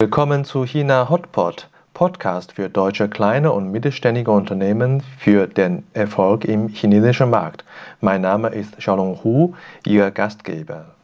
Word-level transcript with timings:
Willkommen 0.00 0.44
zu 0.44 0.64
China 0.64 1.08
Hotpot, 1.10 1.68
Podcast 1.92 2.52
für 2.52 2.70
deutsche 2.70 3.08
kleine 3.08 3.50
und 3.50 3.72
mittelständige 3.72 4.30
Unternehmen 4.30 5.02
für 5.18 5.48
den 5.48 5.84
Erfolg 5.92 6.44
im 6.44 6.68
chinesischen 6.68 7.30
Markt. 7.30 7.64
Mein 8.00 8.20
Name 8.20 8.50
ist 8.50 8.78
Xiaolong 8.78 9.24
Hu, 9.24 9.56
Ihr 9.84 10.12
Gastgeber. 10.12 10.94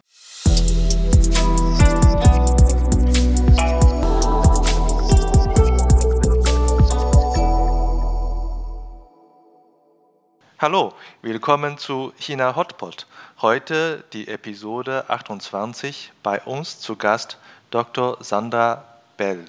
Hallo, 10.57 10.93
willkommen 11.21 11.77
zu 11.77 12.13
China 12.17 12.55
Hotpot. 12.55 13.07
Heute 13.41 14.05
die 14.13 14.29
Episode 14.29 15.09
28. 15.09 16.13
Bei 16.23 16.41
uns 16.41 16.79
zu 16.79 16.95
Gast 16.95 17.37
Dr. 17.75 18.23
Sandra 18.23 18.85
Bell. 19.17 19.43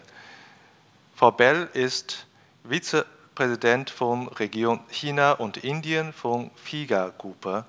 Frau 1.15 1.31
Bell 1.31 1.71
ist 1.75 2.27
Vizepräsident 2.65 3.89
von 3.89 4.27
Region 4.27 4.81
China 4.91 5.31
und 5.31 5.59
Indien 5.59 6.13
von 6.13 6.51
FIGA-Gruppe. 6.57 7.65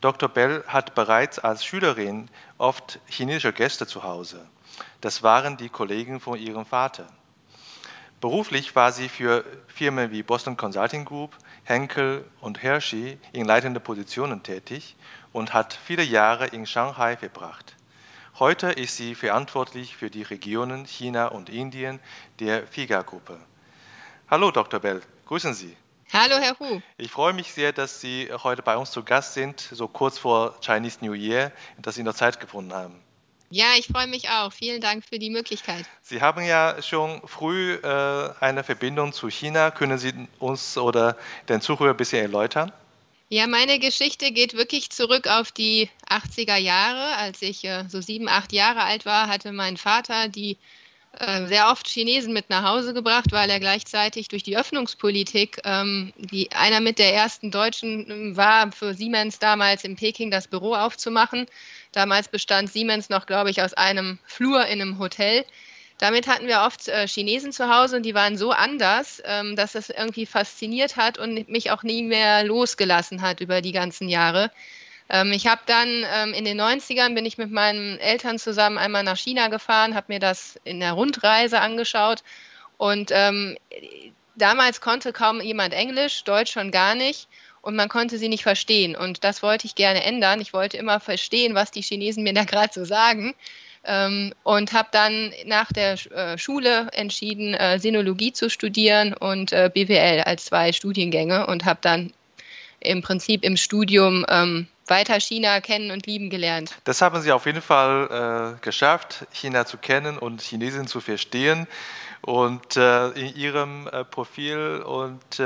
Dr. 0.00 0.28
Bell 0.28 0.64
hat 0.66 0.96
bereits 0.96 1.38
als 1.38 1.64
Schülerin 1.64 2.28
oft 2.58 2.98
chinesische 3.06 3.52
Gäste 3.52 3.86
zu 3.86 4.02
Hause. 4.02 4.44
Das 5.00 5.22
waren 5.22 5.56
die 5.56 5.68
Kollegen 5.68 6.18
von 6.18 6.36
ihrem 6.36 6.66
Vater. 6.66 7.06
Beruflich 8.20 8.74
war 8.74 8.90
sie 8.90 9.08
für 9.08 9.44
Firmen 9.68 10.10
wie 10.10 10.24
Boston 10.24 10.56
Consulting 10.56 11.04
Group, 11.04 11.30
Henkel 11.62 12.24
und 12.40 12.60
Hershey 12.60 13.20
in 13.32 13.46
leitenden 13.46 13.80
Positionen 13.80 14.42
tätig 14.42 14.96
und 15.32 15.54
hat 15.54 15.78
viele 15.84 16.02
Jahre 16.02 16.48
in 16.48 16.66
Shanghai 16.66 17.16
verbracht. 17.16 17.76
Heute 18.38 18.68
ist 18.68 18.96
sie 18.96 19.14
verantwortlich 19.14 19.94
für 19.94 20.08
die 20.08 20.22
Regionen 20.22 20.86
China 20.86 21.26
und 21.26 21.50
Indien 21.50 22.00
der 22.40 22.66
FIGA-Gruppe. 22.66 23.38
Hallo, 24.30 24.50
Dr. 24.50 24.80
Bell, 24.80 25.02
grüßen 25.26 25.52
Sie. 25.52 25.76
Hallo, 26.14 26.36
Herr 26.38 26.58
Hu. 26.58 26.80
Ich 26.96 27.10
freue 27.10 27.34
mich 27.34 27.52
sehr, 27.52 27.74
dass 27.74 28.00
Sie 28.00 28.30
heute 28.42 28.62
bei 28.62 28.78
uns 28.78 28.90
zu 28.90 29.02
Gast 29.02 29.34
sind, 29.34 29.60
so 29.60 29.86
kurz 29.86 30.18
vor 30.18 30.58
Chinese 30.62 31.04
New 31.04 31.12
Year, 31.12 31.52
dass 31.76 31.96
Sie 31.96 32.02
noch 32.02 32.14
Zeit 32.14 32.40
gefunden 32.40 32.72
haben. 32.72 33.02
Ja, 33.50 33.66
ich 33.78 33.88
freue 33.88 34.06
mich 34.06 34.30
auch. 34.30 34.50
Vielen 34.50 34.80
Dank 34.80 35.04
für 35.04 35.18
die 35.18 35.28
Möglichkeit. 35.28 35.84
Sie 36.00 36.22
haben 36.22 36.42
ja 36.42 36.80
schon 36.80 37.20
früh 37.28 37.74
äh, 37.74 38.30
eine 38.40 38.64
Verbindung 38.64 39.12
zu 39.12 39.28
China. 39.28 39.70
Können 39.70 39.98
Sie 39.98 40.14
uns 40.38 40.78
oder 40.78 41.18
den 41.50 41.60
Zuhörer 41.60 41.90
ein 41.90 41.96
bisschen 41.98 42.22
erläutern? 42.22 42.72
Ja, 43.32 43.46
meine 43.46 43.78
Geschichte 43.78 44.30
geht 44.30 44.52
wirklich 44.52 44.90
zurück 44.90 45.26
auf 45.26 45.52
die 45.52 45.88
80er 46.10 46.58
Jahre. 46.58 47.16
Als 47.16 47.40
ich 47.40 47.64
äh, 47.64 47.84
so 47.88 48.02
sieben, 48.02 48.28
acht 48.28 48.52
Jahre 48.52 48.82
alt 48.82 49.06
war, 49.06 49.26
hatte 49.26 49.52
mein 49.52 49.78
Vater 49.78 50.28
die 50.28 50.58
äh, 51.18 51.46
sehr 51.46 51.70
oft 51.70 51.88
Chinesen 51.88 52.34
mit 52.34 52.50
nach 52.50 52.62
Hause 52.62 52.92
gebracht, 52.92 53.32
weil 53.32 53.48
er 53.48 53.58
gleichzeitig 53.58 54.28
durch 54.28 54.42
die 54.42 54.58
Öffnungspolitik 54.58 55.62
ähm, 55.64 56.12
die, 56.18 56.52
einer 56.52 56.80
mit 56.80 56.98
der 56.98 57.14
ersten 57.14 57.50
Deutschen 57.50 58.10
ähm, 58.10 58.36
war, 58.36 58.70
für 58.70 58.92
Siemens 58.92 59.38
damals 59.38 59.82
in 59.84 59.96
Peking 59.96 60.30
das 60.30 60.46
Büro 60.46 60.74
aufzumachen. 60.74 61.46
Damals 61.92 62.28
bestand 62.28 62.70
Siemens 62.70 63.08
noch, 63.08 63.24
glaube 63.24 63.48
ich, 63.48 63.62
aus 63.62 63.72
einem 63.72 64.18
Flur 64.26 64.66
in 64.66 64.82
einem 64.82 64.98
Hotel. 64.98 65.46
Damit 66.02 66.26
hatten 66.26 66.48
wir 66.48 66.62
oft 66.62 66.88
äh, 66.88 67.06
Chinesen 67.06 67.52
zu 67.52 67.72
Hause 67.72 67.94
und 67.94 68.02
die 68.02 68.12
waren 68.12 68.36
so 68.36 68.50
anders, 68.50 69.22
ähm, 69.24 69.54
dass 69.54 69.70
das 69.70 69.88
irgendwie 69.88 70.26
fasziniert 70.26 70.96
hat 70.96 71.16
und 71.16 71.48
mich 71.48 71.70
auch 71.70 71.84
nie 71.84 72.02
mehr 72.02 72.42
losgelassen 72.42 73.22
hat 73.22 73.40
über 73.40 73.60
die 73.60 73.70
ganzen 73.70 74.08
Jahre. 74.08 74.50
Ähm, 75.08 75.30
ich 75.30 75.46
habe 75.46 75.60
dann 75.66 76.04
ähm, 76.12 76.34
in 76.34 76.44
den 76.44 76.60
90ern 76.60 77.14
bin 77.14 77.24
ich 77.24 77.38
mit 77.38 77.52
meinen 77.52 78.00
Eltern 78.00 78.40
zusammen 78.40 78.78
einmal 78.78 79.04
nach 79.04 79.16
China 79.16 79.46
gefahren, 79.46 79.94
habe 79.94 80.12
mir 80.12 80.18
das 80.18 80.58
in 80.64 80.80
der 80.80 80.94
Rundreise 80.94 81.60
angeschaut 81.60 82.24
und 82.78 83.12
ähm, 83.12 83.56
damals 84.34 84.80
konnte 84.80 85.12
kaum 85.12 85.40
jemand 85.40 85.72
Englisch, 85.72 86.24
Deutsch 86.24 86.50
schon 86.50 86.72
gar 86.72 86.96
nicht 86.96 87.28
und 87.60 87.76
man 87.76 87.88
konnte 87.88 88.18
sie 88.18 88.28
nicht 88.28 88.42
verstehen. 88.42 88.96
Und 88.96 89.22
das 89.22 89.40
wollte 89.44 89.68
ich 89.68 89.76
gerne 89.76 90.02
ändern. 90.02 90.40
Ich 90.40 90.52
wollte 90.52 90.78
immer 90.78 90.98
verstehen, 90.98 91.54
was 91.54 91.70
die 91.70 91.82
Chinesen 91.82 92.24
mir 92.24 92.34
da 92.34 92.42
gerade 92.52 92.72
so 92.74 92.84
sagen. 92.84 93.36
Ähm, 93.84 94.32
und 94.44 94.72
habe 94.72 94.88
dann 94.92 95.32
nach 95.46 95.72
der 95.72 95.94
äh, 96.12 96.38
Schule 96.38 96.88
entschieden, 96.92 97.54
äh, 97.54 97.78
Sinologie 97.78 98.32
zu 98.32 98.48
studieren 98.48 99.12
und 99.14 99.52
äh, 99.52 99.70
BWL 99.72 100.22
als 100.24 100.44
zwei 100.44 100.72
Studiengänge 100.72 101.46
und 101.46 101.64
habe 101.64 101.80
dann 101.82 102.12
im 102.78 103.02
Prinzip 103.02 103.44
im 103.44 103.56
Studium 103.56 104.24
ähm, 104.28 104.68
weiter 104.86 105.18
China 105.20 105.60
kennen 105.60 105.90
und 105.90 106.06
lieben 106.06 106.30
gelernt. 106.30 106.74
Das 106.84 107.00
haben 107.02 107.20
Sie 107.22 107.32
auf 107.32 107.46
jeden 107.46 107.62
Fall 107.62 108.56
äh, 108.58 108.64
geschafft, 108.64 109.26
China 109.32 109.64
zu 109.64 109.78
kennen 109.78 110.18
und 110.18 110.42
Chinesen 110.42 110.86
zu 110.86 111.00
verstehen. 111.00 111.66
Und 112.24 112.76
äh, 112.76 113.08
in 113.10 113.34
Ihrem 113.34 113.88
äh, 113.88 114.04
Profil 114.04 114.82
und 114.86 115.40
äh, 115.40 115.42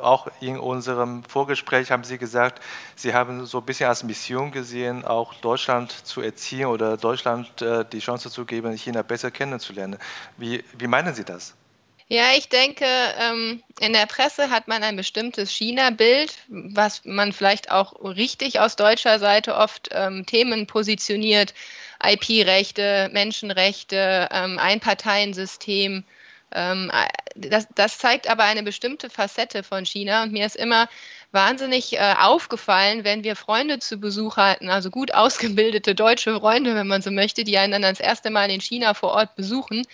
auch 0.00 0.28
in 0.40 0.60
unserem 0.60 1.24
Vorgespräch 1.24 1.90
haben 1.90 2.04
Sie 2.04 2.18
gesagt, 2.18 2.62
Sie 2.94 3.14
haben 3.14 3.46
so 3.46 3.58
ein 3.58 3.64
bisschen 3.64 3.88
als 3.88 4.04
Mission 4.04 4.52
gesehen, 4.52 5.04
auch 5.04 5.34
Deutschland 5.34 5.90
zu 5.90 6.20
erziehen 6.20 6.66
oder 6.66 6.96
Deutschland 6.96 7.60
äh, 7.62 7.84
die 7.84 7.98
Chance 7.98 8.30
zu 8.30 8.44
geben, 8.44 8.76
China 8.76 9.02
besser 9.02 9.32
kennenzulernen. 9.32 9.98
Wie, 10.36 10.62
wie 10.78 10.86
meinen 10.86 11.14
Sie 11.14 11.24
das? 11.24 11.54
Ja, 12.06 12.32
ich 12.36 12.48
denke, 12.48 12.86
ähm, 13.20 13.62
in 13.80 13.92
der 13.92 14.06
Presse 14.06 14.50
hat 14.50 14.68
man 14.68 14.82
ein 14.84 14.96
bestimmtes 14.96 15.50
China-Bild, 15.50 16.38
was 16.48 17.04
man 17.04 17.32
vielleicht 17.32 17.72
auch 17.72 17.92
richtig 18.02 18.58
aus 18.58 18.76
deutscher 18.76 19.18
Seite 19.18 19.56
oft 19.56 19.90
ähm, 19.92 20.26
Themen 20.26 20.66
positioniert. 20.66 21.54
IP-Rechte, 22.02 23.10
Menschenrechte, 23.12 24.28
ähm, 24.32 24.58
Einparteiensystem, 24.58 26.04
das, 26.50 27.68
das, 27.74 27.98
zeigt 27.98 28.28
aber 28.28 28.44
eine 28.44 28.62
bestimmte 28.62 29.08
Facette 29.08 29.62
von 29.62 29.86
China 29.86 30.24
und 30.24 30.32
mir 30.32 30.46
ist 30.46 30.56
immer 30.56 30.88
wahnsinnig 31.32 31.92
äh, 31.92 32.14
aufgefallen, 32.18 33.04
wenn 33.04 33.22
wir 33.22 33.36
Freunde 33.36 33.78
zu 33.78 33.98
Besuch 33.98 34.36
hatten, 34.36 34.68
also 34.68 34.90
gut 34.90 35.14
ausgebildete 35.14 35.94
deutsche 35.94 36.38
Freunde, 36.38 36.74
wenn 36.74 36.88
man 36.88 37.02
so 37.02 37.10
möchte, 37.10 37.44
die 37.44 37.56
einen 37.56 37.72
dann 37.72 37.82
das 37.82 38.00
erste 38.00 38.30
Mal 38.30 38.50
in 38.50 38.60
China 38.60 38.94
vor 38.94 39.12
Ort 39.12 39.36
besuchen, 39.36 39.86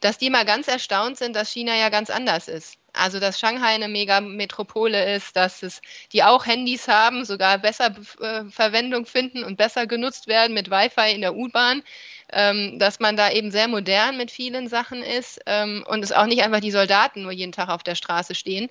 dass 0.00 0.18
die 0.18 0.30
mal 0.30 0.44
ganz 0.44 0.66
erstaunt 0.66 1.18
sind, 1.18 1.36
dass 1.36 1.52
China 1.52 1.76
ja 1.76 1.90
ganz 1.90 2.10
anders 2.10 2.48
ist. 2.48 2.76
Also 2.92 3.20
dass 3.20 3.38
Shanghai 3.38 3.74
eine 3.74 3.86
Megametropole 3.86 5.14
ist, 5.14 5.36
dass 5.36 5.62
es 5.62 5.80
die 6.12 6.24
auch 6.24 6.46
Handys 6.46 6.88
haben, 6.88 7.24
sogar 7.24 7.58
besser 7.58 7.94
äh, 8.20 8.44
Verwendung 8.50 9.06
finden 9.06 9.44
und 9.44 9.56
besser 9.56 9.86
genutzt 9.86 10.26
werden 10.26 10.54
mit 10.54 10.70
Wi-Fi 10.70 11.12
in 11.14 11.20
der 11.20 11.36
U-Bahn 11.36 11.84
ähm, 12.32 12.78
dass 12.78 13.00
man 13.00 13.16
da 13.16 13.30
eben 13.30 13.50
sehr 13.50 13.68
modern 13.68 14.16
mit 14.16 14.30
vielen 14.30 14.68
Sachen 14.68 15.02
ist 15.02 15.40
ähm, 15.46 15.84
und 15.88 16.02
es 16.02 16.12
auch 16.12 16.26
nicht 16.26 16.42
einfach 16.42 16.60
die 16.60 16.70
Soldaten 16.70 17.22
nur 17.22 17.32
jeden 17.32 17.52
Tag 17.52 17.68
auf 17.68 17.82
der 17.82 17.94
Straße 17.94 18.34
stehen. 18.34 18.70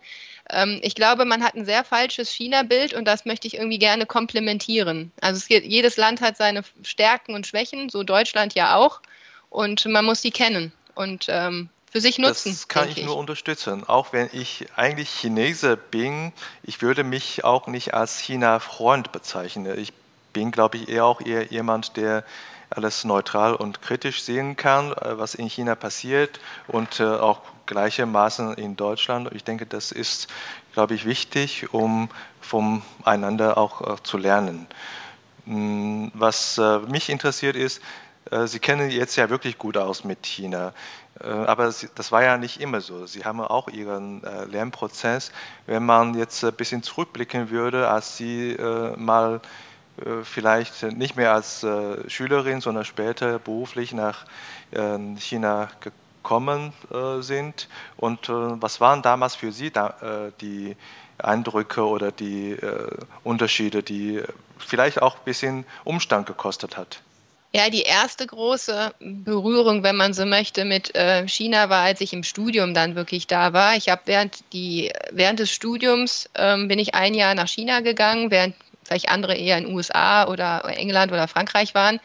Ähm, 0.50 0.80
ich 0.82 0.96
glaube, 0.96 1.26
man 1.26 1.44
hat 1.44 1.56
ein 1.56 1.66
sehr 1.66 1.84
falsches 1.84 2.30
China-Bild 2.30 2.94
und 2.94 3.06
das 3.06 3.26
möchte 3.26 3.48
ich 3.48 3.56
irgendwie 3.56 3.80
gerne 3.80 4.06
komplementieren. 4.06 5.12
Also 5.22 5.46
geht, 5.48 5.66
jedes 5.66 5.98
Land 5.98 6.22
hat 6.22 6.38
seine 6.38 6.64
Stärken 6.84 7.36
und 7.36 7.48
Schwächen, 7.48 7.90
so 7.90 8.04
Deutschland 8.04 8.56
ja 8.56 8.76
auch, 8.76 9.02
und 9.50 9.86
man 9.86 10.06
muss 10.06 10.22
die 10.22 10.32
kennen 10.32 10.72
und 10.96 11.26
ähm, 11.28 11.70
für 11.92 12.02
sich 12.02 12.20
nutzen. 12.20 12.52
Das 12.52 12.68
kann 12.68 12.90
ich, 12.90 12.98
ich 12.98 13.06
nur 13.06 13.18
unterstützen. 13.18 13.84
Auch 13.88 14.14
wenn 14.14 14.30
ich 14.32 14.68
eigentlich 14.76 15.10
Chinese 15.10 15.76
bin, 15.76 16.34
ich 16.64 16.82
würde 16.82 17.04
mich 17.04 17.44
auch 17.44 17.68
nicht 17.68 17.94
als 17.94 18.20
China-Freund 18.20 19.12
bezeichnen. 19.12 19.78
Ich 19.80 19.92
bin, 20.34 20.52
glaube 20.52 20.78
ich, 20.78 20.90
eher 20.90 21.06
auch 21.06 21.22
eher 21.22 21.46
jemand, 21.46 21.98
der 21.98 22.24
alles 22.70 23.04
neutral 23.04 23.56
und 23.56 23.82
kritisch 23.82 24.24
sehen 24.24 24.56
kann, 24.56 24.94
äh, 24.94 25.18
was 25.18 25.36
in 25.36 25.48
China 25.48 25.76
passiert 25.76 26.40
und 26.68 27.00
äh, 27.00 27.04
auch 27.04 27.42
gleichermaßen 27.66 28.54
in 28.56 28.76
Deutschland. 28.76 29.30
Ich 29.34 29.44
denke, 29.44 29.66
das 29.66 29.92
ist, 29.92 30.28
glaube 30.74 30.96
ich, 30.96 31.06
wichtig, 31.06 31.74
um 31.74 32.10
voneinander 32.42 33.58
auch 33.58 33.82
äh, 33.82 34.04
zu 34.04 34.18
lernen. 34.18 34.68
Hm, 35.46 36.12
was 36.14 36.60
mich 36.88 37.10
interessiert 37.10 37.56
ist, 37.56 37.82
Sie 38.46 38.60
kennen 38.60 38.92
jetzt 38.92 39.16
ja 39.16 39.32
wirklich 39.32 39.58
gut 39.58 39.76
aus 39.76 40.04
mit 40.04 40.24
China. 40.24 40.74
Aber 41.20 41.74
das 41.96 42.12
war 42.12 42.22
ja 42.22 42.38
nicht 42.38 42.62
immer 42.62 42.80
so. 42.80 43.08
Sie 43.08 43.26
haben 43.26 43.42
auch 43.42 43.70
Ihren 43.70 44.22
Lernprozess. 44.52 45.32
Wenn 45.66 45.84
man 45.84 46.14
jetzt 46.14 46.44
ein 46.44 46.54
bisschen 46.54 46.84
zurückblicken 46.84 47.50
würde, 47.50 47.90
als 47.90 48.18
Sie 48.18 48.56
mal 48.98 49.42
vielleicht 50.24 50.84
nicht 50.84 51.16
mehr 51.16 51.34
als 51.34 51.64
äh, 51.64 52.10
Schülerin, 52.10 52.62
sondern 52.62 52.86
später 52.86 53.40
beruflich 53.40 53.94
nach 53.94 54.26
ähm, 54.72 55.18
China 55.18 55.70
gekommen 55.82 56.74
äh, 56.92 57.22
sind. 57.22 57.68
Und 57.98 58.30
was 58.30 58.82
waren 58.82 59.02
damals 59.02 59.36
für 59.36 59.52
Sie 59.52 59.72
die 60.42 60.76
Eindrücke 61.18 61.86
oder 61.86 62.12
die 62.12 62.58
Unterschiede, 63.24 63.84
die 63.84 64.22
vielleicht 64.58 65.02
auch 65.02 65.18
ein 65.18 65.24
bisschen 65.26 65.66
Umstand 65.84 66.28
gekostet 66.28 66.78
hat? 66.78 67.02
Ja, 67.52 67.70
die 67.70 67.82
erste 67.82 68.28
große 68.28 68.94
Berührung, 69.00 69.82
wenn 69.84 69.96
man 69.96 70.14
so 70.14 70.26
möchte, 70.26 70.66
mit 70.66 70.94
China 71.28 71.70
war, 71.70 71.84
als 71.84 72.00
ich 72.02 72.14
im 72.14 72.24
Studium 72.24 72.74
dann 72.74 72.96
wirklich 72.96 73.28
da 73.28 73.54
war. 73.54 73.76
Ich 73.76 73.90
habe 73.90 74.02
während 74.06 74.44
während 75.12 75.40
des 75.40 75.52
Studiums 75.52 76.30
ähm, 76.36 76.68
bin 76.68 76.80
ich 76.80 76.96
ein 76.96 77.14
Jahr 77.14 77.36
nach 77.36 77.48
China 77.48 77.82
gegangen, 77.82 78.32
während 78.32 78.56
vielleicht 78.90 79.10
andere 79.10 79.36
eher 79.36 79.58
in 79.58 79.74
USA 79.74 80.28
oder 80.28 80.66
England 80.66 81.12
oder 81.12 81.28
Frankreich 81.28 81.74
waren. 81.76 82.00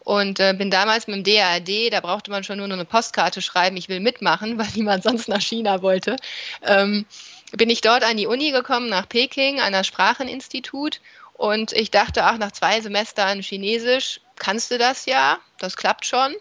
und 0.00 0.40
äh, 0.40 0.52
bin 0.52 0.68
damals 0.68 1.06
mit 1.06 1.24
dem 1.24 1.36
DARD, 1.36 1.92
da 1.92 2.00
brauchte 2.00 2.32
man 2.32 2.42
schon 2.42 2.58
nur 2.58 2.66
eine 2.66 2.84
Postkarte 2.84 3.40
schreiben, 3.40 3.76
ich 3.76 3.88
will 3.88 4.00
mitmachen, 4.00 4.58
weil 4.58 4.66
niemand 4.74 5.04
sonst 5.04 5.28
nach 5.28 5.40
China 5.40 5.82
wollte. 5.82 6.16
Ähm, 6.62 7.06
bin 7.52 7.70
ich 7.70 7.82
dort 7.82 8.02
an 8.02 8.16
die 8.16 8.26
Uni 8.26 8.50
gekommen, 8.50 8.88
nach 8.88 9.08
Peking, 9.08 9.60
an 9.60 9.72
das 9.72 9.86
Spracheninstitut. 9.86 11.00
Und 11.34 11.72
ich 11.72 11.90
dachte, 11.90 12.24
ach, 12.24 12.38
nach 12.38 12.52
zwei 12.52 12.80
Semestern 12.80 13.42
Chinesisch 13.42 14.20
kannst 14.36 14.70
du 14.70 14.78
das 14.78 15.06
ja, 15.06 15.38
das 15.58 15.76
klappt 15.76 16.06
schon. 16.06 16.34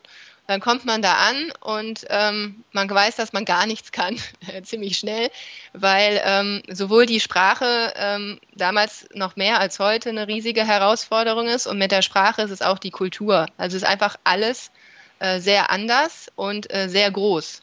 Dann 0.47 0.59
kommt 0.59 0.85
man 0.85 1.01
da 1.01 1.13
an 1.13 1.53
und 1.61 2.05
ähm, 2.09 2.63
man 2.71 2.89
weiß, 2.89 3.15
dass 3.15 3.31
man 3.31 3.45
gar 3.45 3.65
nichts 3.65 3.91
kann, 3.91 4.17
ziemlich 4.63 4.97
schnell, 4.97 5.29
weil 5.73 6.21
ähm, 6.25 6.61
sowohl 6.69 7.05
die 7.05 7.19
Sprache 7.19 7.93
ähm, 7.95 8.39
damals 8.55 9.07
noch 9.13 9.35
mehr 9.35 9.59
als 9.59 9.79
heute 9.79 10.09
eine 10.09 10.27
riesige 10.27 10.65
Herausforderung 10.65 11.47
ist 11.47 11.67
und 11.67 11.77
mit 11.77 11.91
der 11.91 12.01
Sprache 12.01 12.41
ist 12.41 12.51
es 12.51 12.61
auch 12.61 12.79
die 12.79 12.91
Kultur. 12.91 13.45
Also 13.57 13.77
es 13.77 13.83
ist 13.83 13.89
einfach 13.89 14.17
alles 14.23 14.71
äh, 15.19 15.39
sehr 15.39 15.69
anders 15.69 16.31
und 16.35 16.73
äh, 16.73 16.89
sehr 16.89 17.11
groß. 17.11 17.61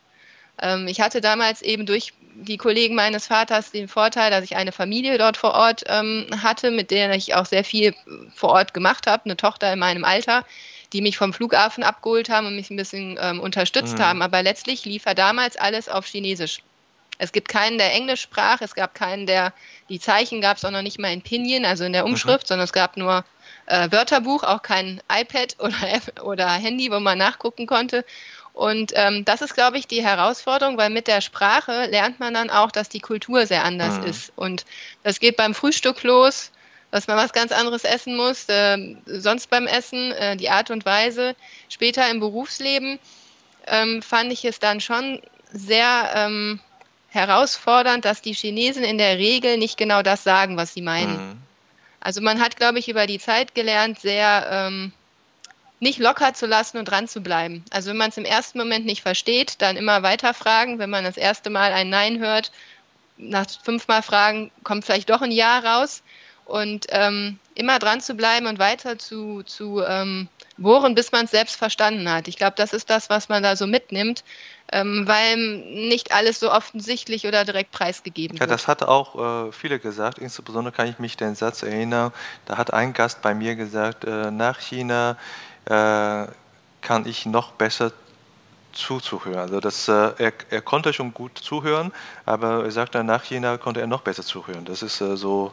Ähm, 0.62 0.86
ich 0.88 1.00
hatte 1.00 1.20
damals 1.20 1.62
eben 1.62 1.86
durch 1.86 2.12
die 2.40 2.56
Kollegen 2.56 2.94
meines 2.94 3.26
Vaters 3.26 3.72
den 3.72 3.88
Vorteil, 3.88 4.30
dass 4.30 4.44
ich 4.44 4.56
eine 4.56 4.72
Familie 4.72 5.18
dort 5.18 5.36
vor 5.36 5.54
Ort 5.54 5.84
ähm, 5.88 6.26
hatte, 6.42 6.70
mit 6.70 6.90
der 6.90 7.12
ich 7.14 7.34
auch 7.34 7.46
sehr 7.46 7.64
viel 7.64 7.94
vor 8.34 8.50
Ort 8.50 8.74
gemacht 8.74 9.06
habe, 9.06 9.24
eine 9.24 9.36
Tochter 9.36 9.72
in 9.72 9.78
meinem 9.78 10.04
Alter, 10.04 10.44
die 10.92 11.02
mich 11.02 11.18
vom 11.18 11.32
Flughafen 11.32 11.82
abgeholt 11.82 12.30
haben 12.30 12.46
und 12.46 12.56
mich 12.56 12.70
ein 12.70 12.76
bisschen 12.76 13.18
ähm, 13.20 13.40
unterstützt 13.40 13.98
mhm. 13.98 14.02
haben. 14.02 14.22
Aber 14.22 14.42
letztlich 14.42 14.84
lief 14.84 15.06
er 15.06 15.14
damals 15.14 15.56
alles 15.56 15.88
auf 15.88 16.06
Chinesisch. 16.06 16.60
Es 17.18 17.32
gibt 17.32 17.48
keinen, 17.48 17.78
der 17.78 17.92
Englisch 17.92 18.22
sprach, 18.22 18.60
es 18.60 18.74
gab 18.74 18.94
keinen, 18.94 19.26
der 19.26 19.52
die 19.88 19.98
Zeichen 19.98 20.40
gab 20.40 20.56
es 20.56 20.64
auch 20.64 20.70
noch 20.70 20.82
nicht 20.82 20.98
mal 20.98 21.12
in 21.12 21.22
Pinyin, 21.22 21.66
also 21.66 21.84
in 21.84 21.92
der 21.92 22.04
mhm. 22.04 22.12
Umschrift, 22.12 22.44
mhm. 22.44 22.48
sondern 22.48 22.64
es 22.64 22.72
gab 22.72 22.96
nur 22.96 23.24
äh, 23.66 23.90
Wörterbuch, 23.90 24.44
auch 24.44 24.62
kein 24.62 25.00
iPad 25.12 25.56
oder, 25.60 26.24
oder 26.24 26.48
Handy, 26.48 26.90
wo 26.90 27.00
man 27.00 27.18
nachgucken 27.18 27.66
konnte. 27.66 28.04
Und 28.54 28.92
ähm, 28.96 29.24
das 29.24 29.40
ist, 29.40 29.54
glaube 29.54 29.78
ich, 29.78 29.86
die 29.86 30.02
Herausforderung, 30.02 30.78
weil 30.78 30.90
mit 30.90 31.06
der 31.06 31.20
Sprache 31.20 31.86
lernt 31.86 32.18
man 32.18 32.34
dann 32.34 32.50
auch, 32.50 32.72
dass 32.72 32.88
die 32.88 32.98
Kultur 32.98 33.46
sehr 33.46 33.64
anders 33.64 33.98
mhm. 33.98 34.06
ist. 34.06 34.32
Und 34.34 34.64
das 35.04 35.20
geht 35.20 35.36
beim 35.36 35.54
Frühstück 35.54 36.02
los, 36.02 36.50
dass 36.90 37.06
man 37.06 37.16
was 37.16 37.32
ganz 37.32 37.52
anderes 37.52 37.84
essen 37.84 38.16
muss, 38.16 38.48
äh, 38.48 38.96
sonst 39.06 39.50
beim 39.50 39.66
Essen, 39.66 40.12
äh, 40.12 40.36
die 40.36 40.50
Art 40.50 40.70
und 40.70 40.86
Weise. 40.86 41.36
Später 41.68 42.08
im 42.10 42.20
Berufsleben 42.20 42.98
ähm, 43.66 44.02
fand 44.02 44.32
ich 44.32 44.44
es 44.44 44.58
dann 44.58 44.80
schon 44.80 45.20
sehr 45.52 46.10
ähm, 46.14 46.60
herausfordernd, 47.10 48.04
dass 48.04 48.22
die 48.22 48.34
Chinesen 48.34 48.84
in 48.84 48.98
der 48.98 49.18
Regel 49.18 49.58
nicht 49.58 49.76
genau 49.76 50.02
das 50.02 50.24
sagen, 50.24 50.56
was 50.56 50.74
sie 50.74 50.82
meinen. 50.82 51.12
Mhm. 51.12 51.38
Also 52.00 52.20
man 52.20 52.40
hat, 52.40 52.56
glaube 52.56 52.78
ich, 52.78 52.88
über 52.88 53.06
die 53.06 53.18
Zeit 53.18 53.54
gelernt, 53.54 54.00
sehr 54.00 54.48
ähm, 54.50 54.92
nicht 55.80 55.98
locker 55.98 56.34
zu 56.34 56.46
lassen 56.46 56.78
und 56.78 56.86
dran 56.86 57.08
zu 57.08 57.20
bleiben. 57.20 57.64
Also 57.70 57.90
wenn 57.90 57.96
man 57.96 58.10
es 58.10 58.16
im 58.16 58.24
ersten 58.24 58.58
Moment 58.58 58.86
nicht 58.86 59.02
versteht, 59.02 59.60
dann 59.62 59.76
immer 59.76 60.02
weiter 60.02 60.34
fragen. 60.34 60.78
Wenn 60.78 60.90
man 60.90 61.04
das 61.04 61.16
erste 61.16 61.50
Mal 61.50 61.72
ein 61.72 61.90
Nein 61.90 62.18
hört, 62.18 62.50
nach 63.16 63.46
fünfmal 63.62 64.02
fragen, 64.02 64.50
kommt 64.62 64.84
vielleicht 64.84 65.10
doch 65.10 65.22
ein 65.22 65.32
Ja 65.32 65.58
raus. 65.58 66.02
Und 66.48 66.86
ähm, 66.88 67.38
immer 67.54 67.78
dran 67.78 68.00
zu 68.00 68.14
bleiben 68.14 68.46
und 68.46 68.58
weiter 68.58 68.98
zu, 68.98 69.42
zu 69.42 69.82
ähm, 69.86 70.28
bohren, 70.56 70.94
bis 70.94 71.12
man 71.12 71.26
es 71.26 71.30
selbst 71.30 71.56
verstanden 71.56 72.10
hat. 72.10 72.26
Ich 72.26 72.36
glaube, 72.36 72.54
das 72.56 72.72
ist 72.72 72.88
das, 72.88 73.10
was 73.10 73.28
man 73.28 73.42
da 73.42 73.54
so 73.54 73.66
mitnimmt, 73.66 74.24
ähm, 74.72 75.04
weil 75.06 75.36
nicht 75.36 76.12
alles 76.12 76.40
so 76.40 76.50
offensichtlich 76.50 77.26
oder 77.26 77.44
direkt 77.44 77.70
preisgegeben 77.70 78.40
wird. 78.40 78.48
Ja, 78.48 78.54
das 78.54 78.66
hat 78.66 78.82
auch 78.82 79.48
äh, 79.48 79.52
viele 79.52 79.78
gesagt. 79.78 80.16
Insbesondere 80.16 80.74
kann 80.74 80.88
ich 80.88 80.98
mich 80.98 81.18
den 81.18 81.34
Satz 81.34 81.62
erinnern, 81.62 82.12
da 82.46 82.56
hat 82.56 82.72
ein 82.72 82.94
Gast 82.94 83.20
bei 83.20 83.34
mir 83.34 83.54
gesagt, 83.54 84.04
äh, 84.04 84.30
nach 84.30 84.58
China 84.58 85.18
äh, 85.66 86.26
kann 86.80 87.04
ich 87.04 87.26
noch 87.26 87.52
besser 87.52 87.92
zuzuhören. 88.78 89.38
Also 89.38 89.60
das, 89.60 89.88
äh, 89.88 90.12
er, 90.18 90.32
er, 90.50 90.62
konnte 90.62 90.92
schon 90.92 91.12
gut 91.12 91.36
zuhören, 91.38 91.92
aber 92.24 92.64
er 92.64 92.70
sagt 92.70 92.94
dann 92.94 93.06
nach 93.06 93.24
China 93.24 93.58
konnte 93.58 93.80
er 93.80 93.86
noch 93.86 94.02
besser 94.02 94.22
zuhören. 94.22 94.64
Das 94.64 94.82
ist 94.82 95.00
äh, 95.00 95.16
so, 95.16 95.52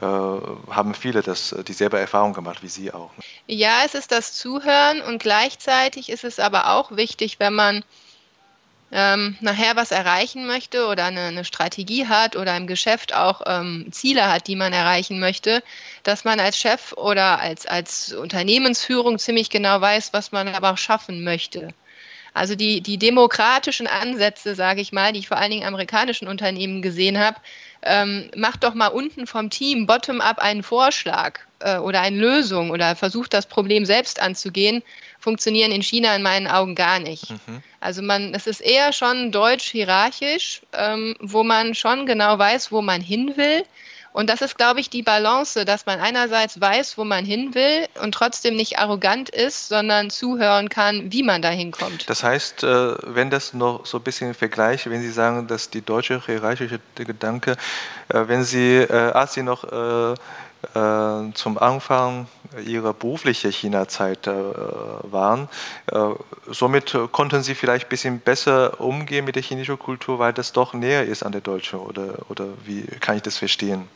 äh, 0.00 0.04
haben 0.04 0.94
viele 0.94 1.22
das, 1.22 1.54
dieselbe 1.66 1.98
Erfahrung 1.98 2.32
gemacht 2.32 2.62
wie 2.62 2.68
Sie 2.68 2.92
auch. 2.92 3.10
Ja, 3.46 3.82
es 3.84 3.94
ist 3.94 4.12
das 4.12 4.34
Zuhören 4.34 5.00
und 5.02 5.22
gleichzeitig 5.22 6.10
ist 6.10 6.24
es 6.24 6.38
aber 6.38 6.72
auch 6.74 6.96
wichtig, 6.96 7.38
wenn 7.38 7.54
man 7.54 7.84
ähm, 8.92 9.36
nachher 9.40 9.74
was 9.76 9.90
erreichen 9.90 10.46
möchte 10.46 10.86
oder 10.86 11.06
eine, 11.06 11.22
eine, 11.22 11.44
Strategie 11.44 12.06
hat 12.06 12.36
oder 12.36 12.56
im 12.56 12.66
Geschäft 12.66 13.14
auch 13.14 13.42
ähm, 13.44 13.88
Ziele 13.90 14.30
hat, 14.30 14.46
die 14.46 14.54
man 14.56 14.72
erreichen 14.72 15.18
möchte, 15.18 15.62
dass 16.04 16.24
man 16.24 16.38
als 16.38 16.58
Chef 16.58 16.92
oder 16.92 17.40
als, 17.40 17.66
als 17.66 18.12
Unternehmensführung 18.12 19.18
ziemlich 19.18 19.50
genau 19.50 19.80
weiß, 19.80 20.12
was 20.12 20.30
man 20.30 20.48
aber 20.48 20.72
auch 20.72 20.78
schaffen 20.78 21.24
möchte. 21.24 21.74
Also 22.34 22.56
die, 22.56 22.80
die 22.80 22.98
demokratischen 22.98 23.86
Ansätze, 23.86 24.56
sage 24.56 24.80
ich 24.80 24.92
mal, 24.92 25.12
die 25.12 25.20
ich 25.20 25.28
vor 25.28 25.38
allen 25.38 25.52
Dingen 25.52 25.66
amerikanischen 25.66 26.26
Unternehmen 26.26 26.82
gesehen 26.82 27.18
habe, 27.18 27.36
ähm, 27.82 28.28
macht 28.36 28.64
doch 28.64 28.74
mal 28.74 28.88
unten 28.88 29.26
vom 29.26 29.50
Team 29.50 29.86
bottom-up 29.86 30.40
einen 30.40 30.64
Vorschlag 30.64 31.38
äh, 31.60 31.76
oder 31.76 32.00
eine 32.00 32.16
Lösung 32.16 32.70
oder 32.70 32.96
versucht 32.96 33.34
das 33.34 33.46
Problem 33.46 33.86
selbst 33.86 34.20
anzugehen, 34.20 34.82
funktionieren 35.20 35.70
in 35.70 35.82
China 35.82 36.14
in 36.16 36.22
meinen 36.22 36.48
Augen 36.48 36.74
gar 36.74 36.98
nicht. 36.98 37.30
Mhm. 37.30 37.62
Also 37.80 38.02
man, 38.02 38.34
es 38.34 38.46
ist 38.48 38.60
eher 38.60 38.92
schon 38.92 39.30
deutsch 39.30 39.70
hierarchisch, 39.70 40.62
ähm, 40.72 41.14
wo 41.20 41.44
man 41.44 41.74
schon 41.74 42.04
genau 42.04 42.38
weiß, 42.38 42.72
wo 42.72 42.82
man 42.82 43.00
hin 43.00 43.36
will. 43.36 43.64
Und 44.14 44.30
das 44.30 44.42
ist, 44.42 44.56
glaube 44.56 44.78
ich, 44.78 44.90
die 44.90 45.02
Balance, 45.02 45.64
dass 45.64 45.86
man 45.86 45.98
einerseits 45.98 46.60
weiß, 46.60 46.96
wo 46.96 47.02
man 47.02 47.24
hin 47.24 47.52
will 47.56 47.88
und 48.00 48.12
trotzdem 48.12 48.54
nicht 48.54 48.78
arrogant 48.78 49.28
ist, 49.28 49.66
sondern 49.66 50.08
zuhören 50.08 50.68
kann, 50.68 51.10
wie 51.10 51.24
man 51.24 51.42
da 51.42 51.48
hinkommt. 51.48 52.08
Das 52.08 52.22
heißt, 52.22 52.62
äh, 52.62 52.94
wenn 53.12 53.30
das 53.30 53.54
noch 53.54 53.84
so 53.86 53.98
ein 53.98 54.04
bisschen 54.04 54.32
vergleiche, 54.34 54.88
wenn 54.92 55.02
Sie 55.02 55.10
sagen, 55.10 55.48
dass 55.48 55.68
die 55.68 55.82
deutsche 55.82 56.24
hierarchische 56.24 56.78
Gedanke, 56.94 57.56
äh, 58.08 58.22
wenn 58.28 58.44
Sie, 58.44 58.76
äh, 58.76 58.92
als 58.92 59.34
Sie 59.34 59.42
noch 59.42 59.64
zum 60.72 61.58
Anfang 61.58 62.26
ihrer 62.64 62.94
beruflichen 62.94 63.52
China-Zeit 63.52 64.26
waren. 64.26 65.50
Somit 66.50 66.96
konnten 67.12 67.42
sie 67.42 67.54
vielleicht 67.54 67.84
ein 67.84 67.88
bisschen 67.90 68.20
besser 68.20 68.80
umgehen 68.80 69.26
mit 69.26 69.36
der 69.36 69.42
chinesischen 69.42 69.78
Kultur, 69.78 70.18
weil 70.18 70.32
das 70.32 70.54
doch 70.54 70.72
näher 70.72 71.04
ist 71.04 71.22
an 71.22 71.32
der 71.32 71.42
deutschen 71.42 71.80
oder, 71.80 72.14
oder 72.30 72.46
wie 72.64 72.80
kann 73.00 73.16
ich 73.16 73.22
das 73.22 73.36
verstehen? 73.36 73.90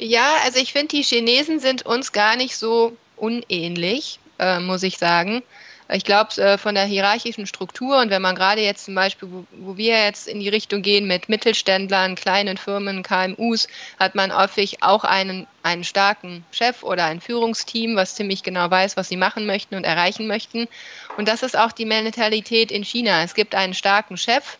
Ja, 0.00 0.36
also 0.44 0.60
ich 0.60 0.72
finde, 0.72 0.88
die 0.88 1.02
Chinesen 1.02 1.58
sind 1.58 1.84
uns 1.84 2.12
gar 2.12 2.36
nicht 2.36 2.56
so 2.56 2.96
unähnlich, 3.16 4.20
äh, 4.38 4.60
muss 4.60 4.84
ich 4.84 4.96
sagen. 4.96 5.42
Ich 5.90 6.04
glaube, 6.04 6.40
äh, 6.40 6.58
von 6.58 6.74
der 6.74 6.84
hierarchischen 6.84 7.46
Struktur 7.46 7.98
und 7.98 8.10
wenn 8.10 8.22
man 8.22 8.36
gerade 8.36 8.60
jetzt 8.60 8.84
zum 8.84 8.94
Beispiel, 8.94 9.28
wo, 9.52 9.76
wir 9.76 10.04
jetzt 10.04 10.28
in 10.28 10.38
die 10.38 10.50
Richtung 10.50 10.82
gehen 10.82 11.06
mit 11.06 11.28
Mittelständlern, 11.28 12.14
kleinen 12.14 12.58
Firmen, 12.58 13.02
KMUs, 13.02 13.68
hat 13.98 14.14
man 14.14 14.36
häufig 14.36 14.82
auch 14.82 15.02
einen, 15.02 15.46
einen 15.62 15.84
starken 15.84 16.44
Chef 16.52 16.82
oder 16.82 17.06
ein 17.06 17.22
Führungsteam, 17.22 17.96
was 17.96 18.14
ziemlich 18.14 18.42
genau 18.42 18.70
weiß, 18.70 18.98
was 18.98 19.08
sie 19.08 19.16
machen 19.16 19.46
möchten 19.46 19.76
und 19.76 19.84
erreichen 19.84 20.26
möchten. 20.26 20.68
Und 21.16 21.26
das 21.26 21.42
ist 21.42 21.58
auch 21.58 21.72
die 21.72 21.86
Mentalität 21.86 22.70
in 22.70 22.84
China. 22.84 23.22
Es 23.22 23.34
gibt 23.34 23.54
einen 23.54 23.74
starken 23.74 24.18
Chef 24.18 24.58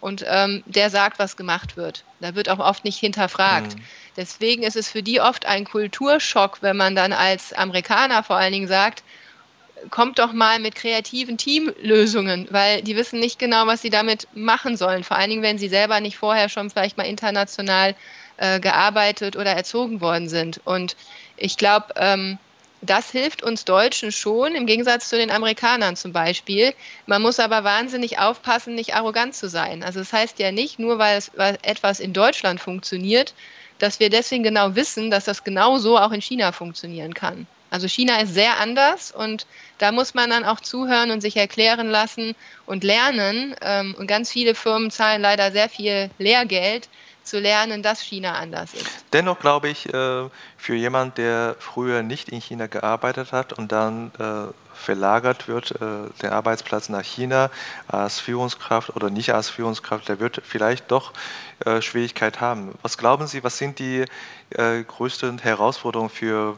und 0.00 0.24
ähm, 0.26 0.62
der 0.66 0.90
sagt, 0.90 1.18
was 1.18 1.36
gemacht 1.36 1.76
wird. 1.76 2.04
Da 2.20 2.34
wird 2.34 2.48
auch 2.48 2.60
oft 2.60 2.84
nicht 2.84 2.98
hinterfragt. 2.98 3.76
Mhm. 3.76 3.82
Deswegen 4.16 4.62
ist 4.62 4.76
es 4.76 4.88
für 4.88 5.02
die 5.02 5.20
oft 5.20 5.46
ein 5.46 5.64
Kulturschock, 5.64 6.58
wenn 6.60 6.76
man 6.76 6.94
dann 6.94 7.12
als 7.12 7.52
Amerikaner 7.52 8.22
vor 8.22 8.36
allen 8.36 8.52
Dingen 8.52 8.68
sagt, 8.68 9.02
kommt 9.90 10.18
doch 10.18 10.32
mal 10.32 10.58
mit 10.58 10.74
kreativen 10.74 11.38
Teamlösungen, 11.38 12.48
weil 12.50 12.82
die 12.82 12.96
wissen 12.96 13.20
nicht 13.20 13.38
genau, 13.38 13.66
was 13.66 13.82
sie 13.82 13.90
damit 13.90 14.26
machen 14.34 14.76
sollen. 14.76 15.04
Vor 15.04 15.16
allen 15.16 15.30
Dingen, 15.30 15.42
wenn 15.42 15.58
sie 15.58 15.68
selber 15.68 16.00
nicht 16.00 16.18
vorher 16.18 16.48
schon 16.48 16.70
vielleicht 16.70 16.96
mal 16.96 17.06
international 17.06 17.94
äh, 18.38 18.60
gearbeitet 18.60 19.36
oder 19.36 19.52
erzogen 19.52 20.00
worden 20.00 20.28
sind. 20.28 20.60
Und 20.64 20.96
ich 21.36 21.56
glaube, 21.56 21.86
ähm, 21.96 22.38
das 22.80 23.10
hilft 23.10 23.42
uns 23.42 23.64
Deutschen 23.64 24.12
schon, 24.12 24.54
im 24.54 24.66
Gegensatz 24.66 25.08
zu 25.08 25.16
den 25.16 25.30
Amerikanern 25.30 25.96
zum 25.96 26.12
Beispiel. 26.12 26.74
Man 27.06 27.22
muss 27.22 27.40
aber 27.40 27.64
wahnsinnig 27.64 28.18
aufpassen, 28.18 28.74
nicht 28.74 28.94
arrogant 28.94 29.34
zu 29.34 29.48
sein. 29.48 29.82
Also 29.82 29.98
das 29.98 30.12
heißt 30.12 30.38
ja 30.38 30.52
nicht, 30.52 30.78
nur 30.78 30.98
weil, 30.98 31.18
es, 31.18 31.32
weil 31.34 31.58
etwas 31.62 32.00
in 32.00 32.12
Deutschland 32.12 32.60
funktioniert, 32.60 33.34
dass 33.78 34.00
wir 34.00 34.10
deswegen 34.10 34.42
genau 34.42 34.74
wissen, 34.74 35.10
dass 35.10 35.24
das 35.24 35.44
genauso 35.44 35.98
auch 35.98 36.12
in 36.12 36.22
China 36.22 36.52
funktionieren 36.52 37.14
kann. 37.14 37.46
Also 37.70 37.86
China 37.86 38.20
ist 38.20 38.32
sehr 38.32 38.58
anders 38.60 39.12
und 39.12 39.46
da 39.76 39.92
muss 39.92 40.14
man 40.14 40.30
dann 40.30 40.44
auch 40.44 40.60
zuhören 40.60 41.10
und 41.10 41.20
sich 41.20 41.36
erklären 41.36 41.90
lassen 41.90 42.34
und 42.64 42.82
lernen. 42.82 43.54
Ähm, 43.60 43.94
und 43.98 44.06
ganz 44.06 44.32
viele 44.32 44.54
Firmen 44.54 44.90
zahlen 44.90 45.20
leider 45.20 45.52
sehr 45.52 45.68
viel 45.68 46.10
Lehrgeld, 46.18 46.88
zu 47.28 47.38
lernen, 47.38 47.82
dass 47.82 48.00
China 48.00 48.34
anders 48.34 48.74
ist. 48.74 49.04
Dennoch 49.12 49.38
glaube 49.38 49.68
ich, 49.68 49.92
äh, 49.92 50.28
für 50.56 50.74
jemanden, 50.74 51.14
der 51.16 51.56
früher 51.58 52.02
nicht 52.02 52.28
in 52.28 52.40
China 52.40 52.66
gearbeitet 52.66 53.32
hat 53.32 53.52
und 53.52 53.72
dann 53.72 54.10
äh, 54.18 54.52
verlagert 54.74 55.48
wird, 55.48 55.72
äh, 55.72 56.08
der 56.22 56.32
Arbeitsplatz 56.32 56.88
nach 56.88 57.02
China 57.02 57.50
als 57.86 58.20
Führungskraft 58.20 58.94
oder 58.96 59.10
nicht 59.10 59.34
als 59.34 59.50
Führungskraft, 59.50 60.08
der 60.08 60.20
wird 60.20 60.40
vielleicht 60.44 60.90
doch 60.90 61.12
Schwierigkeit 61.80 62.40
haben. 62.40 62.78
Was 62.82 62.98
glauben 62.98 63.26
Sie, 63.26 63.42
was 63.42 63.58
sind 63.58 63.80
die 63.80 64.04
größten 64.54 65.40
Herausforderungen 65.40 66.08
für 66.08 66.56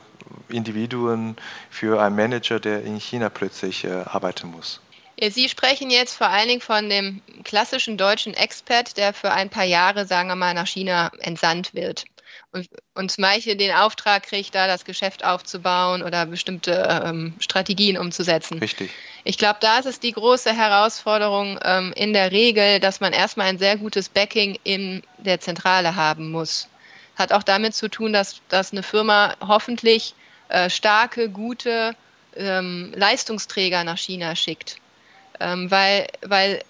Individuen, 0.50 1.36
für 1.70 2.02
einen 2.02 2.16
Manager, 2.16 2.60
der 2.60 2.82
in 2.84 3.00
China 3.00 3.30
plötzlich 3.30 3.88
arbeiten 3.90 4.48
muss? 4.50 4.82
Sie 5.28 5.48
sprechen 5.48 5.90
jetzt 5.90 6.14
vor 6.16 6.28
allen 6.28 6.48
Dingen 6.48 6.60
von 6.60 6.88
dem 6.88 7.20
klassischen 7.44 7.98
deutschen 7.98 8.32
Expert, 8.34 8.96
der 8.96 9.12
für 9.12 9.32
ein 9.32 9.50
paar 9.50 9.64
Jahre, 9.64 10.06
sagen 10.06 10.28
wir 10.28 10.36
mal, 10.36 10.54
nach 10.54 10.66
China 10.66 11.10
entsandt 11.20 11.74
wird 11.74 12.04
und, 12.52 12.68
und 12.94 13.10
zum 13.10 13.22
Beispiel 13.22 13.56
den 13.56 13.72
Auftrag 13.72 14.24
kriegt, 14.24 14.54
da 14.54 14.66
das 14.66 14.84
Geschäft 14.84 15.24
aufzubauen 15.24 16.02
oder 16.02 16.26
bestimmte 16.26 17.02
ähm, 17.04 17.34
Strategien 17.38 17.96
umzusetzen. 17.96 18.58
Richtig. 18.58 18.90
Ich 19.24 19.38
glaube, 19.38 19.58
da 19.60 19.78
ist 19.78 19.86
es 19.86 20.00
die 20.00 20.12
große 20.12 20.52
Herausforderung 20.52 21.58
ähm, 21.62 21.92
in 21.94 22.12
der 22.12 22.32
Regel, 22.32 22.80
dass 22.80 23.00
man 23.00 23.12
erstmal 23.12 23.48
ein 23.48 23.58
sehr 23.58 23.76
gutes 23.76 24.08
Backing 24.08 24.58
in 24.64 25.02
der 25.18 25.40
Zentrale 25.40 25.94
haben 25.94 26.30
muss. 26.30 26.68
Hat 27.16 27.32
auch 27.32 27.42
damit 27.42 27.74
zu 27.74 27.88
tun, 27.88 28.12
dass, 28.12 28.40
dass 28.48 28.72
eine 28.72 28.82
Firma 28.82 29.36
hoffentlich 29.40 30.14
äh, 30.48 30.70
starke, 30.70 31.28
gute 31.28 31.94
ähm, 32.34 32.92
Leistungsträger 32.96 33.84
nach 33.84 33.98
China 33.98 34.34
schickt 34.34 34.79
ähm, 35.40 35.70
weil, 35.70 36.06
weil 36.22 36.62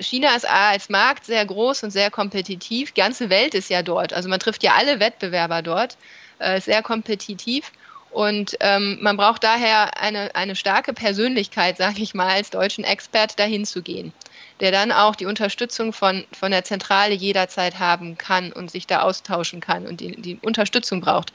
China 0.00 0.34
ist 0.34 0.48
als 0.48 0.88
Markt 0.88 1.26
sehr 1.26 1.44
groß 1.44 1.82
und 1.84 1.90
sehr 1.90 2.10
kompetitiv. 2.10 2.92
Die 2.92 3.00
ganze 3.00 3.30
Welt 3.30 3.54
ist 3.54 3.70
ja 3.70 3.82
dort. 3.82 4.12
Also 4.12 4.28
man 4.28 4.40
trifft 4.40 4.62
ja 4.62 4.74
alle 4.76 5.00
Wettbewerber 5.00 5.62
dort. 5.62 5.96
Äh, 6.38 6.60
sehr 6.60 6.82
kompetitiv. 6.82 7.72
Und 8.10 8.56
ähm, 8.60 8.98
man 9.02 9.16
braucht 9.16 9.44
daher 9.44 10.00
eine, 10.00 10.34
eine 10.34 10.56
starke 10.56 10.94
Persönlichkeit, 10.94 11.76
sage 11.78 12.02
ich 12.02 12.14
mal, 12.14 12.28
als 12.28 12.50
deutschen 12.50 12.84
Expert 12.84 13.38
dahin 13.38 13.64
zu 13.64 13.82
gehen, 13.82 14.12
der 14.60 14.72
dann 14.72 14.92
auch 14.92 15.14
die 15.14 15.26
Unterstützung 15.26 15.92
von, 15.92 16.24
von 16.32 16.50
der 16.50 16.64
Zentrale 16.64 17.14
jederzeit 17.14 17.78
haben 17.78 18.16
kann 18.16 18.52
und 18.52 18.70
sich 18.70 18.86
da 18.86 19.02
austauschen 19.02 19.60
kann 19.60 19.86
und 19.86 20.00
die, 20.00 20.20
die 20.20 20.38
Unterstützung 20.42 21.00
braucht. 21.00 21.32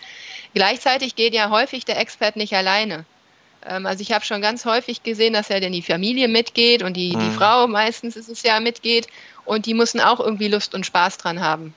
Gleichzeitig 0.54 1.16
geht 1.16 1.34
ja 1.34 1.50
häufig 1.50 1.86
der 1.86 2.00
Expert 2.00 2.36
nicht 2.36 2.56
alleine. 2.56 3.06
Ähm, 3.66 3.86
also 3.86 4.02
ich 4.02 4.12
habe 4.12 4.26
schon 4.26 4.42
ganz 4.42 4.66
häufig 4.66 5.04
gesehen, 5.04 5.34
dass 5.34 5.50
ja 5.50 5.60
dann 5.60 5.72
die 5.72 5.82
Familie 5.82 6.28
mitgeht 6.28 6.84
und 6.84 6.96
die, 6.96 7.16
mhm. 7.16 7.20
die 7.20 7.36
Frau 7.36 7.68
meistens 7.68 8.16
ist 8.16 8.30
es 8.30 8.44
ja 8.44 8.60
mitgeht 8.60 9.08
und 9.46 9.66
die 9.66 9.74
müssen 9.74 10.00
auch 10.00 10.20
irgendwie 10.20 10.48
Lust 10.48 10.74
und 10.76 10.86
Spaß 10.86 11.18
dran 11.18 11.40
haben. 11.40 11.74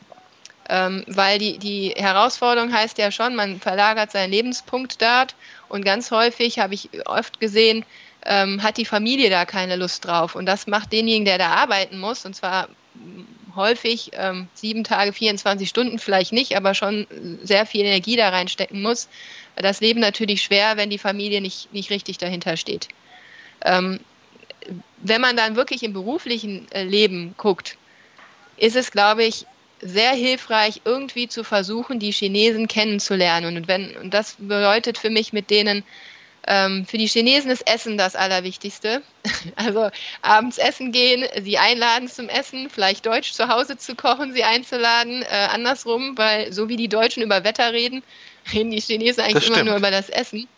Ähm, 0.69 1.05
weil 1.07 1.38
die, 1.38 1.59
die 1.59 1.95
Herausforderung 1.97 2.73
heißt 2.73 2.99
ja 2.99 3.12
schon, 3.12 3.37
man 3.37 3.61
verlagert 3.61 4.11
seinen 4.11 4.33
Lebenspunkt 4.33 5.00
dort 5.00 5.37
und 5.69 5.85
ganz 5.85 6.11
häufig 6.11 6.59
habe 6.59 6.75
ich 6.75 6.88
oft 7.07 7.38
gesehen, 7.38 7.85
ähm, 8.25 8.62
hat 8.62 8.76
die 8.76 8.85
Familie 8.85 9.31
da 9.31 9.45
keine 9.45 9.76
Lust 9.76 10.05
drauf 10.05 10.35
und 10.35 10.47
das 10.47 10.66
macht 10.66 10.93
denjenigen, 10.93 11.25
der 11.25 11.38
da 11.38 11.50
arbeiten 11.50 11.99
muss 11.99 12.26
und 12.26 12.35
zwar 12.35 12.69
häufig 13.57 14.11
ähm, 14.13 14.49
sieben 14.55 14.85
Tage, 14.85 15.13
24 15.13 15.69
Stunden 15.69 15.99
vielleicht 15.99 16.33
nicht, 16.33 16.57
aber 16.57 16.75
schon 16.75 17.07
sehr 17.43 17.67
viel 17.67 17.85
Energie 17.85 18.17
da 18.17 18.29
reinstecken 18.29 18.83
muss, 18.83 19.09
das 19.57 19.81
Leben 19.81 20.01
natürlich 20.01 20.43
schwer, 20.43 20.77
wenn 20.77 20.91
die 20.91 20.99
Familie 20.99 21.41
nicht, 21.41 21.73
nicht 21.73 21.91
richtig 21.91 22.19
dahinter 22.19 22.57
steht. 22.57 22.89
Ähm, 23.65 24.01
wenn 24.99 25.21
man 25.21 25.37
dann 25.37 25.57
wirklich 25.57 25.83
im 25.83 25.93
beruflichen 25.93 26.71
äh, 26.73 26.85
Leben 26.85 27.35
guckt, 27.39 27.77
ist 28.57 28.77
es, 28.77 28.91
glaube 28.91 29.25
ich, 29.25 29.47
sehr 29.81 30.13
hilfreich, 30.13 30.83
irgendwie 30.85 31.29
zu 31.29 31.45
versuchen, 31.45 31.99
die 31.99 32.11
Chinesen 32.11 32.67
kennenzulernen. 32.67 33.57
Und, 33.57 33.69
wenn, 33.69 33.97
und 33.97 34.15
das 34.15 34.37
bedeutet 34.39 34.99
für 34.99 35.11
mich 35.11 35.33
mit 35.33 35.51
denen, 35.51 35.85
ähm, 36.47 36.87
für 36.87 36.99
die 36.99 37.09
Chinesen 37.09 37.50
ist 37.50 37.67
Essen 37.69 37.99
das 37.99 38.17
Allerwichtigste. 38.17 39.03
Also 39.57 39.91
abends 40.23 40.59
essen 40.59 40.93
gehen, 40.93 41.25
sie 41.43 41.59
einladen 41.59 42.09
zum 42.09 42.29
Essen, 42.29 42.69
vielleicht 42.69 43.07
Deutsch 43.07 43.33
zu 43.33 43.49
Hause 43.49 43.76
zu 43.76 43.95
kochen, 43.95 44.33
sie 44.33 44.45
einzuladen, 44.45 45.23
äh, 45.23 45.49
andersrum, 45.50 46.17
weil 46.19 46.53
so 46.53 46.69
wie 46.69 46.76
die 46.76 46.88
Deutschen 46.88 47.23
über 47.23 47.45
Wetter 47.45 47.73
reden, 47.73 48.03
reden 48.53 48.71
die 48.71 48.81
Chinesen 48.81 49.23
eigentlich 49.23 49.47
immer 49.47 49.62
nur 49.62 49.76
über 49.76 49.91
das 49.91 50.09
Essen. 50.09 50.49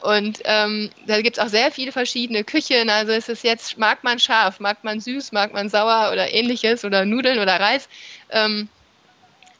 Und 0.00 0.40
ähm, 0.44 0.90
da 1.06 1.20
gibt 1.20 1.36
es 1.36 1.42
auch 1.42 1.48
sehr 1.48 1.70
viele 1.70 1.92
verschiedene 1.92 2.44
Küchen. 2.44 2.88
Also 2.88 3.12
ist 3.12 3.28
es 3.28 3.42
jetzt, 3.42 3.76
mag 3.78 4.02
man 4.02 4.18
scharf, 4.18 4.58
mag 4.58 4.82
man 4.82 5.00
süß, 5.00 5.32
mag 5.32 5.52
man 5.52 5.68
sauer 5.68 6.10
oder 6.12 6.32
ähnliches 6.32 6.84
oder 6.84 7.04
Nudeln 7.04 7.38
oder 7.38 7.60
Reis. 7.60 7.88
Ähm, 8.30 8.68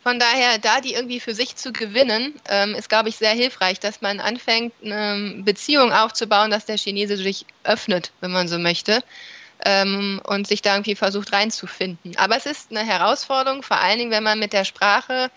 von 0.02 0.18
daher, 0.18 0.58
da 0.58 0.80
die 0.80 0.94
irgendwie 0.94 1.20
für 1.20 1.34
sich 1.34 1.56
zu 1.56 1.72
gewinnen, 1.72 2.34
ähm, 2.48 2.74
ist, 2.74 2.88
glaube 2.88 3.10
ich, 3.10 3.16
sehr 3.16 3.32
hilfreich, 3.32 3.80
dass 3.80 4.00
man 4.00 4.20
anfängt, 4.20 4.72
eine 4.82 5.42
Beziehung 5.44 5.92
aufzubauen, 5.92 6.50
dass 6.50 6.64
der 6.64 6.78
Chinese 6.78 7.16
sich 7.16 7.44
öffnet, 7.64 8.12
wenn 8.20 8.30
man 8.30 8.48
so 8.48 8.58
möchte, 8.58 9.02
ähm, 9.64 10.20
und 10.24 10.46
sich 10.46 10.62
da 10.62 10.74
irgendwie 10.74 10.94
versucht 10.94 11.32
reinzufinden. 11.32 12.16
Aber 12.16 12.36
es 12.36 12.46
ist 12.46 12.70
eine 12.70 12.84
Herausforderung, 12.84 13.62
vor 13.62 13.78
allen 13.78 13.98
Dingen, 13.98 14.10
wenn 14.10 14.22
man 14.22 14.38
mit 14.38 14.54
der 14.54 14.64
Sprache 14.64 15.30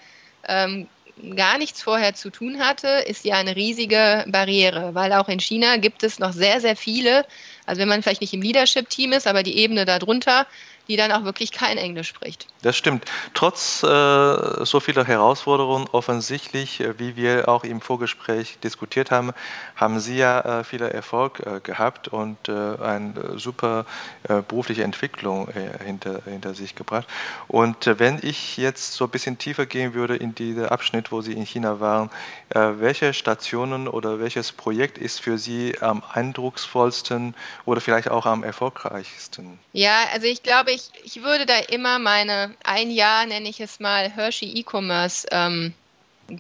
ähm, 0.48 0.88
gar 1.36 1.58
nichts 1.58 1.82
vorher 1.82 2.16
zu 2.16 2.30
tun 2.30 2.60
hatte, 2.60 2.88
ist 2.88 3.26
ja 3.26 3.36
eine 3.36 3.56
riesige 3.56 4.26
Barriere, 4.28 4.96
weil 4.96 5.14
auch 5.14 5.30
in 5.30 5.40
China 5.40 5.78
gibt 5.78 6.04
es 6.04 6.20
noch 6.20 6.34
sehr, 6.34 6.60
sehr 6.60 6.76
viele, 6.76 7.26
also 7.66 7.82
wenn 7.82 7.88
man 7.88 8.02
vielleicht 8.02 8.22
nicht 8.22 8.34
im 8.34 8.42
Leadership-Team 8.42 9.14
ist, 9.14 9.28
aber 9.28 9.44
die 9.44 9.58
Ebene 9.58 9.86
darunter, 9.86 10.48
die 10.88 10.98
dann 10.98 11.12
auch 11.12 11.24
wirklich 11.24 11.52
kein 11.52 11.78
Englisch 11.78 12.10
spricht. 12.10 12.48
Das 12.62 12.76
stimmt. 12.78 13.06
Trotz 13.34 13.84
äh, 13.84 14.66
so 14.66 14.80
vieler 14.80 15.06
Herausforderungen, 15.06 15.88
offensichtlich, 15.92 16.80
äh, 16.80 17.00
wie 17.00 17.16
wir 17.16 17.48
auch 17.48 17.64
im 17.64 17.82
Vorgespräch 17.82 18.58
diskutiert 18.64 19.12
haben, 19.12 19.32
haben 19.76 20.00
Sie 20.00 20.18
ja 20.18 20.60
äh, 20.60 20.64
viel 20.64 20.82
Erfolg 20.82 21.40
äh, 21.46 21.60
gehabt 21.62 22.08
und 22.08 22.50
äh, 22.50 22.52
eine 22.52 23.38
super 23.38 23.86
äh, 24.28 24.42
berufliche 24.42 24.84
Entwicklung 24.84 25.50
hinter, 25.84 26.22
hinter 26.26 26.54
sich 26.54 26.76
gebracht. 26.76 27.08
Und 27.48 28.00
wenn 28.00 28.20
ich 28.22 28.58
jetzt 28.58 28.94
so 28.94 29.06
ein 29.06 29.10
bisschen 29.10 29.38
tiefer 29.38 29.66
gehen 29.66 29.94
würde 29.94 30.16
in 30.16 30.36
diesen 30.36 30.66
Abschnitt, 30.66 31.12
wo 31.12 31.22
Sie 31.22 31.34
in 31.34 31.46
China 31.46 31.80
waren, 31.80 32.10
welche 32.50 33.14
Stationen 33.14 33.88
oder 33.88 34.20
welches 34.20 34.52
Projekt 34.52 34.98
ist 34.98 35.22
für 35.22 35.38
Sie 35.38 35.76
am 35.82 36.04
eindrucksvollsten 36.12 37.36
oder 37.66 37.82
vielleicht 37.82 38.10
auch 38.10 38.26
am 38.26 38.44
erfolgreichsten? 38.44 39.60
Ja, 39.72 40.04
also 40.14 40.28
ich 40.28 40.44
glaube, 40.44 40.72
ich, 40.74 40.90
ich 41.04 41.24
würde 41.24 41.46
da 41.46 41.58
immer 41.58 42.00
meine 42.00 42.56
ein 42.64 42.92
Jahr, 42.92 43.26
nenne 43.26 43.50
ich 43.50 43.60
es 43.60 43.80
mal, 43.80 44.10
Hershey 44.10 44.50
E-Commerce 44.60 45.28
ähm, 45.32 45.74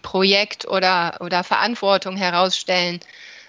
Projekt 0.01 0.67
oder, 0.67 1.17
oder 1.19 1.43
Verantwortung 1.43 2.17
herausstellen. 2.17 2.99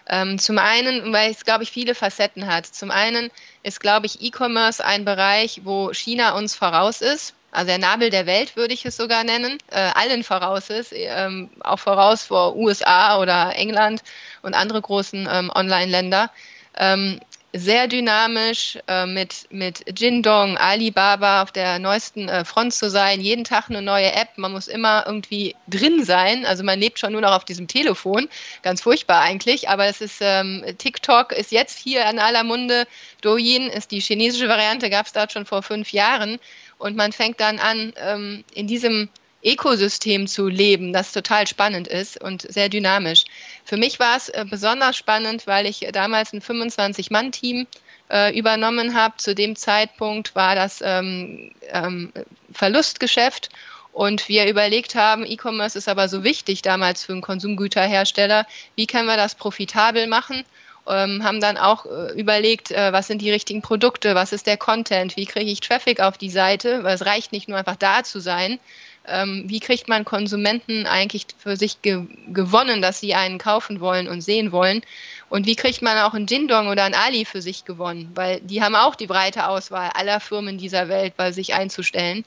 Ähm, 0.07 0.39
zum 0.39 0.59
einen, 0.59 1.13
weil 1.13 1.31
es, 1.31 1.45
glaube 1.45 1.65
ich, 1.65 1.71
viele 1.71 1.95
Facetten 1.95 2.47
hat. 2.47 2.67
Zum 2.67 2.91
einen 2.91 3.31
ist, 3.63 3.81
glaube 3.81 4.07
ich, 4.07 4.21
E-Commerce 4.21 4.85
ein 4.85 5.05
Bereich, 5.05 5.63
wo 5.65 5.93
China 5.93 6.37
uns 6.37 6.55
voraus 6.55 7.01
ist. 7.01 7.35
Also 7.51 7.69
der 7.69 7.79
Nabel 7.79 8.11
der 8.11 8.27
Welt 8.27 8.57
würde 8.57 8.75
ich 8.75 8.85
es 8.85 8.97
sogar 8.97 9.23
nennen, 9.23 9.59
äh, 9.71 9.79
allen 9.95 10.25
voraus 10.25 10.71
ist, 10.71 10.93
ähm, 10.93 11.51
auch 11.61 11.79
voraus 11.79 12.25
vor 12.25 12.57
USA 12.57 13.21
oder 13.21 13.55
England 13.55 14.03
und 14.43 14.55
andere 14.55 14.83
großen 14.83 15.29
ähm, 15.31 15.51
Online-Länder. 15.55 16.31
Ähm, 16.77 17.21
sehr 17.57 17.87
dynamisch 17.87 18.79
äh, 18.89 19.07
mit, 19.07 19.47
mit 19.51 19.85
Jindong, 19.99 20.57
Alibaba 20.57 21.43
auf 21.43 21.53
der 21.53 21.79
neuesten 21.79 22.29
äh, 22.29 22.45
Front 22.45 22.75
zu 22.75 22.91
sein, 22.91 23.21
jeden 23.21 23.45
Tag 23.45 23.71
eine 23.71 23.81
neue 23.81 24.13
App, 24.13 24.37
man 24.37 24.53
muss 24.53 24.67
immer 24.67 25.05
irgendwie 25.07 25.55
drin 25.69 26.05
sein, 26.05 26.45
also 26.45 26.65
man 26.65 26.81
lebt 26.81 26.99
schon 26.99 27.13
nur 27.13 27.21
noch 27.21 27.33
auf 27.33 27.45
diesem 27.45 27.69
Telefon, 27.69 28.29
ganz 28.63 28.83
furchtbar 28.83 29.21
eigentlich, 29.21 29.69
aber 29.69 29.87
es 29.87 30.01
ist, 30.01 30.19
ähm, 30.21 30.65
TikTok 30.79 31.33
ist 31.33 31.53
jetzt 31.53 31.79
hier 31.79 32.07
an 32.07 32.19
aller 32.19 32.43
Munde, 32.43 32.87
Douyin 33.23 33.69
ist 33.69 33.93
die 33.93 34.01
chinesische 34.01 34.49
Variante, 34.49 34.91
gab 34.91 35.07
es 35.07 35.13
dort 35.13 35.33
schon 35.33 35.47
vor 35.47 35.63
fünf 35.63 35.93
Jahren. 35.93 36.39
Und 36.79 36.97
man 36.97 37.13
fängt 37.13 37.41
dann 37.41 37.59
an, 37.59 37.93
ähm, 37.97 38.45
in 38.53 38.67
diesem 38.67 39.09
Ökosystem 39.45 40.27
zu 40.27 40.49
leben, 40.49 40.93
das 40.93 41.13
total 41.13 41.47
spannend 41.47 41.87
ist 41.87 42.21
und 42.21 42.43
sehr 42.43 42.69
dynamisch. 42.69 43.25
Für 43.65 43.77
mich 43.77 43.99
war 43.99 44.17
es 44.17 44.29
äh, 44.29 44.45
besonders 44.49 44.97
spannend, 44.97 45.47
weil 45.47 45.67
ich 45.67 45.87
damals 45.93 46.33
ein 46.33 46.41
25-Mann-Team 46.41 47.67
äh, 48.11 48.39
übernommen 48.39 48.95
habe. 48.95 49.17
Zu 49.17 49.35
dem 49.35 49.57
Zeitpunkt 49.57 50.35
war 50.35 50.55
das 50.55 50.81
ähm, 50.85 51.53
ähm, 51.71 52.13
Verlustgeschäft. 52.53 53.49
Und 53.93 54.29
wir 54.29 54.49
überlegt 54.49 54.97
haben, 54.97 55.25
E-Commerce 55.25 55.79
ist 55.79 55.89
aber 55.89 56.09
so 56.09 56.25
wichtig 56.25 56.63
damals 56.63 57.05
für 57.05 57.13
einen 57.13 57.23
Konsumgüterhersteller, 57.23 58.45
wie 58.75 58.89
können 58.89 59.07
wir 59.07 59.17
das 59.17 59.37
profitabel 59.37 60.09
machen? 60.09 60.45
Ähm, 60.87 61.23
haben 61.23 61.41
dann 61.41 61.57
auch 61.57 61.87
äh, 61.87 62.13
überlegt, 62.19 62.73
äh, 62.73 62.93
was 62.93 63.07
sind 63.07 63.23
die 63.23 63.31
richtigen 63.31 63.63
Produkte, 63.63 64.17
was 64.17 64.33
ist 64.33 64.49
der 64.49 64.57
Content, 64.57 65.17
wie 65.17 65.27
kriege 65.27 65.51
ich 65.51 65.61
Traffic 65.61 66.01
auf 66.01 66.19
die 66.19 66.29
Seite, 66.29 66.83
weil 66.83 66.97
es 66.97 67.07
reicht 67.07 67.33
nicht 67.33 67.49
nur 67.49 67.57
einfach 67.57 67.77
da 67.77 68.03
zu 68.03 68.19
sein, 68.21 68.59
ähm, 69.07 69.45
wie 69.47 69.61
kriegt 69.61 69.89
man 69.89 70.05
Konsumenten 70.05 70.87
eigentlich 70.87 71.27
für 71.39 71.57
sich 71.57 71.83
ge 71.83 72.07
gewonnen, 72.29 72.81
dass 72.83 73.01
sie 73.01 73.15
einen 73.15 73.39
kaufen 73.39 73.81
wollen 73.81 74.09
und 74.09 74.23
sehen 74.23 74.53
wollen? 74.53 74.83
Und 75.29 75.47
wie 75.47 75.57
kriegt 75.57 75.83
man 75.83 75.99
auch 75.99 76.15
einen 76.15 76.27
Jindong 76.27 76.69
oder 76.69 76.85
einen 76.85 76.95
Ali 76.95 77.25
für 77.25 77.43
sich 77.43 77.65
gewonnen? 77.65 78.11
Weil 78.15 78.41
die 78.41 78.63
haben 78.63 78.77
auch 78.77 78.95
die 78.95 79.07
breite 79.07 79.49
Auswahl 79.49 79.91
aller 79.95 80.21
Firmen 80.21 80.59
dieser 80.59 80.89
Welt 80.89 81.17
bei 81.17 81.33
sich 81.33 81.55
einzustellen. 81.55 82.25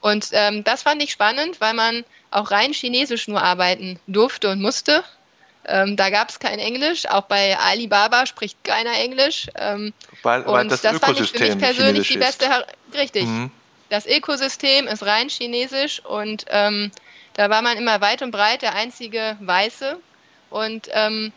Und 0.00 0.28
ähm, 0.32 0.64
das 0.64 0.82
fand 0.82 1.02
ich 1.02 1.12
spannend, 1.12 1.60
weil 1.60 1.74
man 1.74 2.04
auch 2.30 2.50
rein 2.50 2.72
chinesisch 2.72 3.28
nur 3.28 3.42
arbeiten 3.42 3.98
durfte 4.06 4.50
und 4.50 4.62
musste. 4.62 5.04
Ähm, 5.66 5.96
da 5.96 6.08
gab 6.10 6.30
es 6.30 6.38
kein 6.38 6.58
Englisch. 6.58 7.06
Auch 7.06 7.24
bei 7.24 7.58
Alibaba 7.58 8.26
spricht 8.26 8.64
keiner 8.64 8.94
Englisch. 8.98 9.48
Ähm, 9.56 9.92
weil, 10.22 10.46
weil 10.46 10.68
das, 10.68 10.80
das 10.80 10.98
fand 10.98 11.20
ich 11.20 11.30
für 11.30 11.38
mich 11.38 11.58
persönlich 11.58 12.08
die 12.08 12.18
beste. 12.18 12.46
Her 12.46 12.66
richtig. 12.94 13.24
Mhm. 13.24 13.50
Das 13.90 14.06
Ökosystem 14.06 14.86
ist 14.86 15.04
rein 15.04 15.28
chinesisch 15.28 16.00
und 16.04 16.46
ähm, 16.48 16.90
da 17.34 17.50
war 17.50 17.60
man 17.60 17.76
immer 17.76 18.00
weit 18.00 18.22
und 18.22 18.30
breit 18.30 18.62
der 18.62 18.74
einzige 18.74 19.36
Weiße. 19.40 19.98
Und 20.48 20.88
ähm, 20.92 21.32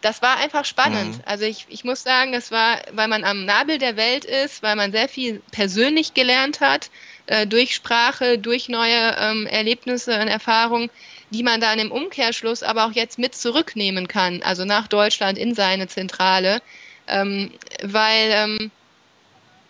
das 0.00 0.20
war 0.20 0.36
einfach 0.36 0.64
spannend. 0.64 1.16
Mhm. 1.16 1.22
Also 1.24 1.44
ich, 1.44 1.66
ich 1.68 1.84
muss 1.84 2.02
sagen, 2.02 2.32
das 2.32 2.50
war, 2.50 2.78
weil 2.92 3.08
man 3.08 3.24
am 3.24 3.44
Nabel 3.44 3.78
der 3.78 3.96
Welt 3.96 4.24
ist, 4.24 4.62
weil 4.62 4.76
man 4.76 4.92
sehr 4.92 5.08
viel 5.08 5.40
persönlich 5.50 6.14
gelernt 6.14 6.60
hat, 6.60 6.90
äh, 7.26 7.46
durch 7.46 7.74
Sprache, 7.74 8.38
durch 8.38 8.68
neue 8.68 9.16
ähm, 9.18 9.46
Erlebnisse 9.46 10.20
und 10.20 10.28
Erfahrungen, 10.28 10.90
die 11.30 11.42
man 11.42 11.60
dann 11.60 11.78
im 11.78 11.90
Umkehrschluss 11.90 12.62
aber 12.62 12.84
auch 12.84 12.92
jetzt 12.92 13.18
mit 13.18 13.34
zurücknehmen 13.34 14.08
kann, 14.08 14.42
also 14.42 14.64
nach 14.64 14.88
Deutschland 14.88 15.38
in 15.38 15.54
seine 15.54 15.88
Zentrale, 15.88 16.60
ähm, 17.08 17.50
weil 17.82 18.30
ähm, 18.30 18.70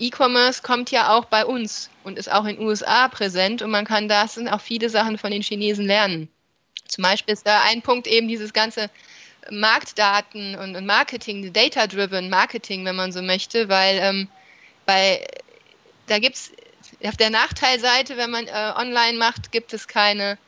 E-Commerce 0.04 0.62
kommt 0.62 0.90
ja 0.90 1.16
auch 1.16 1.26
bei 1.26 1.44
uns 1.44 1.90
und 2.02 2.18
ist 2.18 2.30
auch 2.30 2.44
in 2.44 2.56
den 2.56 2.66
USA 2.66 3.08
präsent 3.08 3.62
und 3.62 3.70
man 3.70 3.84
kann 3.84 4.08
da 4.08 4.26
auch 4.50 4.60
viele 4.60 4.90
Sachen 4.90 5.18
von 5.18 5.30
den 5.30 5.42
Chinesen 5.42 5.86
lernen. 5.86 6.28
Zum 6.86 7.02
Beispiel 7.02 7.32
ist 7.32 7.46
da 7.46 7.62
ein 7.62 7.82
Punkt 7.82 8.06
eben 8.06 8.28
dieses 8.28 8.52
ganze 8.52 8.90
Marktdaten 9.50 10.54
und, 10.56 10.76
und 10.76 10.86
Marketing, 10.86 11.52
Data-Driven 11.52 12.30
Marketing, 12.30 12.84
wenn 12.84 12.96
man 12.96 13.12
so 13.12 13.22
möchte, 13.22 13.68
weil 13.68 13.98
ähm, 14.00 14.28
bei, 14.86 15.26
da 16.06 16.18
gibt 16.18 16.36
es 16.36 16.52
auf 17.02 17.16
der 17.16 17.30
Nachteilseite, 17.30 18.16
wenn 18.16 18.30
man 18.30 18.46
äh, 18.46 18.72
online 18.76 19.18
macht, 19.18 19.52
gibt 19.52 19.72
es 19.72 19.88
keine 19.88 20.38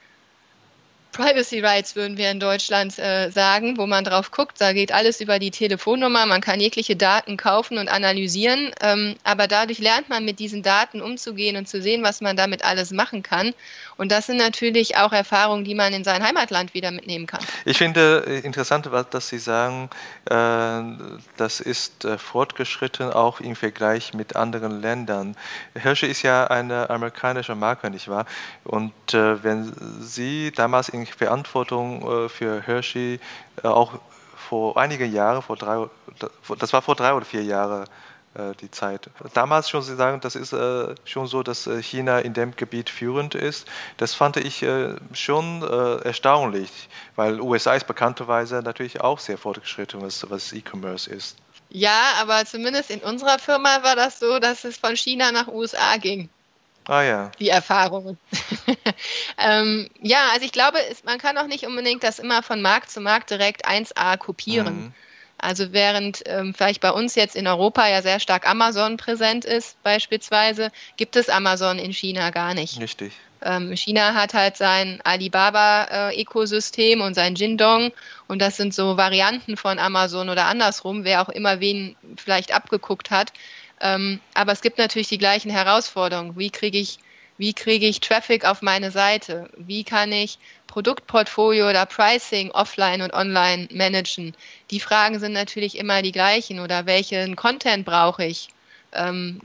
Privacy 1.16 1.60
Rights 1.60 1.96
würden 1.96 2.18
wir 2.18 2.30
in 2.30 2.40
Deutschland 2.40 2.98
äh, 2.98 3.30
sagen, 3.30 3.78
wo 3.78 3.86
man 3.86 4.04
drauf 4.04 4.30
guckt. 4.30 4.60
Da 4.60 4.74
geht 4.74 4.92
alles 4.92 5.22
über 5.22 5.38
die 5.38 5.50
Telefonnummer. 5.50 6.26
Man 6.26 6.42
kann 6.42 6.60
jegliche 6.60 6.94
Daten 6.94 7.38
kaufen 7.38 7.78
und 7.78 7.88
analysieren. 7.88 8.70
Ähm, 8.82 9.14
aber 9.24 9.46
dadurch 9.48 9.78
lernt 9.78 10.10
man 10.10 10.26
mit 10.26 10.40
diesen 10.40 10.62
Daten 10.62 11.00
umzugehen 11.00 11.56
und 11.56 11.68
zu 11.68 11.80
sehen, 11.80 12.02
was 12.02 12.20
man 12.20 12.36
damit 12.36 12.66
alles 12.66 12.90
machen 12.90 13.22
kann. 13.22 13.54
Und 13.96 14.12
das 14.12 14.26
sind 14.26 14.36
natürlich 14.36 14.96
auch 14.96 15.12
Erfahrungen, 15.12 15.64
die 15.64 15.74
man 15.74 15.92
in 15.92 16.04
sein 16.04 16.22
Heimatland 16.22 16.74
wieder 16.74 16.90
mitnehmen 16.90 17.26
kann. 17.26 17.40
Ich 17.64 17.78
finde 17.78 18.24
äh, 18.26 18.40
interessant, 18.40 18.88
dass 19.10 19.28
Sie 19.28 19.38
sagen, 19.38 19.88
äh, 20.26 20.34
das 21.36 21.60
ist 21.60 22.04
äh, 22.04 22.18
fortgeschritten 22.18 23.10
auch 23.10 23.40
im 23.40 23.56
Vergleich 23.56 24.12
mit 24.12 24.36
anderen 24.36 24.80
Ländern. 24.80 25.36
Hershey 25.74 26.10
ist 26.10 26.22
ja 26.22 26.46
eine 26.46 26.90
amerikanische 26.90 27.54
Marke, 27.54 27.90
nicht 27.90 28.08
wahr? 28.08 28.26
Und 28.64 28.92
wenn 29.12 29.72
Sie 30.00 30.52
damals 30.52 30.88
in 30.88 31.06
Verantwortung 31.06 32.28
für 32.28 32.60
Hershey 32.60 33.20
auch 33.62 33.92
vor 34.36 34.76
einigen 34.76 35.12
Jahren, 35.12 35.42
vor 35.42 35.56
drei, 35.56 35.86
das 36.58 36.72
war 36.72 36.82
vor 36.82 36.94
drei 36.94 37.14
oder 37.14 37.24
vier 37.24 37.42
Jahren, 37.42 37.86
die 38.60 38.70
Zeit. 38.70 39.08
Damals 39.34 39.70
schon, 39.70 39.82
Sie 39.82 39.96
sagen, 39.96 40.20
das 40.20 40.36
ist 40.36 40.52
äh, 40.52 40.94
schon 41.04 41.26
so, 41.26 41.42
dass 41.42 41.66
äh, 41.66 41.82
China 41.82 42.18
in 42.18 42.34
dem 42.34 42.54
Gebiet 42.56 42.90
führend 42.90 43.34
ist. 43.34 43.66
Das 43.96 44.14
fand 44.14 44.36
ich 44.36 44.64
schon 45.12 45.62
erstaunlich, 45.62 46.88
weil 47.14 47.40
USA 47.40 47.74
ist 47.74 47.86
bekannterweise 47.86 48.62
natürlich 48.62 49.00
auch 49.00 49.18
sehr 49.18 49.38
fortgeschritten, 49.38 50.02
was, 50.02 50.28
was 50.30 50.52
E-Commerce 50.52 51.10
ist. 51.10 51.36
Ja, 51.68 52.14
aber 52.20 52.44
zumindest 52.44 52.90
in 52.90 53.00
unserer 53.00 53.38
Firma 53.38 53.82
war 53.82 53.96
das 53.96 54.18
so, 54.18 54.38
dass 54.38 54.64
es 54.64 54.76
von 54.76 54.96
China 54.96 55.32
nach 55.32 55.48
USA 55.48 55.96
ging. 55.96 56.28
Ah 56.88 57.02
ja. 57.02 57.32
Die 57.40 57.48
Erfahrungen. 57.48 58.18
ähm, 59.38 59.88
ja, 60.00 60.28
also 60.32 60.44
ich 60.44 60.52
glaube, 60.52 60.78
es, 60.88 61.02
man 61.02 61.18
kann 61.18 61.36
auch 61.36 61.48
nicht 61.48 61.66
unbedingt 61.66 62.04
das 62.04 62.20
immer 62.20 62.42
von 62.42 62.62
Markt 62.62 62.90
zu 62.90 63.00
Markt 63.00 63.30
direkt 63.30 63.66
1a 63.68 64.16
kopieren. 64.16 64.76
Mhm. 64.76 64.94
Also 65.38 65.72
während 65.72 66.22
ähm, 66.26 66.54
vielleicht 66.54 66.80
bei 66.80 66.90
uns 66.90 67.14
jetzt 67.14 67.36
in 67.36 67.46
Europa 67.46 67.86
ja 67.88 68.02
sehr 68.02 68.20
stark 68.20 68.48
Amazon 68.48 68.96
präsent 68.96 69.44
ist, 69.44 69.82
beispielsweise, 69.82 70.72
gibt 70.96 71.16
es 71.16 71.28
Amazon 71.28 71.78
in 71.78 71.92
China 71.92 72.30
gar 72.30 72.54
nicht. 72.54 72.80
Richtig. 72.80 73.12
Ähm, 73.42 73.76
China 73.76 74.14
hat 74.14 74.32
halt 74.32 74.56
sein 74.56 75.00
Alibaba-Ökosystem 75.04 77.00
äh, 77.00 77.02
und 77.02 77.14
sein 77.14 77.34
Jindong 77.34 77.92
und 78.28 78.40
das 78.40 78.56
sind 78.56 78.72
so 78.74 78.96
Varianten 78.96 79.56
von 79.56 79.78
Amazon 79.78 80.30
oder 80.30 80.46
andersrum, 80.46 81.04
wer 81.04 81.22
auch 81.22 81.28
immer 81.28 81.60
wen 81.60 81.96
vielleicht 82.16 82.54
abgeguckt 82.54 83.10
hat. 83.10 83.32
Ähm, 83.80 84.20
aber 84.32 84.52
es 84.52 84.62
gibt 84.62 84.78
natürlich 84.78 85.08
die 85.08 85.18
gleichen 85.18 85.50
Herausforderungen. 85.50 86.38
Wie 86.38 86.50
kriege 86.50 86.78
ich 86.78 86.98
wie 87.38 87.52
kriege 87.52 87.86
ich 87.86 88.00
Traffic 88.00 88.44
auf 88.44 88.62
meine 88.62 88.90
Seite? 88.90 89.50
Wie 89.56 89.84
kann 89.84 90.12
ich 90.12 90.38
Produktportfolio 90.66 91.68
oder 91.68 91.86
Pricing 91.86 92.50
offline 92.50 93.02
und 93.02 93.12
online 93.12 93.68
managen? 93.70 94.34
Die 94.70 94.80
Fragen 94.80 95.18
sind 95.18 95.32
natürlich 95.32 95.76
immer 95.76 96.02
die 96.02 96.12
gleichen. 96.12 96.60
Oder 96.60 96.86
welchen 96.86 97.36
Content 97.36 97.84
brauche 97.84 98.24
ich? 98.24 98.48
Ähm, 98.92 99.40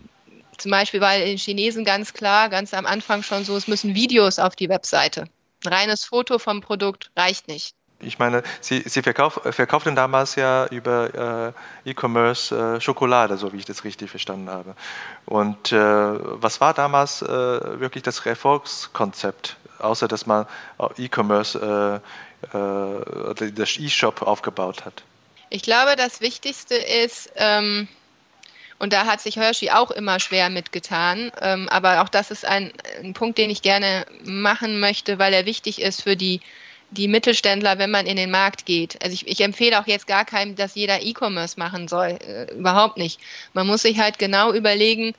zum 0.57 0.71
Beispiel 0.71 1.01
war 1.01 1.17
den 1.17 1.37
Chinesen 1.37 1.83
ganz 1.83 2.13
klar, 2.13 2.49
ganz 2.49 2.73
am 2.73 2.85
Anfang 2.85 3.23
schon 3.23 3.43
so, 3.43 3.57
es 3.57 3.67
müssen 3.67 3.95
Videos 3.95 4.39
auf 4.39 4.55
die 4.55 4.69
Webseite. 4.69 5.25
Ein 5.65 5.73
reines 5.73 6.05
Foto 6.05 6.39
vom 6.39 6.61
Produkt 6.61 7.11
reicht 7.15 7.47
nicht 7.47 7.75
ich 8.01 8.19
meine, 8.19 8.43
Sie, 8.59 8.83
Sie 8.85 9.01
verkauf, 9.01 9.41
verkauften 9.51 9.95
damals 9.95 10.35
ja 10.35 10.67
über 10.67 11.53
äh, 11.85 11.89
E-Commerce 11.89 12.55
äh, 12.55 12.81
Schokolade, 12.81 13.37
so 13.37 13.53
wie 13.53 13.57
ich 13.57 13.65
das 13.65 13.83
richtig 13.83 14.09
verstanden 14.09 14.49
habe. 14.49 14.75
Und 15.25 15.71
äh, 15.71 15.77
was 15.77 16.61
war 16.61 16.73
damals 16.73 17.21
äh, 17.21 17.27
wirklich 17.27 18.03
das 18.03 18.25
Erfolgskonzept, 18.25 19.57
außer 19.79 20.07
dass 20.07 20.25
man 20.25 20.45
E-Commerce, 20.97 22.01
äh, 22.53 22.57
äh, 22.57 23.51
das 23.51 23.77
E-Shop 23.77 24.21
aufgebaut 24.21 24.85
hat? 24.85 25.03
Ich 25.49 25.63
glaube, 25.63 25.95
das 25.95 26.21
Wichtigste 26.21 26.75
ist, 26.75 27.31
ähm, 27.35 27.87
und 28.79 28.93
da 28.93 29.05
hat 29.05 29.21
sich 29.21 29.35
Hershey 29.35 29.69
auch 29.69 29.91
immer 29.91 30.19
schwer 30.19 30.49
mitgetan, 30.49 31.31
ähm, 31.39 31.69
aber 31.69 32.01
auch 32.01 32.09
das 32.09 32.31
ist 32.31 32.45
ein, 32.45 32.71
ein 33.03 33.13
Punkt, 33.13 33.37
den 33.37 33.49
ich 33.49 33.61
gerne 33.61 34.05
machen 34.23 34.79
möchte, 34.79 35.19
weil 35.19 35.33
er 35.33 35.45
wichtig 35.45 35.81
ist 35.81 36.01
für 36.01 36.15
die 36.15 36.41
die 36.91 37.07
Mittelständler, 37.07 37.77
wenn 37.77 37.89
man 37.89 38.05
in 38.05 38.17
den 38.17 38.31
Markt 38.31 38.65
geht. 38.65 39.01
Also 39.01 39.13
ich, 39.13 39.27
ich 39.27 39.41
empfehle 39.41 39.79
auch 39.79 39.87
jetzt 39.87 40.07
gar 40.07 40.25
keinem, 40.25 40.55
dass 40.55 40.75
jeder 40.75 41.01
E-Commerce 41.01 41.57
machen 41.57 41.87
soll. 41.87 42.19
Äh, 42.25 42.53
überhaupt 42.53 42.97
nicht. 42.97 43.19
Man 43.53 43.65
muss 43.65 43.81
sich 43.81 43.99
halt 43.99 44.19
genau 44.19 44.53
überlegen, 44.53 45.13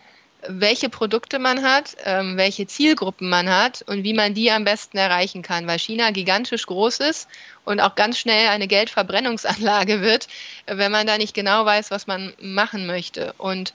welche 0.47 0.89
Produkte 0.89 1.39
man 1.39 1.63
hat, 1.63 1.97
ähm, 2.05 2.37
welche 2.37 2.67
Zielgruppen 2.67 3.29
man 3.29 3.49
hat 3.49 3.83
und 3.83 4.03
wie 4.03 4.13
man 4.13 4.35
die 4.35 4.51
am 4.51 4.65
besten 4.65 4.99
erreichen 4.99 5.43
kann, 5.43 5.67
weil 5.67 5.79
China 5.79 6.11
gigantisch 6.11 6.67
groß 6.67 7.01
ist 7.01 7.29
und 7.65 7.81
auch 7.81 7.95
ganz 7.95 8.19
schnell 8.19 8.49
eine 8.49 8.67
Geldverbrennungsanlage 8.67 10.01
wird, 10.03 10.27
wenn 10.67 10.93
man 10.93 11.07
da 11.07 11.17
nicht 11.17 11.35
genau 11.35 11.65
weiß, 11.65 11.91
was 11.91 12.07
man 12.07 12.35
machen 12.41 12.87
möchte. 12.87 13.35
Und 13.39 13.73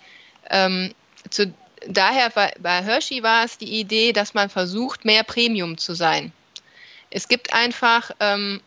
ähm, 0.50 0.94
zu, 1.30 1.54
daher 1.88 2.30
bei, 2.30 2.54
bei 2.60 2.84
Hershey 2.84 3.24
war 3.24 3.46
es 3.46 3.58
die 3.58 3.80
Idee, 3.80 4.12
dass 4.12 4.34
man 4.34 4.50
versucht, 4.50 5.06
mehr 5.06 5.24
Premium 5.24 5.78
zu 5.78 5.94
sein. 5.94 6.32
Es 7.10 7.28
gibt 7.28 7.54
einfach, 7.54 8.12
ähm, 8.20 8.62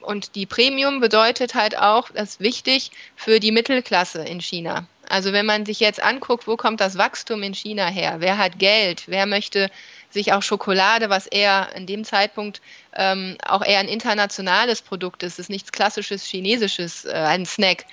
und 0.00 0.34
die 0.34 0.46
Premium 0.46 1.00
bedeutet 1.00 1.54
halt 1.54 1.78
auch, 1.78 2.10
das 2.10 2.30
ist 2.30 2.40
wichtig 2.40 2.90
für 3.16 3.40
die 3.40 3.52
Mittelklasse 3.52 4.22
in 4.22 4.40
China. 4.40 4.86
Also 5.08 5.32
wenn 5.32 5.46
man 5.46 5.66
sich 5.66 5.80
jetzt 5.80 6.02
anguckt, 6.02 6.46
wo 6.46 6.56
kommt 6.56 6.80
das 6.80 6.96
Wachstum 6.96 7.42
in 7.42 7.54
China 7.54 7.86
her? 7.86 8.16
Wer 8.18 8.38
hat 8.38 8.58
Geld? 8.58 9.04
Wer 9.06 9.26
möchte 9.26 9.70
sich 10.10 10.32
auch 10.32 10.42
Schokolade, 10.42 11.10
was 11.10 11.26
eher 11.26 11.68
in 11.74 11.86
dem 11.86 12.04
Zeitpunkt 12.04 12.60
ähm, 12.94 13.36
auch 13.46 13.62
eher 13.62 13.80
ein 13.80 13.88
internationales 13.88 14.80
Produkt 14.80 15.22
ist, 15.22 15.38
ist 15.38 15.50
nichts 15.50 15.72
klassisches 15.72 16.24
chinesisches, 16.24 17.04
äh, 17.04 17.12
ein 17.12 17.44
Snack. 17.44 17.84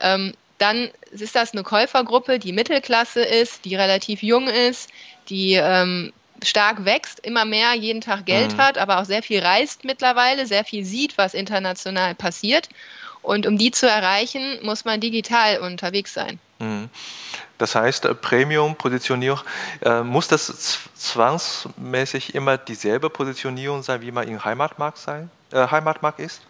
Ähm, 0.00 0.34
dann 0.58 0.90
ist 1.12 1.36
das 1.36 1.52
eine 1.52 1.62
Käufergruppe, 1.62 2.38
die 2.38 2.52
Mittelklasse 2.52 3.22
ist, 3.22 3.64
die 3.64 3.76
relativ 3.76 4.22
jung 4.22 4.48
ist, 4.48 4.90
die 5.28 5.54
ähm, 5.54 6.12
stark 6.42 6.84
wächst, 6.84 7.20
immer 7.20 7.44
mehr 7.44 7.74
jeden 7.74 8.00
Tag 8.00 8.26
Geld 8.26 8.54
mhm. 8.54 8.58
hat, 8.58 8.78
aber 8.78 9.00
auch 9.00 9.04
sehr 9.04 9.22
viel 9.22 9.40
reist 9.40 9.84
mittlerweile, 9.84 10.46
sehr 10.46 10.64
viel 10.64 10.84
sieht, 10.84 11.18
was 11.18 11.34
international 11.34 12.14
passiert. 12.14 12.68
Und 13.22 13.46
um 13.46 13.58
die 13.58 13.70
zu 13.70 13.88
erreichen, 13.88 14.58
muss 14.62 14.84
man 14.84 15.00
digital 15.00 15.58
unterwegs 15.58 16.14
sein. 16.14 16.38
Mhm. 16.58 16.88
Das 17.58 17.74
heißt, 17.74 18.04
äh, 18.04 18.14
Premium-Positionierung, 18.14 19.40
äh, 19.82 20.02
muss 20.02 20.28
das 20.28 20.78
zwangsmäßig 20.94 22.34
immer 22.34 22.56
dieselbe 22.56 23.10
Positionierung 23.10 23.82
sein, 23.82 24.00
wie 24.00 24.12
man 24.12 24.28
im 24.28 24.44
Heimatmarkt, 24.44 24.98
sein, 24.98 25.30
äh, 25.52 25.66
Heimatmarkt 25.66 26.20
ist? 26.20 26.42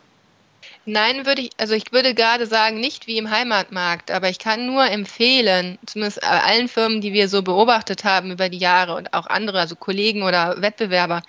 Nein, 0.90 1.27
würde 1.27 1.42
ich, 1.42 1.51
also 1.59 1.74
ich 1.74 1.92
würde 1.92 2.14
gerade 2.14 2.46
sagen, 2.46 2.81
nicht 2.81 3.07
wie 3.07 3.18
im 3.18 3.29
Heimatmarkt, 3.29 4.11
aber 4.11 4.31
ich 4.31 4.38
kann 4.38 4.64
nur 4.64 4.87
empfehlen, 4.87 5.79
zumindest 5.85 6.24
allen 6.24 6.66
Firmen, 6.66 7.03
die 7.03 7.12
wir 7.12 7.29
so 7.29 7.42
beobachtet 7.42 8.05
haben 8.05 8.31
über 8.31 8.48
die 8.48 8.57
Jahre 8.57 8.94
und 8.94 9.12
auch 9.12 9.27
andere, 9.27 9.61
also 9.61 9.77
Kollegen 9.77 10.22
oder 10.22 10.62
Wettbewerber. 10.62 11.22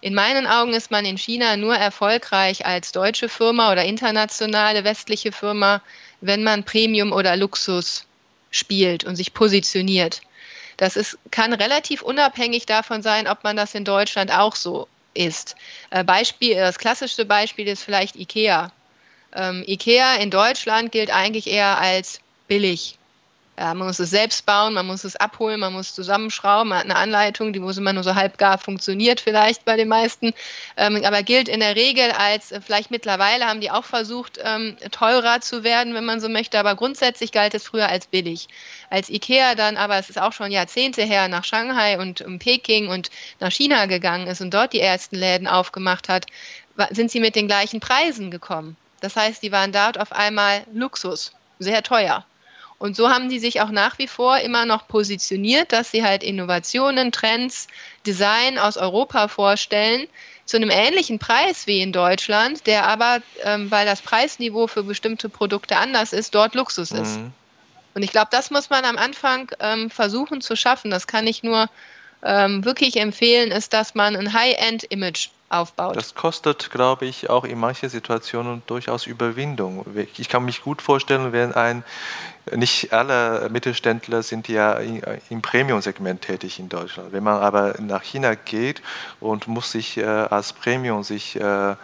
In 0.00 0.14
meinen 0.14 0.46
Augen 0.46 0.72
ist 0.72 0.90
man 0.90 1.04
in 1.04 1.18
China 1.18 1.58
nur 1.58 1.76
erfolgreich 1.76 2.64
als 2.64 2.92
deutsche 2.92 3.28
Firma 3.28 3.70
oder 3.72 3.84
internationale 3.84 4.84
westliche 4.84 5.32
Firma, 5.32 5.82
wenn 6.22 6.42
man 6.42 6.64
Premium 6.64 7.12
oder 7.12 7.36
Luxus 7.36 8.06
spielt 8.50 9.04
und 9.04 9.16
sich 9.16 9.34
positioniert. 9.34 10.22
Das 10.78 10.96
ist, 10.96 11.18
kann 11.30 11.52
relativ 11.52 12.00
unabhängig 12.00 12.64
davon 12.64 13.02
sein, 13.02 13.28
ob 13.28 13.44
man 13.44 13.54
das 13.54 13.74
in 13.74 13.84
Deutschland 13.84 14.32
auch 14.32 14.56
so 14.56 14.88
ist. 15.12 15.56
Äh, 15.90 16.04
Beispiel, 16.04 16.54
das 16.54 16.78
klassischste 16.78 17.26
Beispiel 17.26 17.68
ist 17.68 17.82
vielleicht 17.82 18.16
IKEA. 18.16 18.72
Ähm, 19.34 19.64
IKEA 19.66 20.16
in 20.16 20.30
Deutschland 20.30 20.92
gilt 20.92 21.10
eigentlich 21.10 21.48
eher 21.48 21.78
als 21.78 22.20
billig. 22.48 22.98
Ja, 23.56 23.72
man 23.72 23.86
muss 23.86 24.00
es 24.00 24.10
selbst 24.10 24.46
bauen, 24.46 24.74
man 24.74 24.84
muss 24.84 25.04
es 25.04 25.14
abholen, 25.14 25.60
man 25.60 25.72
muss 25.72 25.94
zusammenschrauben, 25.94 26.70
man 26.70 26.78
hat 26.78 26.84
eine 26.86 26.96
Anleitung, 26.96 27.52
die 27.52 27.60
muss 27.60 27.78
immer 27.78 27.92
nur 27.92 28.02
so 28.02 28.16
halb 28.16 28.36
gar 28.36 28.58
funktioniert 28.58 29.20
vielleicht 29.20 29.64
bei 29.64 29.76
den 29.76 29.86
meisten, 29.86 30.32
ähm, 30.76 31.00
aber 31.04 31.22
gilt 31.22 31.48
in 31.48 31.60
der 31.60 31.76
Regel 31.76 32.10
als, 32.10 32.50
äh, 32.50 32.60
vielleicht 32.60 32.90
mittlerweile 32.90 33.46
haben 33.46 33.60
die 33.60 33.70
auch 33.70 33.84
versucht, 33.84 34.40
ähm, 34.42 34.76
teurer 34.90 35.40
zu 35.40 35.62
werden, 35.62 35.94
wenn 35.94 36.04
man 36.04 36.20
so 36.20 36.28
möchte, 36.28 36.58
aber 36.58 36.74
grundsätzlich 36.74 37.30
galt 37.30 37.54
es 37.54 37.62
früher 37.62 37.88
als 37.88 38.08
billig. 38.08 38.48
Als 38.90 39.08
Ikea 39.08 39.54
dann, 39.54 39.76
aber 39.76 39.98
es 39.98 40.10
ist 40.10 40.20
auch 40.20 40.32
schon 40.32 40.50
Jahrzehnte 40.50 41.02
her, 41.02 41.28
nach 41.28 41.44
Shanghai 41.44 42.00
und 42.00 42.22
um 42.22 42.40
Peking 42.40 42.88
und 42.88 43.10
nach 43.38 43.52
China 43.52 43.86
gegangen 43.86 44.26
ist 44.26 44.40
und 44.40 44.52
dort 44.52 44.72
die 44.72 44.80
ersten 44.80 45.14
Läden 45.14 45.46
aufgemacht 45.46 46.08
hat, 46.08 46.26
sind 46.90 47.12
sie 47.12 47.20
mit 47.20 47.36
den 47.36 47.46
gleichen 47.46 47.78
Preisen 47.78 48.32
gekommen. 48.32 48.76
Das 49.04 49.16
heißt, 49.16 49.42
die 49.42 49.52
waren 49.52 49.70
dort 49.70 50.00
auf 50.00 50.12
einmal 50.12 50.64
Luxus, 50.72 51.32
sehr 51.58 51.82
teuer. 51.82 52.24
Und 52.78 52.96
so 52.96 53.10
haben 53.10 53.28
die 53.28 53.38
sich 53.38 53.60
auch 53.60 53.68
nach 53.68 53.98
wie 53.98 54.08
vor 54.08 54.38
immer 54.38 54.64
noch 54.64 54.88
positioniert, 54.88 55.72
dass 55.72 55.90
sie 55.90 56.02
halt 56.02 56.22
Innovationen, 56.22 57.12
Trends, 57.12 57.68
Design 58.06 58.58
aus 58.58 58.78
Europa 58.78 59.28
vorstellen, 59.28 60.08
zu 60.46 60.56
einem 60.56 60.70
ähnlichen 60.70 61.18
Preis 61.18 61.66
wie 61.66 61.82
in 61.82 61.92
Deutschland, 61.92 62.66
der 62.66 62.86
aber, 62.86 63.20
ähm, 63.42 63.70
weil 63.70 63.84
das 63.84 64.00
Preisniveau 64.00 64.68
für 64.68 64.84
bestimmte 64.84 65.28
Produkte 65.28 65.76
anders 65.76 66.14
ist, 66.14 66.34
dort 66.34 66.54
Luxus 66.54 66.90
ist. 66.90 67.18
Mhm. 67.18 67.34
Und 67.92 68.02
ich 68.04 68.10
glaube, 68.10 68.28
das 68.30 68.50
muss 68.50 68.70
man 68.70 68.86
am 68.86 68.96
Anfang 68.96 69.50
ähm, 69.60 69.90
versuchen 69.90 70.40
zu 70.40 70.56
schaffen. 70.56 70.90
Das 70.90 71.06
kann 71.06 71.26
ich 71.26 71.42
nur 71.42 71.68
ähm, 72.24 72.64
wirklich 72.64 72.96
empfehlen, 72.96 73.50
ist, 73.50 73.72
dass 73.72 73.94
man 73.94 74.16
ein 74.16 74.32
High-End-Image 74.32 75.28
aufbaut. 75.50 75.96
Das 75.96 76.14
kostet, 76.14 76.70
glaube 76.70 77.06
ich, 77.06 77.30
auch 77.30 77.44
in 77.44 77.58
manchen 77.58 77.88
Situationen 77.88 78.62
durchaus 78.66 79.06
Überwindung. 79.06 79.84
Ich 80.16 80.28
kann 80.28 80.44
mich 80.44 80.62
gut 80.62 80.82
vorstellen, 80.82 81.32
wenn 81.32 81.52
ein, 81.52 81.84
nicht 82.54 82.92
alle 82.92 83.48
Mittelständler 83.50 84.22
sind 84.22 84.48
ja 84.48 84.78
im 85.28 85.42
Premium-Segment 85.42 86.22
tätig 86.22 86.58
in 86.58 86.68
Deutschland. 86.68 87.12
Wenn 87.12 87.22
man 87.22 87.40
aber 87.40 87.74
nach 87.80 88.02
China 88.02 88.34
geht 88.34 88.82
und 89.20 89.46
muss 89.46 89.70
sich 89.70 89.98
äh, 89.98 90.04
als 90.04 90.52
Premium 90.52 91.04
sich 91.04 91.36
äh, 91.36 91.72
äh, 91.72 91.76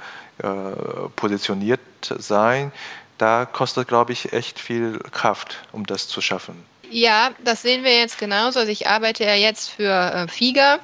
positioniert 1.16 1.80
sein, 2.02 2.72
da 3.18 3.44
kostet, 3.44 3.88
glaube 3.88 4.12
ich, 4.12 4.32
echt 4.32 4.58
viel 4.58 4.98
Kraft, 5.12 5.58
um 5.72 5.84
das 5.84 6.08
zu 6.08 6.22
schaffen. 6.22 6.64
Ja, 6.90 7.30
das 7.44 7.62
sehen 7.62 7.84
wir 7.84 7.96
jetzt 7.96 8.18
genauso. 8.18 8.58
Also 8.58 8.70
ich 8.70 8.86
arbeite 8.88 9.24
ja 9.24 9.34
jetzt 9.34 9.70
für 9.70 9.90
äh, 9.90 10.28
FIGA 10.28 10.80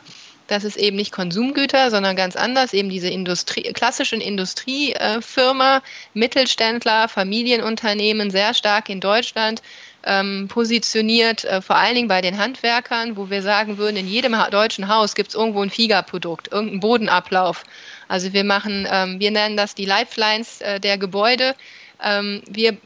das 0.47 0.64
ist 0.64 0.77
eben 0.77 0.97
nicht 0.97 1.12
Konsumgüter, 1.12 1.90
sondern 1.90 2.14
ganz 2.14 2.37
anders, 2.37 2.73
eben 2.73 2.88
diese 2.88 3.09
Industrie, 3.09 3.62
klassischen 3.73 4.21
Industriefirma, 4.21 5.83
Mittelständler, 6.14 7.09
Familienunternehmen, 7.09 8.31
sehr 8.31 8.55
stark 8.55 8.88
in 8.88 9.01
Deutschland 9.01 9.62
ähm, 10.05 10.47
positioniert, 10.49 11.45
äh, 11.45 11.61
vor 11.61 11.77
allen 11.77 11.97
Dingen 11.97 12.09
bei 12.09 12.21
den 12.21 12.38
Handwerkern, 12.38 13.16
wo 13.16 13.29
wir 13.29 13.42
sagen 13.42 13.77
würden, 13.77 13.97
in 13.97 14.07
jedem 14.07 14.37
deutschen 14.51 14.88
Haus 14.88 15.16
gibt 15.16 15.31
es 15.31 15.35
irgendwo 15.35 15.62
ein 15.62 15.71
FIGA-Produkt, 15.71 16.53
irgendeinen 16.53 16.81
Bodenablauf. 16.81 17.64
Also 18.07 18.33
wir 18.33 18.45
machen, 18.45 18.87
ähm, 18.88 19.19
wir 19.19 19.33
nennen 19.33 19.57
das 19.57 19.75
die 19.75 19.85
Lifelines 19.85 20.61
äh, 20.61 20.79
der 20.79 20.97
Gebäude. 20.97 21.57
Ähm, 22.01 22.42
wir 22.49 22.77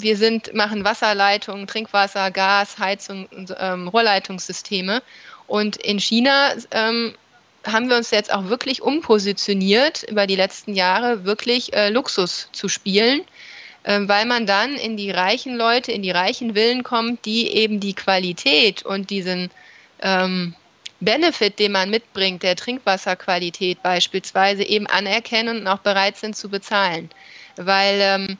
wir 0.00 0.16
sind, 0.16 0.54
machen 0.54 0.84
Wasserleitungen, 0.84 1.66
Trinkwasser, 1.66 2.30
Gas, 2.30 2.78
Heizung, 2.78 3.28
ähm, 3.58 3.88
Rohrleitungssysteme. 3.88 5.02
Und 5.46 5.76
in 5.76 5.98
China 5.98 6.52
ähm, 6.70 7.14
haben 7.64 7.88
wir 7.88 7.96
uns 7.96 8.10
jetzt 8.10 8.32
auch 8.32 8.48
wirklich 8.48 8.82
umpositioniert 8.82 10.04
über 10.04 10.26
die 10.26 10.36
letzten 10.36 10.74
Jahre, 10.74 11.24
wirklich 11.24 11.72
äh, 11.74 11.90
Luxus 11.90 12.48
zu 12.52 12.68
spielen, 12.68 13.22
äh, 13.84 14.00
weil 14.02 14.26
man 14.26 14.46
dann 14.46 14.74
in 14.74 14.96
die 14.96 15.10
reichen 15.10 15.56
Leute, 15.56 15.92
in 15.92 16.02
die 16.02 16.10
reichen 16.10 16.54
Villen 16.54 16.82
kommt, 16.82 17.24
die 17.24 17.48
eben 17.52 17.80
die 17.80 17.94
Qualität 17.94 18.84
und 18.84 19.10
diesen 19.10 19.50
ähm, 20.00 20.54
Benefit, 21.00 21.58
den 21.58 21.72
man 21.72 21.90
mitbringt, 21.90 22.42
der 22.42 22.56
Trinkwasserqualität 22.56 23.82
beispielsweise, 23.82 24.64
eben 24.64 24.86
anerkennen 24.86 25.60
und 25.60 25.66
auch 25.66 25.78
bereit 25.78 26.16
sind 26.16 26.36
zu 26.36 26.48
bezahlen. 26.48 27.08
Weil 27.56 27.98
ähm, 28.00 28.36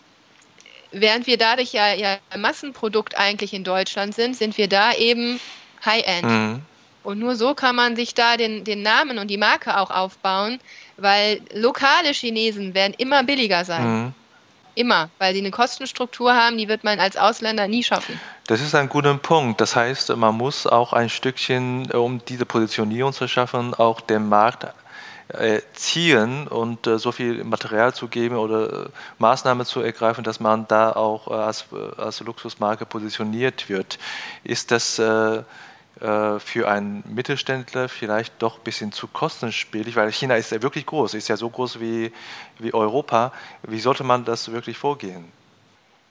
während 0.92 1.26
wir 1.26 1.38
dadurch 1.38 1.72
ja, 1.72 1.92
ja 1.92 2.18
Massenprodukt 2.36 3.16
eigentlich 3.16 3.52
in 3.52 3.64
Deutschland 3.64 4.14
sind, 4.14 4.36
sind 4.36 4.56
wir 4.58 4.68
da 4.68 4.92
eben 4.94 5.40
High-End. 5.84 6.24
Mhm. 6.24 6.62
Und 7.04 7.18
nur 7.18 7.36
so 7.36 7.54
kann 7.54 7.76
man 7.76 7.96
sich 7.96 8.14
da 8.14 8.36
den, 8.36 8.64
den 8.64 8.82
Namen 8.82 9.18
und 9.18 9.28
die 9.28 9.38
Marke 9.38 9.78
auch 9.78 9.90
aufbauen, 9.90 10.58
weil 10.96 11.40
lokale 11.54 12.12
Chinesen 12.12 12.74
werden 12.74 12.94
immer 12.98 13.22
billiger 13.24 13.64
sein. 13.64 14.02
Mhm. 14.04 14.14
Immer, 14.74 15.10
weil 15.18 15.32
sie 15.34 15.40
eine 15.40 15.50
Kostenstruktur 15.50 16.34
haben, 16.34 16.56
die 16.56 16.68
wird 16.68 16.84
man 16.84 17.00
als 17.00 17.16
Ausländer 17.16 17.66
nie 17.66 17.82
schaffen. 17.82 18.20
Das 18.46 18.60
ist 18.60 18.76
ein 18.76 18.88
guter 18.88 19.14
Punkt. 19.14 19.60
Das 19.60 19.74
heißt, 19.74 20.14
man 20.16 20.36
muss 20.36 20.66
auch 20.68 20.92
ein 20.92 21.08
Stückchen, 21.08 21.90
um 21.90 22.24
diese 22.26 22.46
Positionierung 22.46 23.12
zu 23.12 23.26
schaffen, 23.26 23.74
auch 23.74 24.00
den 24.00 24.28
Markt 24.28 24.66
äh, 25.28 25.60
ziehen 25.74 26.48
und 26.48 26.86
äh, 26.86 26.98
so 26.98 27.12
viel 27.12 27.44
Material 27.44 27.94
zu 27.94 28.08
geben 28.08 28.36
oder 28.36 28.86
äh, 28.86 28.88
Maßnahmen 29.18 29.66
zu 29.66 29.80
ergreifen, 29.80 30.24
dass 30.24 30.40
man 30.40 30.66
da 30.68 30.92
auch 30.92 31.28
äh, 31.28 31.34
als, 31.34 31.66
äh, 31.72 32.00
als 32.00 32.20
Luxusmarke 32.20 32.86
positioniert 32.86 33.68
wird. 33.68 33.98
Ist 34.44 34.70
das 34.70 35.00
für 36.00 36.68
einen 36.68 37.02
Mittelständler 37.08 37.88
vielleicht 37.88 38.40
doch 38.40 38.58
ein 38.58 38.62
bisschen 38.62 38.92
zu 38.92 39.08
kostenspielig, 39.08 39.96
weil 39.96 40.12
China 40.12 40.36
ist 40.36 40.52
ja 40.52 40.62
wirklich 40.62 40.86
groß, 40.86 41.14
ist 41.14 41.26
ja 41.26 41.36
so 41.36 41.50
groß 41.50 41.80
wie, 41.80 42.12
wie 42.60 42.72
Europa. 42.72 43.32
Wie 43.66 43.80
sollte 43.80 44.04
man 44.04 44.24
das 44.24 44.52
wirklich 44.52 44.78
vorgehen? 44.78 45.24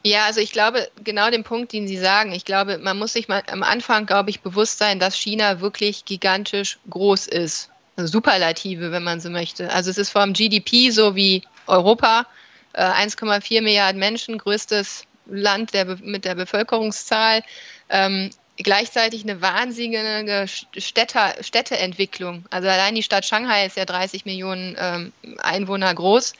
Ja, 0.03 0.25
also 0.25 0.41
ich 0.41 0.51
glaube, 0.51 0.89
genau 1.03 1.29
den 1.29 1.45
Punkt, 1.45 1.71
den 1.71 1.87
Sie 1.87 1.97
sagen, 1.97 2.33
ich 2.33 2.43
glaube, 2.43 2.79
man 2.79 2.99
muss 2.99 3.13
sich 3.13 3.29
mal 3.29 3.43
am 3.49 3.63
Anfang, 3.63 4.05
glaube 4.05 4.29
ich, 4.29 4.41
bewusst 4.41 4.77
sein, 4.77 4.99
dass 4.99 5.15
China 5.15 5.61
wirklich 5.61 6.03
gigantisch 6.03 6.79
groß 6.89 7.27
ist. 7.27 7.69
Superlative, 8.05 8.91
wenn 8.91 9.03
man 9.03 9.19
so 9.19 9.29
möchte. 9.29 9.71
Also 9.71 9.89
es 9.89 9.97
ist 9.97 10.11
vom 10.11 10.33
GDP 10.33 10.91
so 10.91 11.15
wie 11.15 11.43
Europa, 11.65 12.27
1,4 12.73 13.57
äh, 13.57 13.61
Milliarden 13.61 13.99
Menschen, 13.99 14.37
größtes 14.37 15.05
Land 15.25 15.73
der, 15.73 15.85
mit 15.85 16.25
der 16.25 16.35
Bevölkerungszahl. 16.35 17.43
Ähm, 17.89 18.29
gleichzeitig 18.57 19.23
eine 19.23 19.41
wahnsinnige 19.41 20.45
Städter, 20.47 21.35
Städteentwicklung. 21.41 22.45
Also 22.49 22.67
allein 22.67 22.95
die 22.95 23.03
Stadt 23.03 23.25
Shanghai 23.25 23.65
ist 23.65 23.77
ja 23.77 23.85
30 23.85 24.25
Millionen 24.25 24.75
ähm, 24.79 25.13
Einwohner 25.39 25.93
groß. 25.93 26.33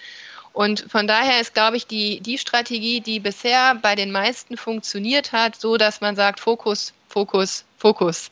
Und 0.54 0.86
von 0.90 1.08
daher 1.08 1.40
ist, 1.40 1.54
glaube 1.54 1.78
ich, 1.78 1.86
die, 1.86 2.20
die 2.20 2.40
Strategie, 2.40 3.00
die 3.00 3.20
bisher 3.20 3.76
bei 3.76 3.94
den 3.94 4.12
meisten 4.12 4.58
funktioniert 4.58 5.32
hat, 5.32 5.56
so 5.56 5.78
dass 5.78 6.02
man 6.02 6.16
sagt, 6.16 6.40
Fokus, 6.40 6.94
Fokus, 7.08 7.64
Fokus. 7.78 8.32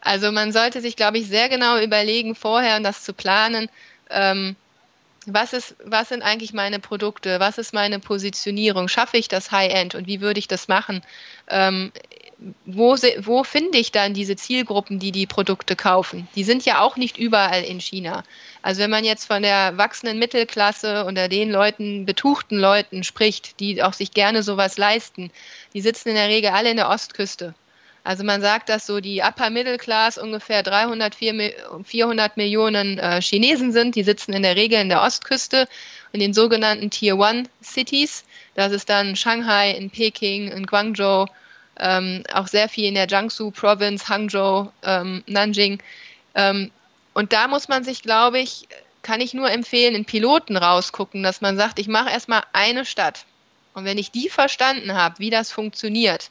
Also 0.00 0.32
man 0.32 0.52
sollte 0.52 0.80
sich, 0.80 0.96
glaube 0.96 1.18
ich, 1.18 1.26
sehr 1.26 1.48
genau 1.48 1.78
überlegen, 1.78 2.34
vorher 2.34 2.76
und 2.76 2.82
das 2.82 3.04
zu 3.04 3.12
planen, 3.12 3.68
ähm, 4.10 4.56
was, 5.26 5.52
ist, 5.52 5.76
was 5.84 6.08
sind 6.08 6.22
eigentlich 6.22 6.52
meine 6.52 6.78
Produkte, 6.78 7.40
was 7.40 7.58
ist 7.58 7.74
meine 7.74 7.98
Positionierung, 7.98 8.88
schaffe 8.88 9.16
ich 9.16 9.28
das 9.28 9.50
High-End 9.50 9.94
und 9.94 10.06
wie 10.06 10.20
würde 10.20 10.38
ich 10.38 10.48
das 10.48 10.68
machen? 10.68 11.02
Ähm, 11.48 11.92
wo, 12.66 12.94
wo 12.94 13.42
finde 13.42 13.78
ich 13.78 13.90
dann 13.90 14.14
diese 14.14 14.36
Zielgruppen, 14.36 15.00
die 15.00 15.10
die 15.10 15.26
Produkte 15.26 15.74
kaufen? 15.74 16.28
Die 16.36 16.44
sind 16.44 16.64
ja 16.64 16.80
auch 16.80 16.96
nicht 16.96 17.18
überall 17.18 17.64
in 17.64 17.80
China. 17.80 18.22
Also 18.62 18.80
wenn 18.80 18.90
man 18.90 19.04
jetzt 19.04 19.26
von 19.26 19.42
der 19.42 19.76
wachsenden 19.76 20.20
Mittelklasse 20.20 21.04
oder 21.04 21.28
den 21.28 21.50
Leuten, 21.50 22.06
betuchten 22.06 22.58
Leuten 22.58 23.02
spricht, 23.02 23.58
die 23.58 23.82
auch 23.82 23.92
sich 23.92 24.12
gerne 24.12 24.44
sowas 24.44 24.78
leisten, 24.78 25.32
die 25.74 25.80
sitzen 25.80 26.10
in 26.10 26.14
der 26.14 26.28
Regel 26.28 26.50
alle 26.50 26.70
in 26.70 26.76
der 26.76 26.88
Ostküste. 26.88 27.54
Also 28.08 28.24
man 28.24 28.40
sagt, 28.40 28.70
dass 28.70 28.86
so 28.86 29.00
die 29.00 29.20
Upper 29.20 29.50
Middle 29.50 29.76
Class 29.76 30.16
ungefähr 30.16 30.62
300, 30.62 31.14
400 31.14 32.38
Millionen 32.38 32.98
äh, 32.98 33.20
Chinesen 33.20 33.70
sind. 33.70 33.96
Die 33.96 34.02
sitzen 34.02 34.32
in 34.32 34.42
der 34.42 34.56
Regel 34.56 34.80
in 34.80 34.88
der 34.88 35.02
Ostküste, 35.02 35.68
in 36.12 36.20
den 36.20 36.32
sogenannten 36.32 36.88
Tier 36.88 37.18
One 37.18 37.42
Cities. 37.62 38.24
Das 38.54 38.72
ist 38.72 38.88
dann 38.88 39.14
Shanghai, 39.14 39.72
in 39.72 39.90
Peking, 39.90 40.50
in 40.50 40.64
Guangzhou, 40.64 41.26
ähm, 41.78 42.24
auch 42.32 42.46
sehr 42.46 42.70
viel 42.70 42.86
in 42.86 42.94
der 42.94 43.08
Jiangsu 43.08 43.50
Province, 43.50 44.08
Hangzhou, 44.08 44.72
ähm, 44.84 45.22
Nanjing. 45.26 45.82
Ähm, 46.34 46.70
und 47.12 47.34
da 47.34 47.46
muss 47.46 47.68
man 47.68 47.84
sich, 47.84 48.00
glaube 48.00 48.38
ich, 48.38 48.68
kann 49.02 49.20
ich 49.20 49.34
nur 49.34 49.50
empfehlen, 49.50 49.94
in 49.94 50.06
Piloten 50.06 50.56
rausgucken, 50.56 51.22
dass 51.22 51.42
man 51.42 51.58
sagt, 51.58 51.78
ich 51.78 51.88
mache 51.88 52.08
erstmal 52.08 52.44
eine 52.54 52.86
Stadt. 52.86 53.26
Und 53.74 53.84
wenn 53.84 53.98
ich 53.98 54.10
die 54.12 54.30
verstanden 54.30 54.94
habe, 54.94 55.18
wie 55.18 55.28
das 55.28 55.52
funktioniert, 55.52 56.30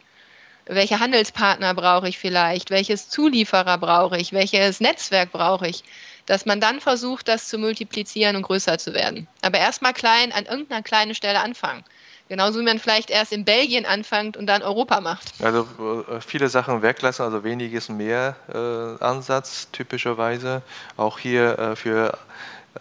welche 0.67 0.99
Handelspartner 0.99 1.73
brauche 1.73 2.09
ich 2.09 2.17
vielleicht, 2.17 2.69
welches 2.69 3.09
Zulieferer 3.09 3.77
brauche 3.77 4.17
ich, 4.17 4.33
welches 4.33 4.79
Netzwerk 4.79 5.31
brauche 5.31 5.67
ich, 5.67 5.83
dass 6.25 6.45
man 6.45 6.59
dann 6.59 6.81
versucht, 6.81 7.27
das 7.27 7.47
zu 7.47 7.57
multiplizieren 7.57 8.35
und 8.35 8.41
größer 8.41 8.77
zu 8.77 8.93
werden. 8.93 9.27
Aber 9.41 9.57
erstmal 9.57 9.93
klein 9.93 10.31
an 10.31 10.45
irgendeiner 10.45 10.83
kleinen 10.83 11.15
Stelle 11.15 11.39
anfangen 11.39 11.83
Genauso 12.29 12.59
wie 12.59 12.63
man 12.63 12.79
vielleicht 12.79 13.09
erst 13.09 13.31
in 13.31 13.45
Belgien 13.45 13.85
anfängt 13.85 14.35
und 14.35 14.47
dann 14.47 14.61
Europa 14.61 14.99
macht. 14.99 15.33
Also 15.41 15.65
äh, 16.09 16.19
viele 16.19 16.49
Sachen 16.49 16.81
weglassen, 16.81 17.23
also 17.23 17.43
weniges 17.43 17.87
mehr 17.87 18.35
äh, 18.53 19.03
Ansatz 19.03 19.69
typischerweise. 19.71 20.61
Auch 20.97 21.19
hier 21.19 21.57
äh, 21.57 21.75
für 21.77 22.17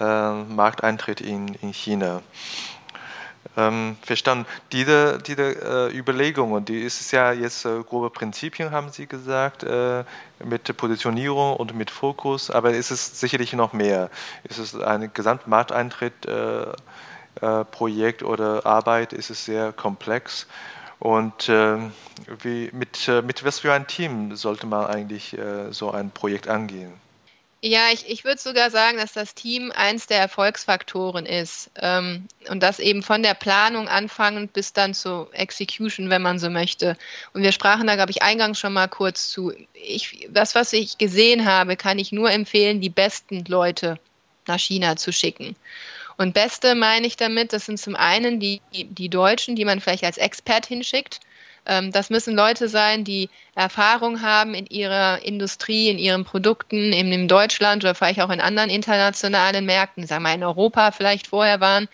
äh, 0.00 0.32
Markteintritt 0.32 1.20
in, 1.20 1.54
in 1.62 1.72
China. 1.72 2.22
Ähm, 3.56 3.96
verstanden. 4.02 4.46
Diese, 4.72 5.18
diese 5.18 5.90
äh, 5.90 5.96
Überlegungen, 5.96 6.64
die 6.64 6.82
ist 6.82 7.10
ja 7.12 7.32
jetzt 7.32 7.64
äh, 7.64 7.82
grobe 7.82 8.10
Prinzipien, 8.10 8.70
haben 8.70 8.90
Sie 8.90 9.06
gesagt, 9.06 9.62
äh, 9.62 10.04
mit 10.44 10.76
Positionierung 10.76 11.56
und 11.56 11.74
mit 11.74 11.90
Fokus, 11.90 12.50
aber 12.50 12.72
ist 12.72 12.90
es 12.90 13.20
sicherlich 13.20 13.52
noch 13.52 13.72
mehr. 13.72 14.10
Ist 14.44 14.58
es 14.58 14.74
ein 14.74 15.10
Gesamtmarkteintritt? 15.12 16.26
Äh, 16.26 16.72
äh, 17.40 18.24
oder 18.24 18.64
Arbeit 18.64 19.12
ist 19.12 19.30
es 19.30 19.44
sehr 19.44 19.72
komplex. 19.72 20.46
Und 20.98 21.48
äh, 21.48 21.76
wie, 22.40 22.70
mit, 22.72 23.06
äh, 23.08 23.20
mit 23.22 23.44
was 23.44 23.60
für 23.60 23.72
ein 23.72 23.86
Team 23.86 24.34
sollte 24.34 24.66
man 24.66 24.86
eigentlich 24.86 25.36
so 25.70 25.90
ein 25.90 26.10
Projekt 26.10 26.48
angehen? 26.48 27.05
Ja, 27.62 27.88
ich, 27.92 28.08
ich 28.08 28.24
würde 28.24 28.40
sogar 28.40 28.70
sagen, 28.70 28.98
dass 28.98 29.12
das 29.12 29.34
Team 29.34 29.72
eins 29.74 30.06
der 30.06 30.18
Erfolgsfaktoren 30.18 31.24
ist. 31.24 31.70
Ähm, 31.80 32.28
und 32.48 32.62
das 32.62 32.78
eben 32.78 33.02
von 33.02 33.22
der 33.22 33.34
Planung 33.34 33.88
anfangend 33.88 34.52
bis 34.52 34.72
dann 34.72 34.94
zur 34.94 35.30
Execution, 35.32 36.10
wenn 36.10 36.22
man 36.22 36.38
so 36.38 36.50
möchte. 36.50 36.96
Und 37.32 37.42
wir 37.42 37.52
sprachen 37.52 37.86
da, 37.86 37.96
glaube 37.96 38.10
ich, 38.10 38.22
eingangs 38.22 38.60
schon 38.60 38.74
mal 38.74 38.88
kurz 38.88 39.30
zu. 39.30 39.52
Ich, 39.72 40.28
das, 40.30 40.54
was 40.54 40.72
ich 40.74 40.98
gesehen 40.98 41.46
habe, 41.46 41.76
kann 41.76 41.98
ich 41.98 42.12
nur 42.12 42.30
empfehlen, 42.30 42.80
die 42.80 42.90
besten 42.90 43.44
Leute 43.46 43.98
nach 44.46 44.60
China 44.60 44.96
zu 44.96 45.12
schicken. 45.12 45.56
Und 46.18 46.34
Beste 46.34 46.74
meine 46.74 47.06
ich 47.06 47.16
damit, 47.16 47.52
das 47.52 47.66
sind 47.66 47.78
zum 47.78 47.96
einen 47.96 48.38
die, 48.38 48.60
die 48.72 49.08
Deutschen, 49.08 49.56
die 49.56 49.64
man 49.64 49.80
vielleicht 49.80 50.04
als 50.04 50.18
Expert 50.18 50.66
hinschickt. 50.66 51.20
Ähm, 51.66 51.92
das 51.92 52.10
müssen 52.10 52.34
Leute 52.34 52.68
sein, 52.68 53.04
die 53.04 53.28
Erfahrung 53.54 54.22
haben 54.22 54.54
in 54.54 54.66
ihrer 54.66 55.22
Industrie, 55.22 55.88
in 55.88 55.98
ihren 55.98 56.24
Produkten, 56.24 56.92
eben 56.92 57.12
in 57.12 57.28
Deutschland 57.28 57.84
oder 57.84 57.94
vielleicht 57.94 58.20
auch 58.20 58.30
in 58.30 58.40
anderen 58.40 58.70
internationalen 58.70 59.66
Märkten, 59.66 60.06
sagen 60.06 60.22
wir 60.22 60.34
in 60.34 60.44
Europa 60.44 60.92
vielleicht 60.92 61.26
vorher 61.26 61.60
waren, 61.60 61.88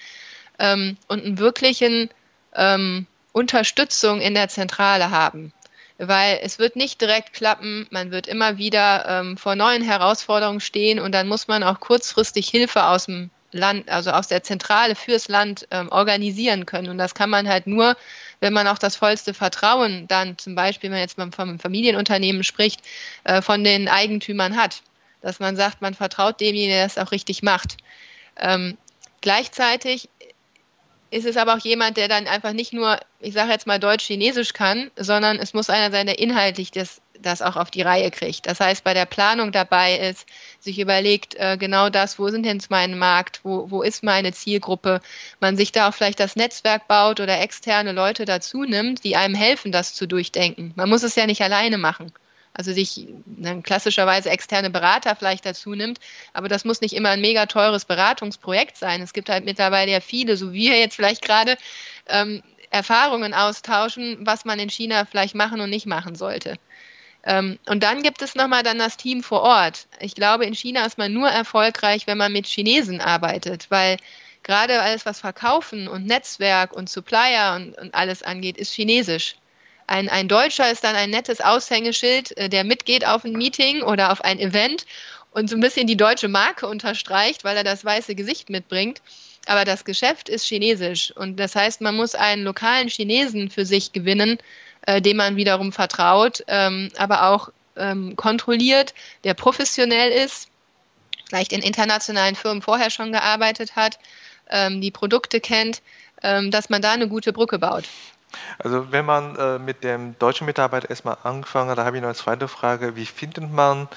ähm, 0.59 0.97
und 1.09 1.25
einen 1.25 1.39
wirklichen 1.39 2.11
ähm, 2.55 3.07
Unterstützung 3.33 4.21
in 4.21 4.35
der 4.35 4.49
Zentrale 4.49 5.11
haben 5.11 5.53
weil 5.99 6.41
es 6.43 6.59
wird 6.59 6.75
nicht 6.75 7.01
direkt 7.01 7.33
klappen. 7.33 7.87
Man 7.91 8.11
wird 8.11 8.27
immer 8.27 8.59
wieder 8.59 9.37
vor 9.37 9.55
neuen 9.55 9.83
Herausforderungen 9.83 10.59
stehen 10.59 10.99
und 10.99 11.13
dann 11.13 11.29
muss 11.29 11.47
man 11.47 11.63
auch 11.63 11.79
kurzfristig 11.79 12.49
Hilfe 12.49 12.87
aus 12.87 13.07
dem 13.07 13.31
Land, 13.53 13.89
also 13.89 14.11
aus 14.11 14.27
der 14.27 14.43
Zentrale 14.43 14.97
fürs 14.97 15.29
Land 15.29 15.69
organisieren 15.91 16.67
können. 16.67 16.89
Und 16.89 16.99
das 16.99 17.15
kann 17.15 17.31
man 17.31 17.49
halt 17.49 17.69
nur, 17.69 17.97
wenn 18.43 18.53
man 18.53 18.67
auch 18.67 18.79
das 18.79 18.97
vollste 18.97 19.35
Vertrauen 19.35 20.09
dann 20.09 20.37
zum 20.37 20.57
Beispiel, 20.57 20.91
wenn 20.91 20.97
man 20.97 21.01
jetzt 21.01 21.17
mal 21.17 21.31
vom 21.31 21.61
Familienunternehmen 21.61 22.43
spricht, 22.43 22.81
äh, 23.23 23.41
von 23.41 23.63
den 23.63 23.89
Eigentümern 23.89 24.57
hat. 24.57 24.83
Dass 25.21 25.39
man 25.39 25.55
sagt, 25.55 25.81
man 25.81 25.95
vertraut 25.95 26.41
demjenigen, 26.41 26.75
der 26.75 26.83
das 26.83 26.99
auch 26.99 27.13
richtig 27.13 27.45
macht. 27.45 27.77
Ähm, 28.37 28.77
gleichzeitig 29.21 30.09
ist 31.13 31.25
es 31.25 31.37
aber 31.37 31.55
auch 31.55 31.61
jemand, 31.61 31.97
der 31.97 32.09
dann 32.09 32.27
einfach 32.27 32.53
nicht 32.53 32.73
nur, 32.73 32.99
ich 33.21 33.33
sage 33.33 33.53
jetzt 33.53 33.69
mal 33.69 33.79
Deutsch-Chinesisch 33.79 34.55
kann, 34.55 34.91
sondern 34.97 35.39
es 35.39 35.55
muss 35.55 35.71
einer 35.71 35.93
sein, 35.93 36.07
der 36.07 36.19
inhaltlich 36.19 36.73
das, 36.73 37.01
das 37.23 37.43
auch 37.43 37.57
auf 37.57 37.71
die 37.71 37.83
Reihe 37.83 38.11
kriegt. 38.11 38.47
Das 38.47 38.61
heißt, 38.61 38.85
bei 38.85 38.95
der 38.95 39.07
Planung 39.07 39.53
dabei 39.53 39.97
ist, 39.97 40.27
sich 40.61 40.79
überlegt, 40.79 41.35
äh, 41.37 41.57
genau 41.59 41.89
das, 41.89 42.19
wo 42.19 42.29
sind 42.29 42.45
denn 42.45 42.61
mein 42.69 42.99
Markt, 42.99 43.41
wo, 43.45 43.71
wo 43.71 43.83
ist 43.83 44.03
meine 44.03 44.33
Zielgruppe, 44.33 45.01
man 45.41 45.57
sich 45.57 45.73
da 45.73 45.89
auch 45.89 45.95
vielleicht 45.95 46.21
das 46.21 46.37
Netzwerk 46.37 46.89
baut 46.89 47.21
oder 47.21 47.41
externe 47.41 47.93
Leute 47.93 48.25
dazu 48.25 48.65
nimmt, 48.65 49.05
die 49.05 49.17
einem 49.17 49.35
helfen, 49.35 49.73
das 49.73 49.95
zu 49.95 50.07
durchdenken. 50.07 50.73
Man 50.77 50.89
muss 50.89 51.03
es 51.03 51.17
ja 51.17 51.27
nicht 51.27 51.43
alleine 51.43 51.79
machen 51.79 52.13
also 52.55 52.73
sich 52.73 53.09
ne, 53.25 53.63
klassischerweise 53.63 54.31
externe 54.31 54.71
Berater 54.71 55.17
vielleicht 55.17 55.47
dazu 55.47 55.75
nimmt. 55.75 55.99
Aber 56.33 56.49
das 56.49 56.65
muss 56.65 56.81
nicht 56.81 56.95
immer 56.95 57.11
ein 57.11 57.21
mega 57.21 57.47
teures 57.47 57.85
Beratungsprojekt 57.85 58.77
sein. 58.77 59.01
Es 59.01 59.13
gibt 59.13 59.31
halt 59.31 59.45
mittlerweile 59.45 59.91
ja 59.91 60.01
viele, 60.01 60.37
so 60.37 60.53
wie 60.53 60.71
wir 60.71 60.79
jetzt 60.79 60.97
vielleicht 60.97 61.23
gerade, 61.23 61.57
ähm, 62.07 62.43
Erfahrungen 62.71 63.35
austauschen, 63.35 64.19
was 64.21 64.47
man 64.47 64.59
in 64.59 64.71
China 64.71 65.05
vielleicht 65.05 65.35
machen 65.35 65.61
und 65.61 65.69
nicht 65.69 65.87
machen 65.87 66.15
sollte. 66.15 66.57
Ähm, 67.25 67.59
und 67.67 67.83
dann 67.83 68.03
gibt 68.03 68.23
es 68.23 68.35
nochmal 68.35 68.63
dann 68.63 68.79
das 68.79 68.97
Team 68.97 69.23
vor 69.23 69.43
Ort. 69.43 69.87
Ich 70.01 70.15
glaube, 70.15 70.45
in 70.45 70.55
China 70.55 70.85
ist 70.85 70.99
man 70.99 71.13
nur 71.13 71.29
erfolgreich, 71.29 72.07
wenn 72.07 72.19
man 72.19 72.33
mit 72.33 72.47
Chinesen 72.47 73.01
arbeitet, 73.01 73.71
weil 73.71 73.97
gerade 74.43 74.81
alles, 74.81 75.07
was 75.07 75.21
Verkaufen 75.21 75.89
und 75.89 76.07
Netzwerk 76.07 76.73
und 76.73 76.89
Supplier 76.89 77.55
und, 77.57 77.79
und 77.79 77.95
alles 77.95 78.23
angeht, 78.23 78.57
ist 78.57 78.73
chinesisch. 78.73 79.37
Ein, 79.87 80.09
ein 80.09 80.29
Deutscher 80.29 80.71
ist 80.71 80.85
dann 80.85 80.97
ein 80.97 81.11
nettes 81.11 81.41
Aushängeschild, 81.41 82.37
äh, 82.37 82.49
der 82.49 82.65
mitgeht 82.65 83.07
auf 83.07 83.25
ein 83.25 83.33
Meeting 83.33 83.83
oder 83.83 84.11
auf 84.11 84.23
ein 84.25 84.39
Event 84.39 84.87
und 85.33 85.49
so 85.49 85.57
ein 85.57 85.61
bisschen 85.61 85.87
die 85.87 85.97
deutsche 85.97 86.29
Marke 86.29 86.67
unterstreicht, 86.67 87.45
weil 87.45 87.57
er 87.57 87.65
das 87.65 87.85
weiße 87.85 88.15
Gesicht 88.15 88.51
mitbringt. 88.51 89.01
Aber 89.47 89.65
das 89.65 89.85
Geschäft 89.85 90.29
ist 90.29 90.45
chinesisch 90.45 91.11
und 91.17 91.39
das 91.41 91.57
heißt, 91.57 91.81
man 91.81 91.97
muss 91.97 92.15
einen 92.15 92.45
lokalen 92.45 92.89
Chinesen 92.89 93.51
für 93.51 93.67
sich 93.67 93.93
gewinnen, 93.93 94.39
äh, 94.87 95.01
dem 95.01 95.17
man 95.17 95.37
wiederum 95.37 95.73
vertraut, 95.73 96.43
ähm, 96.49 96.91
aber 96.97 97.29
auch 97.29 97.51
ähm, 97.77 98.17
kontrolliert, 98.17 98.95
der 99.25 99.35
professionell 99.35 100.11
ist, 100.11 100.49
vielleicht 101.29 101.53
in 101.53 101.63
internationalen 101.63 102.35
Firmen 102.35 102.63
vorher 102.63 102.91
schon 102.91 103.13
gearbeitet 103.13 103.77
hat, 103.77 103.99
ähm, 104.51 104.81
die 104.81 104.91
Produkte 104.91 105.41
kennt, 105.41 105.83
ähm, 106.23 106.51
dass 106.51 106.71
man 106.71 106.83
da 106.83 106.93
eine 106.93 107.09
gute 107.09 107.33
Brücke 107.33 107.59
baut. 107.59 107.85
Also 108.59 108.93
wenn 108.93 109.05
man 109.05 109.37
äh, 109.37 109.59
mit 109.59 109.85
dem 109.85 110.19
deutschen 110.19 110.47
Mitarbeiter 110.47 110.89
erstmal 110.91 111.19
angefangen 111.23 111.71
hat, 111.71 111.79
da 111.79 111.85
habe 111.85 111.97
ich 111.97 112.03
noch 112.03 112.09
eine 112.09 112.17
zweite 112.17 112.49
Frage. 112.49 112.97
Wie 112.97 113.07
findet 113.07 113.51
man 113.51 113.89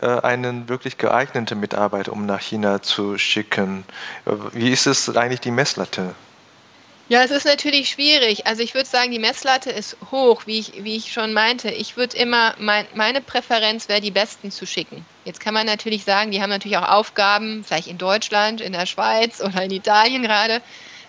äh, 0.00 0.06
einen 0.06 0.68
wirklich 0.68 0.98
geeigneten 0.98 1.58
Mitarbeiter, 1.58 2.12
um 2.12 2.26
nach 2.26 2.40
China 2.40 2.82
zu 2.82 3.18
schicken? 3.18 3.84
Äh, 4.26 4.32
wie 4.52 4.70
ist 4.70 4.86
es 4.86 5.14
eigentlich 5.16 5.40
die 5.40 5.50
Messlatte? 5.50 6.14
Ja, 7.10 7.24
es 7.24 7.32
ist 7.32 7.44
natürlich 7.44 7.88
schwierig. 7.88 8.46
Also 8.46 8.62
ich 8.62 8.74
würde 8.74 8.88
sagen, 8.88 9.10
die 9.10 9.18
Messlatte 9.18 9.68
ist 9.70 9.96
hoch, 10.12 10.42
wie 10.46 10.60
ich, 10.60 10.84
wie 10.84 10.94
ich 10.94 11.12
schon 11.12 11.32
meinte. 11.32 11.68
Ich 11.68 11.96
würde 11.96 12.16
immer, 12.16 12.54
mein, 12.60 12.86
meine 12.94 13.20
Präferenz 13.20 13.88
wäre, 13.88 14.00
die 14.00 14.12
Besten 14.12 14.52
zu 14.52 14.64
schicken. 14.64 15.04
Jetzt 15.24 15.40
kann 15.40 15.52
man 15.52 15.66
natürlich 15.66 16.04
sagen, 16.04 16.30
die 16.30 16.40
haben 16.40 16.50
natürlich 16.50 16.78
auch 16.78 16.88
Aufgaben, 16.88 17.64
vielleicht 17.64 17.88
in 17.88 17.98
Deutschland, 17.98 18.60
in 18.60 18.72
der 18.72 18.86
Schweiz 18.86 19.40
oder 19.40 19.60
in 19.64 19.72
Italien 19.72 20.22
gerade. 20.22 20.62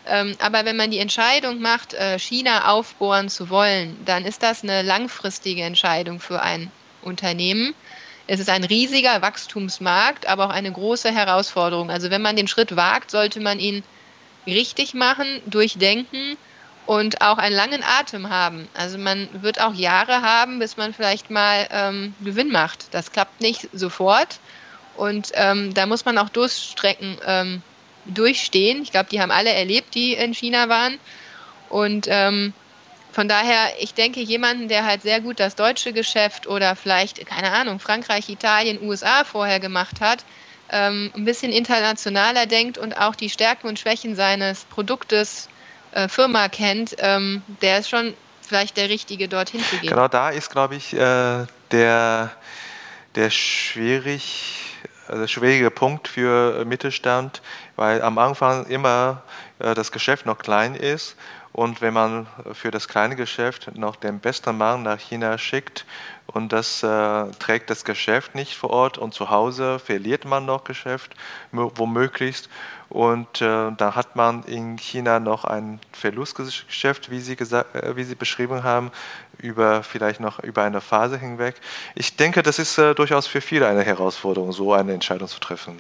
Ähm, 0.08 0.36
aber 0.40 0.66
wenn 0.66 0.76
man 0.76 0.90
die 0.90 0.98
Entscheidung 0.98 1.62
macht, 1.62 1.94
äh, 1.94 2.18
China 2.18 2.72
aufbohren 2.72 3.30
zu 3.30 3.52
wollen, 3.52 3.96
dann 4.04 4.26
ist 4.26 4.42
das 4.42 4.64
eine 4.64 4.82
langfristige 4.82 5.62
Entscheidung 5.62 6.20
für 6.20 6.42
ein 6.42 6.72
Unternehmen. 7.04 7.76
Es 8.26 8.40
ist 8.40 8.50
ein 8.50 8.64
riesiger 8.64 9.22
Wachstumsmarkt, 9.22 10.26
aber 10.26 10.48
auch 10.48 10.52
eine 10.52 10.72
große 10.72 11.12
Herausforderung. 11.12 11.92
Also 11.92 12.10
wenn 12.10 12.24
man 12.24 12.36
den 12.36 12.48
Schritt 12.48 12.76
wagt, 12.76 13.12
sollte 13.12 13.40
man 13.40 13.60
ihn 13.60 13.84
richtig 14.46 14.94
machen, 14.94 15.42
durchdenken 15.46 16.38
und 16.86 17.22
auch 17.22 17.38
einen 17.38 17.56
langen 17.56 17.84
Atem 17.84 18.30
haben. 18.30 18.68
Also 18.74 18.98
man 18.98 19.30
wird 19.42 19.62
auch 19.62 19.74
Jahre 19.74 20.22
haben, 20.22 20.60
bis 20.60 20.78
man 20.78 20.94
vielleicht 20.94 21.30
mal 21.30 21.68
ähm, 21.72 22.14
Gewinn 22.22 22.52
macht. 22.52 22.94
Das 22.94 23.12
klappt 23.12 23.42
nicht 23.42 23.70
sofort. 23.72 24.40
Und 24.98 25.32
ähm, 25.36 25.74
da 25.74 25.86
muss 25.86 26.06
man 26.06 26.18
auch 26.18 26.30
Durststrecken 26.30 27.18
ähm, 27.26 27.62
durchstehen. 28.06 28.82
Ich 28.82 28.92
glaube, 28.92 29.10
die 29.10 29.22
haben 29.22 29.32
alle 29.32 29.52
erlebt, 29.52 29.96
die 29.96 30.14
in 30.14 30.34
China 30.34 30.70
waren. 30.70 31.00
Und 31.70 32.08
ähm, 32.10 32.54
von 33.12 33.28
daher, 33.28 33.74
ich 33.80 33.94
denke, 33.94 34.22
jemanden, 34.22 34.68
der 34.68 34.86
halt 34.86 35.02
sehr 35.02 35.22
gut 35.22 35.40
das 35.40 35.56
deutsche 35.56 35.94
Geschäft 35.94 36.48
oder 36.48 36.76
vielleicht, 36.76 37.26
keine 37.26 37.52
Ahnung, 37.52 37.80
Frankreich, 37.80 38.30
Italien, 38.30 38.82
USA 38.82 39.24
vorher 39.24 39.60
gemacht 39.60 40.02
hat, 40.02 40.24
ähm, 40.72 41.12
ein 41.16 41.26
bisschen 41.26 41.52
internationaler 41.52 42.46
denkt 42.46 42.78
und 42.78 42.98
auch 42.98 43.16
die 43.16 43.30
Stärken 43.30 43.68
und 43.68 43.78
Schwächen 43.78 44.16
seines 44.16 44.64
Produktes, 44.66 45.50
äh, 45.92 46.08
Firma 46.08 46.48
kennt, 46.48 46.96
ähm, 47.00 47.44
der 47.62 47.80
ist 47.80 47.90
schon 47.90 48.14
vielleicht 48.42 48.78
der 48.78 48.90
Richtige, 48.90 49.28
dorthin 49.28 49.62
zu 49.64 49.78
gehen. 49.78 49.90
Genau 49.90 50.08
da 50.08 50.30
ist, 50.30 50.50
glaube 50.50 50.76
ich, 50.76 50.94
äh, 50.94 51.46
der, 51.72 52.32
der 53.16 53.30
schwierig 53.30 54.58
also 55.08 55.28
schwieriger 55.28 55.70
Punkt 55.70 56.08
für 56.08 56.64
Mittelstand, 56.64 57.42
weil 57.76 58.02
am 58.02 58.18
Anfang 58.18 58.66
immer 58.68 59.24
äh, 59.60 59.74
das 59.74 59.92
Geschäft 59.92 60.26
noch 60.26 60.38
klein 60.38 60.74
ist 60.74 61.18
und 61.54 61.82
wenn 61.82 61.94
man 61.94 62.28
für 62.54 62.72
das 62.72 62.88
kleine 62.88 63.16
Geschäft 63.16 63.76
noch 63.76 63.98
den 63.98 64.20
besten 64.20 64.58
Mann 64.58 64.84
nach 64.84 65.00
China 65.00 65.38
schickt 65.38 65.86
und 66.28 66.54
das 66.54 66.82
äh, 66.82 67.26
trägt 67.40 67.70
das 67.70 67.84
Geschäft 67.84 68.36
nicht 68.36 68.56
vor 68.56 68.70
Ort 68.70 68.98
und 68.98 69.14
zu 69.14 69.30
Hause 69.30 69.80
verliert 69.80 70.24
man 70.24 70.46
noch 70.46 70.64
Geschäft, 70.64 71.14
womöglichst. 71.52 72.50
Und 72.88 73.42
äh, 73.42 73.72
da 73.78 73.96
hat 73.96 74.16
man 74.16 74.44
in 74.44 74.78
China 74.78 75.20
noch 75.20 75.44
ein 75.44 75.80
Verlustgeschäft, 75.92 77.10
wie 77.12 77.20
Sie, 77.20 77.36
gesagt, 77.36 77.76
äh, 77.76 77.96
wie 77.98 78.04
Sie 78.04 78.16
beschrieben 78.16 78.64
haben, 78.64 78.92
über 79.38 79.84
vielleicht 79.84 80.22
noch 80.22 80.40
über 80.40 80.64
eine 80.64 80.80
Phase 80.80 81.18
hinweg. 81.18 81.56
Ich 81.96 82.16
denke, 82.16 82.44
das 82.44 82.60
ist 82.60 82.78
äh, 82.78 82.96
durchaus 82.96 83.28
für 83.28 83.42
viele 83.42 83.68
eine 83.68 83.84
Herausforderung, 83.84 84.54
so 84.54 84.74
eine 84.74 84.94
Entscheidung 84.94 85.28
zu 85.28 85.40
treffen. 85.40 85.80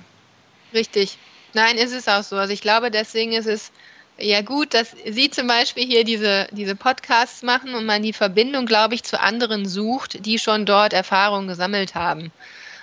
Richtig. 0.73 1.17
Nein, 1.53 1.77
ist 1.77 1.93
es 1.93 2.07
auch 2.07 2.23
so. 2.23 2.37
Also 2.37 2.53
ich 2.53 2.61
glaube, 2.61 2.91
deswegen 2.91 3.33
ist 3.33 3.47
es 3.47 3.71
Ja 4.17 4.41
gut, 4.41 4.73
dass 4.73 4.95
Sie 5.05 5.31
zum 5.31 5.47
Beispiel 5.47 5.85
hier 5.85 6.03
diese, 6.03 6.47
diese 6.51 6.75
Podcasts 6.75 7.41
machen 7.41 7.73
und 7.73 7.85
man 7.85 8.03
die 8.03 8.13
Verbindung, 8.13 8.65
glaube 8.65 8.93
ich, 8.93 9.03
zu 9.03 9.19
anderen 9.19 9.67
sucht, 9.67 10.25
die 10.25 10.37
schon 10.37 10.65
dort 10.65 10.93
Erfahrungen 10.93 11.47
gesammelt 11.47 11.95
haben. 11.95 12.31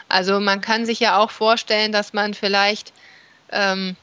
Also 0.08 0.40
man 0.40 0.60
kann 0.60 0.86
sich 0.86 1.00
ja 1.00 1.18
auch 1.18 1.30
vorstellen, 1.30 1.92
dass 1.92 2.12
man 2.12 2.34
vielleicht 2.34 2.92
ähm, 3.50 3.94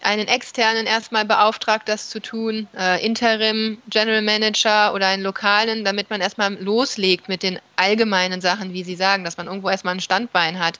einen 0.00 0.28
externen 0.28 0.86
erstmal 0.86 1.24
beauftragt, 1.24 1.88
das 1.88 2.08
zu 2.08 2.20
tun, 2.20 2.68
äh, 2.76 3.04
Interim, 3.04 3.82
General 3.88 4.22
Manager 4.22 4.94
oder 4.94 5.08
einen 5.08 5.22
lokalen, 5.22 5.84
damit 5.84 6.08
man 6.08 6.20
erstmal 6.20 6.54
loslegt 6.54 7.28
mit 7.28 7.42
den 7.42 7.60
allgemeinen 7.76 8.40
Sachen, 8.40 8.72
wie 8.72 8.84
Sie 8.84 8.96
sagen, 8.96 9.24
dass 9.24 9.36
man 9.36 9.46
irgendwo 9.46 9.68
erstmal 9.68 9.94
ein 9.94 10.00
Standbein 10.00 10.58
hat, 10.58 10.78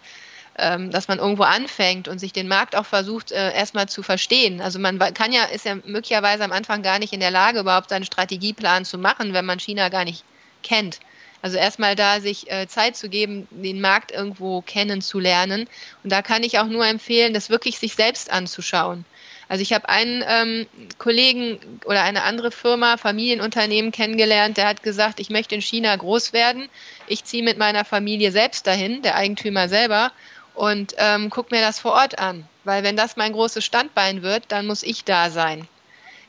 dass 0.90 1.08
man 1.08 1.18
irgendwo 1.18 1.44
anfängt 1.44 2.08
und 2.08 2.18
sich 2.18 2.32
den 2.32 2.48
Markt 2.48 2.76
auch 2.76 2.86
versucht, 2.86 3.32
äh, 3.32 3.52
erstmal 3.54 3.88
zu 3.88 4.02
verstehen. 4.02 4.60
Also 4.60 4.78
man 4.78 4.98
kann 5.14 5.32
ja, 5.32 5.44
ist 5.44 5.64
ja 5.64 5.76
möglicherweise 5.84 6.44
am 6.44 6.52
Anfang 6.52 6.82
gar 6.82 6.98
nicht 6.98 7.12
in 7.12 7.20
der 7.20 7.30
Lage, 7.30 7.60
überhaupt 7.60 7.90
seinen 7.90 8.04
Strategieplan 8.04 8.84
zu 8.84 8.98
machen, 8.98 9.32
wenn 9.32 9.44
man 9.44 9.58
China 9.58 9.88
gar 9.88 10.04
nicht 10.04 10.24
kennt. 10.62 11.00
Also 11.42 11.56
erstmal 11.56 11.96
da 11.96 12.20
sich 12.20 12.50
äh, 12.50 12.66
Zeit 12.66 12.96
zu 12.96 13.08
geben, 13.08 13.48
den 13.50 13.80
Markt 13.80 14.12
irgendwo 14.12 14.60
kennenzulernen. 14.60 15.66
Und 16.04 16.12
da 16.12 16.20
kann 16.20 16.42
ich 16.42 16.58
auch 16.58 16.66
nur 16.66 16.86
empfehlen, 16.86 17.32
das 17.32 17.48
wirklich 17.48 17.78
sich 17.78 17.94
selbst 17.94 18.30
anzuschauen. 18.30 19.06
Also 19.48 19.62
ich 19.62 19.72
habe 19.72 19.88
einen 19.88 20.22
ähm, 20.28 20.66
Kollegen 20.98 21.58
oder 21.84 22.02
eine 22.04 22.22
andere 22.22 22.52
Firma, 22.52 22.96
Familienunternehmen 22.96 23.90
kennengelernt, 23.90 24.58
der 24.58 24.68
hat 24.68 24.84
gesagt, 24.84 25.18
ich 25.18 25.28
möchte 25.28 25.56
in 25.56 25.60
China 25.60 25.96
groß 25.96 26.32
werden. 26.32 26.68
Ich 27.08 27.24
ziehe 27.24 27.42
mit 27.42 27.58
meiner 27.58 27.84
Familie 27.84 28.30
selbst 28.30 28.68
dahin, 28.68 29.02
der 29.02 29.16
Eigentümer 29.16 29.68
selber, 29.68 30.12
und 30.54 30.94
ähm, 30.98 31.30
gucke 31.30 31.54
mir 31.54 31.60
das 31.60 31.80
vor 31.80 31.92
Ort 31.92 32.18
an. 32.18 32.46
Weil 32.64 32.82
wenn 32.82 32.96
das 32.96 33.16
mein 33.16 33.32
großes 33.32 33.64
Standbein 33.64 34.22
wird, 34.22 34.44
dann 34.48 34.66
muss 34.66 34.82
ich 34.82 35.04
da 35.04 35.30
sein. 35.30 35.66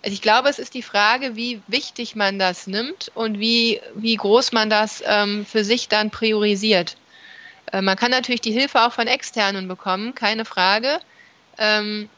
Also 0.04 0.14
ich 0.14 0.22
glaube, 0.22 0.50
es 0.50 0.58
ist 0.58 0.74
die 0.74 0.82
Frage, 0.82 1.36
wie 1.36 1.62
wichtig 1.68 2.16
man 2.16 2.40
das 2.40 2.66
nimmt 2.66 3.12
und 3.14 3.40
wie, 3.40 3.82
wie 3.96 4.16
groß 4.16 4.52
man 4.52 4.70
das 4.70 5.04
ähm, 5.06 5.46
für 5.46 5.64
sich 5.64 5.90
dann 5.90 6.10
priorisiert. 6.10 6.98
Äh, 7.72 7.82
man 7.82 7.98
kann 7.98 8.12
natürlich 8.12 8.42
die 8.42 8.52
Hilfe 8.52 8.82
auch 8.82 8.94
von 8.94 9.08
Externen 9.08 9.68
bekommen, 9.68 10.16
keine 10.16 10.46
Frage. 10.46 11.00
Ähm, 11.58 12.10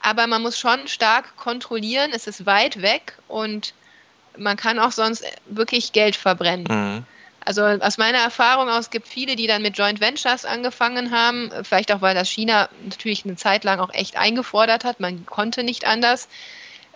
aber 0.00 0.26
man 0.26 0.42
muss 0.42 0.58
schon 0.58 0.88
stark 0.88 1.36
kontrollieren, 1.36 2.10
es 2.12 2.26
ist 2.26 2.46
weit 2.46 2.82
weg 2.82 3.14
und 3.28 3.74
man 4.36 4.56
kann 4.56 4.78
auch 4.78 4.92
sonst 4.92 5.24
wirklich 5.46 5.92
Geld 5.92 6.16
verbrennen. 6.16 6.66
Mhm. 6.68 7.04
Also 7.48 7.64
aus 7.64 7.96
meiner 7.96 8.18
Erfahrung 8.18 8.68
aus 8.68 8.90
gibt 8.90 9.08
viele, 9.08 9.34
die 9.34 9.46
dann 9.46 9.62
mit 9.62 9.78
Joint 9.78 10.02
Ventures 10.02 10.44
angefangen 10.44 11.12
haben, 11.12 11.50
vielleicht 11.62 11.90
auch 11.92 12.02
weil 12.02 12.14
das 12.14 12.28
China 12.28 12.68
natürlich 12.84 13.24
eine 13.24 13.36
Zeit 13.36 13.64
lang 13.64 13.80
auch 13.80 13.88
echt 13.94 14.18
eingefordert 14.18 14.84
hat, 14.84 15.00
man 15.00 15.24
konnte 15.24 15.64
nicht 15.64 15.86
anders 15.86 16.28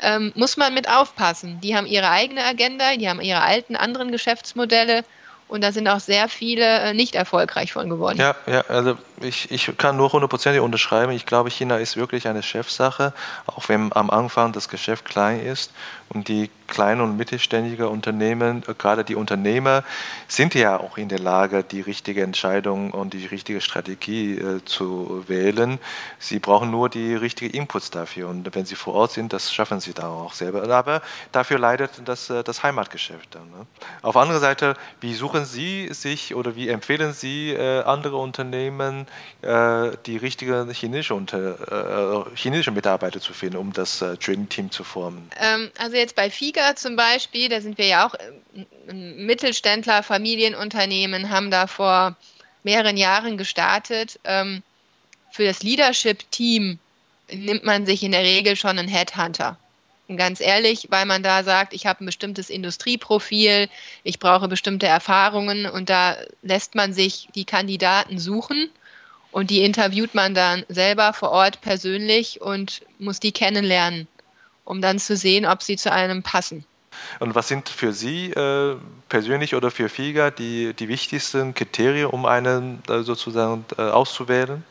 ähm, 0.03 0.31
muss 0.35 0.59
man 0.59 0.75
mit 0.75 0.91
aufpassen. 0.91 1.59
Die 1.63 1.75
haben 1.75 1.87
ihre 1.87 2.11
eigene 2.11 2.45
Agenda, 2.45 2.95
die 2.97 3.09
haben 3.09 3.23
ihre 3.23 3.41
alten 3.41 3.77
anderen 3.77 4.13
Geschäftsmodelle 4.13 5.05
und 5.49 5.63
da 5.63 5.71
sind 5.71 5.87
auch 5.87 6.01
sehr 6.01 6.29
viele 6.29 6.65
äh, 6.65 6.95
nicht 6.95 7.15
erfolgreich 7.15 7.73
von 7.73 7.89
geworden. 7.89 8.19
Ja, 8.19 8.35
ja 8.47 8.63
also 8.69 8.97
ich, 9.21 9.51
ich 9.51 9.77
kann 9.77 9.97
nur 9.97 10.13
hundertprozentig 10.13 10.61
unterschreiben. 10.61 11.13
Ich 11.13 11.27
glaube, 11.27 11.51
China 11.51 11.77
ist 11.77 11.97
wirklich 11.97 12.27
eine 12.27 12.43
Chefsache, 12.43 13.13
auch 13.47 13.69
wenn 13.69 13.93
am 13.95 14.11
Anfang 14.11 14.53
das 14.53 14.69
Geschäft 14.69 15.05
klein 15.05 15.41
ist. 15.41 15.71
Und 16.15 16.29
die 16.29 16.51
kleinen 16.73 17.01
und 17.03 17.17
mittelständigen 17.17 17.87
Unternehmen, 17.87 18.63
äh, 18.67 18.75
gerade 18.75 19.05
die 19.05 19.15
Unternehmer, 19.15 19.85
sind 20.27 20.55
ja 20.55 20.81
auch 20.81 20.97
in 20.97 21.09
der 21.09 21.19
Lage, 21.19 21.63
die 21.63 21.81
richtige 21.81 22.23
Entscheidung 22.23 22.93
und 22.93 23.13
die 23.13 23.27
richtige 23.27 23.61
Strategie 23.61 24.39
äh, 24.39 24.65
zu 24.65 25.25
wählen. 25.29 25.79
Sie 26.19 26.39
brauchen 26.39 26.71
nur 26.71 26.89
die 26.89 27.15
richtigen 27.15 27.55
Inputs 27.55 27.91
dafür. 27.91 28.29
Und 28.29 28.55
wenn 28.55 28.65
sie 28.65 28.75
vor 28.75 28.95
Ort 28.95 29.13
sind, 29.13 29.33
das 29.33 29.53
schaffen 29.53 29.81
sie 29.81 29.93
da 29.93 30.09
auch 30.09 30.33
selber. 30.33 30.69
Aber 30.75 31.03
dafür 31.31 31.59
leidet 31.59 31.91
das, 32.07 32.31
äh, 32.31 32.43
das 32.43 32.63
Heimatgeschäft 32.63 33.35
dann. 33.35 33.51
Ne? 33.51 33.67
Auf 34.01 34.15
der 34.15 34.23
anderen 34.23 34.41
Seite, 34.41 34.75
wie 35.01 35.15
suchen 35.15 35.45
Sie 35.45 35.89
sich 35.93 36.35
oder 36.35 36.57
wie 36.57 36.69
empfehlen 36.69 37.13
Sie 37.13 37.51
äh, 37.51 37.83
andere 37.83 38.17
Unternehmen, 38.17 39.07
die 39.43 40.17
richtigen 40.17 40.71
chinesische, 40.71 41.15
unter, 41.15 42.25
äh, 42.29 42.37
chinesische 42.37 42.71
Mitarbeiter 42.71 43.21
zu 43.21 43.33
finden, 43.33 43.57
um 43.57 43.73
das 43.73 44.05
Dream 44.25 44.49
Team 44.49 44.71
zu 44.71 44.85
formen? 44.85 45.31
Ähm, 45.41 45.71
also 45.79 45.97
jetzt 46.03 46.17
bei 46.17 46.31
FIGA 46.31 46.77
zum 46.77 46.97
Beispiel, 46.97 47.49
da 47.49 47.61
sind 47.61 47.79
wir 47.79 47.87
ja 47.87 48.07
auch 48.07 48.15
Mittelständler, 48.93 50.03
Familienunternehmen, 50.03 51.31
haben 51.31 51.51
da 51.51 51.67
vor 51.67 52.17
mehreren 52.63 52.97
Jahren 52.97 53.39
gestartet. 53.39 54.21
Ähm, 54.25 54.63
für 55.31 55.45
das 55.45 55.63
Leadership-Team 55.63 56.79
nimmt 57.33 57.65
man 57.65 57.87
sich 57.87 58.03
in 58.03 58.13
der 58.13 58.23
Regel 58.23 58.57
schon 58.57 58.79
einen 58.79 58.89
Headhunter. 58.89 59.59
Und 60.09 60.17
ganz 60.17 60.41
ehrlich, 60.41 60.89
weil 60.91 61.07
man 61.07 61.23
da 61.23 61.43
sagt, 61.43 61.73
ich 61.73 61.87
habe 61.87 62.05
ein 62.05 62.07
bestimmtes 62.07 62.51
Industrieprofil, 62.51 63.69
ich 64.03 64.19
brauche 64.19 64.49
bestimmte 64.49 64.87
Erfahrungen 64.87 65.65
und 65.65 65.89
da 65.89 66.17
lässt 66.43 66.75
man 66.75 66.93
sich 66.93 67.29
die 67.35 67.47
Kandidaten 67.47 68.19
suchen 68.19 68.69
und 69.31 69.49
die 69.49 69.63
interviewt 69.63 70.15
man 70.15 70.35
dann 70.35 70.65
selber 70.69 71.13
vor 71.15 71.31
Ort 71.31 71.63
persönlich 71.63 72.43
und 72.43 72.83
muss 72.99 73.21
die 73.21 73.33
kennenlernen, 73.33 74.07
um 74.73 74.81
dann 74.81 74.99
zu 74.99 75.17
sehen, 75.17 75.45
ob 75.47 75.63
sie 75.63 75.77
zu 75.77 75.93
einem 75.93 76.23
passen. 76.23 76.65
Und 77.21 77.35
was 77.35 77.49
sind 77.49 77.69
für 77.69 77.93
Sie 77.93 78.31
äh, 78.31 78.77
persönlich 79.09 79.55
oder 79.55 79.71
für 79.71 79.89
FIGA 79.89 80.31
die, 80.31 80.73
die 80.75 80.89
wichtigsten 80.89 81.55
Kriterien, 81.55 82.07
um 82.07 82.27
einen 82.27 82.83
äh, 82.89 83.03
sozusagen 83.03 83.65
äh, 83.77 83.83
auszuwählen? 83.83 84.65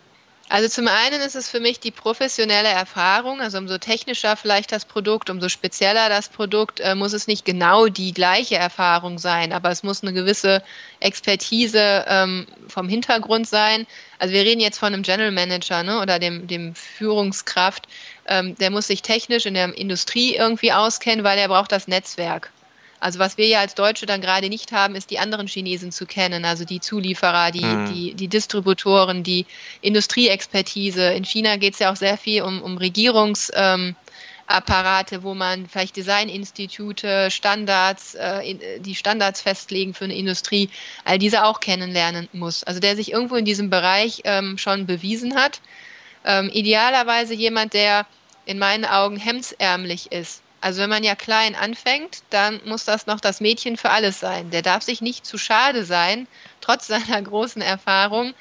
Also 0.51 0.67
zum 0.67 0.89
einen 0.89 1.21
ist 1.21 1.37
es 1.37 1.49
für 1.49 1.61
mich 1.61 1.79
die 1.79 1.91
professionelle 1.91 2.67
Erfahrung, 2.67 3.39
also 3.39 3.57
umso 3.57 3.77
technischer 3.77 4.35
vielleicht 4.35 4.73
das 4.73 4.83
Produkt, 4.83 5.29
umso 5.29 5.47
spezieller 5.47 6.09
das 6.09 6.27
Produkt, 6.27 6.81
äh, 6.81 6.93
muss 6.93 7.13
es 7.13 7.25
nicht 7.25 7.45
genau 7.45 7.87
die 7.87 8.13
gleiche 8.13 8.57
Erfahrung 8.57 9.17
sein, 9.17 9.53
aber 9.53 9.69
es 9.69 9.81
muss 9.81 10.03
eine 10.03 10.11
gewisse 10.11 10.61
Expertise 10.99 12.03
ähm, 12.05 12.47
vom 12.67 12.89
Hintergrund 12.89 13.47
sein. 13.47 13.87
Also 14.19 14.33
wir 14.33 14.41
reden 14.41 14.59
jetzt 14.59 14.77
von 14.77 14.93
einem 14.93 15.03
General 15.03 15.31
Manager 15.31 15.83
ne, 15.83 16.01
oder 16.01 16.19
dem, 16.19 16.47
dem 16.47 16.75
Führungskraft, 16.75 17.87
ähm, 18.27 18.55
der 18.55 18.69
muss 18.69 18.87
sich 18.87 19.01
technisch 19.01 19.45
in 19.45 19.53
der 19.53 19.77
Industrie 19.77 20.35
irgendwie 20.35 20.71
auskennen, 20.71 21.23
weil 21.23 21.37
er 21.37 21.47
braucht 21.47 21.71
das 21.71 21.87
Netzwerk. 21.87 22.51
Also 23.01 23.17
was 23.17 23.37
wir 23.37 23.47
ja 23.47 23.59
als 23.61 23.73
Deutsche 23.73 24.05
dann 24.05 24.21
gerade 24.21 24.47
nicht 24.47 24.71
haben, 24.71 24.93
ist 24.93 25.09
die 25.09 25.17
anderen 25.17 25.47
Chinesen 25.47 25.91
zu 25.91 26.05
kennen, 26.05 26.45
also 26.45 26.65
die 26.65 26.79
Zulieferer, 26.79 27.49
die, 27.49 27.65
mhm. 27.65 27.91
die, 27.91 28.13
die 28.13 28.27
Distributoren, 28.27 29.23
die 29.23 29.47
Industrieexpertise. 29.81 31.11
In 31.13 31.25
China 31.25 31.57
geht 31.57 31.73
es 31.73 31.79
ja 31.79 31.91
auch 31.91 31.95
sehr 31.95 32.15
viel 32.15 32.43
um, 32.43 32.61
um 32.61 32.77
Regierungsapparate, 32.77 33.95
ähm, 35.15 35.23
wo 35.23 35.33
man 35.33 35.67
vielleicht 35.67 35.97
Designinstitute, 35.97 37.31
Standards, 37.31 38.13
äh, 38.13 38.79
die 38.79 38.93
Standards 38.93 39.41
festlegen 39.41 39.95
für 39.95 40.03
eine 40.03 40.15
Industrie, 40.15 40.69
all 41.03 41.17
diese 41.17 41.43
auch 41.45 41.59
kennenlernen 41.59 42.29
muss. 42.33 42.63
Also 42.63 42.79
der 42.79 42.95
sich 42.95 43.11
irgendwo 43.13 43.35
in 43.35 43.45
diesem 43.45 43.71
Bereich 43.71 44.21
ähm, 44.25 44.59
schon 44.59 44.85
bewiesen 44.85 45.35
hat. 45.35 45.59
Ähm, 46.25 46.49
idealerweise 46.53 47.33
jemand, 47.33 47.73
der 47.73 48.05
in 48.45 48.59
meinen 48.59 48.85
Augen 48.85 49.17
hemdsärmlich 49.17 50.11
ist. 50.11 50.41
Also 50.61 50.81
wenn 50.81 50.89
man 50.89 51.03
ja 51.03 51.15
klein 51.15 51.55
anfängt, 51.55 52.21
dann 52.29 52.61
muss 52.65 52.85
das 52.85 53.07
noch 53.07 53.19
das 53.19 53.41
Mädchen 53.41 53.77
für 53.77 53.89
alles 53.89 54.19
sein. 54.19 54.51
Der 54.51 54.61
darf 54.61 54.83
sich 54.83 55.01
nicht 55.01 55.25
zu 55.25 55.37
schade 55.37 55.85
sein, 55.85 56.27
trotz 56.61 56.87
seiner 56.87 57.21
großen 57.21 57.61
Erfahrung, 57.61 58.33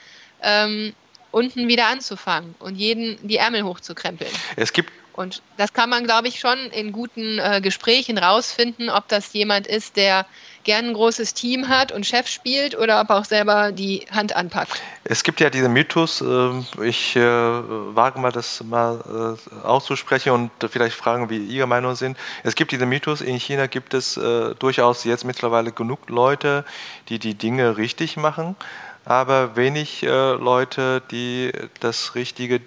ähm, 0.43 0.95
unten 1.31 1.69
wieder 1.69 1.87
anzufangen 1.87 2.55
und 2.59 2.77
jeden 2.77 3.27
die 3.27 3.37
Ärmel 3.37 3.63
hochzukrempeln. 3.63 4.31
Es 4.57 4.73
gibt 4.73 4.93
und 5.13 5.43
das 5.59 5.73
kann 5.73 5.91
man, 5.91 6.05
glaube 6.05 6.29
ich, 6.29 6.41
schon 6.41 6.59
in 6.71 6.93
guten 6.93 7.39
äh, 7.39 7.61
Gesprächen 7.61 8.17
rausfinden, 8.17 8.89
ob 8.89 9.07
das 9.09 9.33
jemand 9.33 9.67
ist, 9.67 9.97
der 9.97 10.25
gern 10.65 10.87
ein 10.87 10.95
großes 10.95 11.35
Team 11.35 11.69
hat 11.69 11.93
und 11.93 12.07
Chef 12.07 12.27
spielt 12.29 12.77
oder 12.77 13.01
ob 13.01 13.11
er 13.11 13.17
auch 13.19 13.25
selber 13.25 13.73
die 13.73 14.07
Hand 14.11 14.35
anpackt. 14.37 14.81
Es 15.05 15.23
gibt 15.23 15.41
ja 15.41 15.51
diesen 15.51 15.73
Mythos, 15.73 16.21
äh, 16.21 16.85
ich 16.85 17.17
äh, 17.17 17.23
wage 17.23 18.19
mal 18.21 18.33
das 18.33 18.63
mal 18.63 19.37
äh, 19.63 19.67
auszusprechen 19.67 20.31
und 20.31 20.51
vielleicht 20.71 20.97
fragen, 20.97 21.31
wie 21.31 21.39
Ihre 21.39 21.67
Meinung 21.67 21.95
sind. 21.95 22.17
Es 22.45 22.55
gibt 22.55 22.73
diesen 22.73 22.89
Mythos, 22.89 23.21
in 23.21 23.39
China 23.39 23.67
gibt 23.67 23.95
es 23.95 24.17
äh, 24.17 24.55
durchaus 24.57 25.05
jetzt 25.05 25.25
mittlerweile 25.25 25.73
genug 25.73 26.09
Leute, 26.09 26.65
die 27.09 27.19
die 27.19 27.35
Dinge 27.35 27.77
richtig 27.77 28.17
machen, 28.17 28.57
aber 29.05 29.57
wenig 29.57 30.03
Leute, 30.03 31.03
die 31.11 31.53
das 31.81 32.15
richtige 32.15 32.61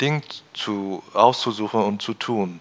Ding 0.00 0.22
zu, 0.54 1.02
auszusuchen 1.12 1.82
und 1.82 2.00
zu 2.00 2.14
tun. 2.14 2.60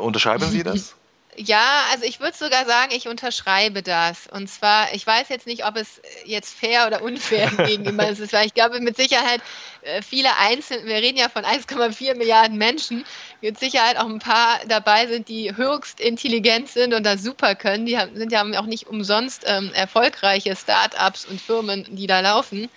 Unterschreiben 0.00 0.44
Sie 0.50 0.64
das? 0.64 0.96
Ja, 1.36 1.84
also 1.90 2.04
ich 2.04 2.20
würde 2.20 2.36
sogar 2.36 2.66
sagen, 2.66 2.92
ich 2.94 3.08
unterschreibe 3.08 3.82
das. 3.82 4.26
Und 4.26 4.48
zwar, 4.48 4.92
ich 4.92 5.06
weiß 5.06 5.30
jetzt 5.30 5.46
nicht, 5.46 5.64
ob 5.64 5.76
es 5.76 6.02
jetzt 6.26 6.52
fair 6.52 6.86
oder 6.86 7.02
unfair 7.02 7.50
gegenüber 7.66 8.06
ist, 8.08 8.32
weil 8.34 8.46
ich 8.46 8.52
glaube 8.52 8.80
mit 8.80 8.98
Sicherheit 8.98 9.40
äh, 9.80 10.02
viele 10.02 10.36
Einzelne, 10.38 10.84
wir 10.84 10.96
reden 10.96 11.16
ja 11.16 11.30
von 11.30 11.44
1,4 11.44 12.16
Milliarden 12.16 12.58
Menschen, 12.58 13.06
mit 13.40 13.58
Sicherheit 13.58 13.96
auch 13.96 14.06
ein 14.06 14.18
paar 14.18 14.60
dabei 14.68 15.06
sind, 15.06 15.28
die 15.28 15.56
höchst 15.56 16.00
intelligent 16.00 16.68
sind 16.68 16.92
und 16.92 17.04
das 17.04 17.22
super 17.22 17.54
können. 17.54 17.86
Die 17.86 17.98
haben, 17.98 18.14
sind 18.14 18.30
ja 18.30 18.42
auch 18.58 18.66
nicht 18.66 18.86
umsonst 18.88 19.44
ähm, 19.46 19.72
erfolgreiche 19.72 20.54
Start-ups 20.54 21.24
und 21.24 21.40
Firmen, 21.40 21.86
die 21.96 22.06
da 22.06 22.20
laufen. 22.20 22.68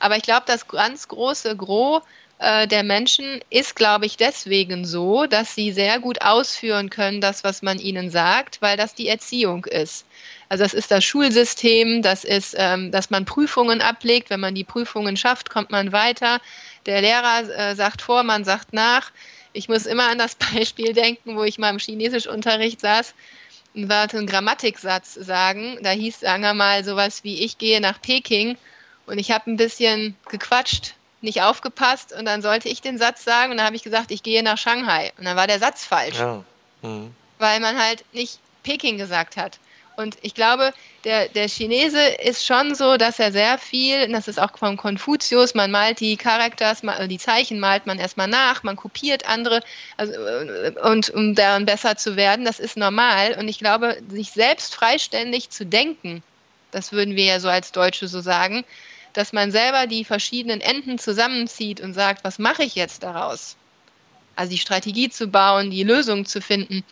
Aber 0.00 0.16
ich 0.16 0.22
glaube, 0.22 0.42
das 0.46 0.68
ganz 0.68 1.08
große 1.08 1.56
Gros 1.56 2.02
äh, 2.42 2.66
der 2.66 2.82
Menschen 2.82 3.40
ist, 3.50 3.76
glaube 3.76 4.04
ich, 4.04 4.16
deswegen 4.16 4.84
so, 4.84 5.26
dass 5.26 5.54
sie 5.54 5.70
sehr 5.70 6.00
gut 6.00 6.22
ausführen 6.22 6.90
können, 6.90 7.20
das, 7.20 7.44
was 7.44 7.62
man 7.62 7.78
ihnen 7.78 8.10
sagt, 8.10 8.60
weil 8.60 8.76
das 8.76 8.96
die 8.96 9.06
Erziehung 9.06 9.64
ist. 9.64 10.04
Also 10.48 10.64
das 10.64 10.74
ist 10.74 10.90
das 10.90 11.04
Schulsystem, 11.04 12.02
das 12.02 12.24
ist, 12.24 12.56
ähm, 12.58 12.90
dass 12.90 13.10
man 13.10 13.26
Prüfungen 13.26 13.80
ablegt. 13.80 14.28
Wenn 14.28 14.40
man 14.40 14.56
die 14.56 14.64
Prüfungen 14.64 15.16
schafft, 15.16 15.50
kommt 15.50 15.70
man 15.70 15.92
weiter. 15.92 16.40
Der 16.86 17.00
Lehrer 17.00 17.48
äh, 17.48 17.74
sagt 17.76 18.02
vor, 18.02 18.24
man 18.24 18.44
sagt 18.44 18.72
nach. 18.72 19.12
Ich 19.52 19.68
muss 19.68 19.86
immer 19.86 20.10
an 20.10 20.18
das 20.18 20.34
Beispiel 20.54 20.94
denken, 20.94 21.36
wo 21.36 21.44
ich 21.44 21.58
mal 21.58 21.70
im 21.70 21.78
Chinesischunterricht 21.78 22.80
saß 22.80 23.14
und 23.74 23.88
wollte 23.88 24.18
einen 24.18 24.26
Grammatiksatz 24.26 25.14
sagen. 25.14 25.78
Da 25.82 25.90
hieß, 25.90 26.18
sagen 26.18 26.42
wir 26.42 26.54
mal, 26.54 26.82
sowas 26.82 27.22
wie 27.22 27.44
ich 27.44 27.58
gehe 27.58 27.80
nach 27.80 28.02
Peking 28.02 28.58
und 29.06 29.18
ich 29.18 29.30
habe 29.30 29.48
ein 29.48 29.56
bisschen 29.56 30.16
gequatscht 30.28 30.94
nicht 31.22 31.42
aufgepasst 31.42 32.12
und 32.12 32.24
dann 32.24 32.42
sollte 32.42 32.68
ich 32.68 32.82
den 32.82 32.98
Satz 32.98 33.24
sagen 33.24 33.52
und 33.52 33.58
dann 33.58 33.66
habe 33.66 33.76
ich 33.76 33.82
gesagt, 33.82 34.10
ich 34.10 34.22
gehe 34.22 34.42
nach 34.42 34.58
Shanghai. 34.58 35.12
Und 35.18 35.24
dann 35.24 35.36
war 35.36 35.46
der 35.46 35.58
Satz 35.58 35.84
falsch. 35.84 36.18
Ja. 36.18 36.44
Mhm. 36.82 37.14
Weil 37.38 37.60
man 37.60 37.78
halt 37.78 38.04
nicht 38.12 38.38
Peking 38.62 38.98
gesagt 38.98 39.36
hat. 39.36 39.58
Und 39.96 40.16
ich 40.22 40.34
glaube, 40.34 40.72
der, 41.04 41.28
der 41.28 41.48
Chinese 41.48 42.00
ist 42.00 42.46
schon 42.46 42.74
so, 42.74 42.96
dass 42.96 43.18
er 43.18 43.30
sehr 43.30 43.58
viel, 43.58 44.08
das 44.10 44.26
ist 44.26 44.40
auch 44.40 44.56
von 44.56 44.76
Konfuzius, 44.76 45.54
man 45.54 45.70
malt 45.70 46.00
die 46.00 46.16
Charakters, 46.16 46.80
die 47.08 47.18
Zeichen 47.18 47.60
malt 47.60 47.86
man 47.86 47.98
erstmal 47.98 48.28
nach, 48.28 48.62
man 48.62 48.76
kopiert 48.76 49.28
andere, 49.28 49.60
also, 49.98 50.14
und 50.82 51.10
um 51.10 51.34
daran 51.34 51.66
besser 51.66 51.96
zu 51.96 52.16
werden, 52.16 52.44
das 52.44 52.58
ist 52.58 52.76
normal. 52.76 53.36
Und 53.38 53.48
ich 53.48 53.58
glaube, 53.58 53.98
sich 54.08 54.30
selbst 54.30 54.74
freiständig 54.74 55.50
zu 55.50 55.66
denken, 55.66 56.22
das 56.70 56.92
würden 56.92 57.14
wir 57.14 57.24
ja 57.24 57.40
so 57.40 57.48
als 57.48 57.72
Deutsche 57.72 58.08
so 58.08 58.20
sagen, 58.20 58.64
dass 59.12 59.32
man 59.32 59.50
selber 59.50 59.86
die 59.86 60.04
verschiedenen 60.04 60.60
Enden 60.60 60.98
zusammenzieht 60.98 61.80
und 61.80 61.94
sagt, 61.94 62.24
was 62.24 62.38
mache 62.38 62.62
ich 62.62 62.74
jetzt 62.74 63.02
daraus? 63.02 63.56
Also 64.36 64.50
die 64.50 64.58
Strategie 64.58 65.10
zu 65.10 65.28
bauen, 65.28 65.70
die 65.70 65.82
Lösung 65.82 66.24
zu 66.24 66.40
finden. 66.40 66.84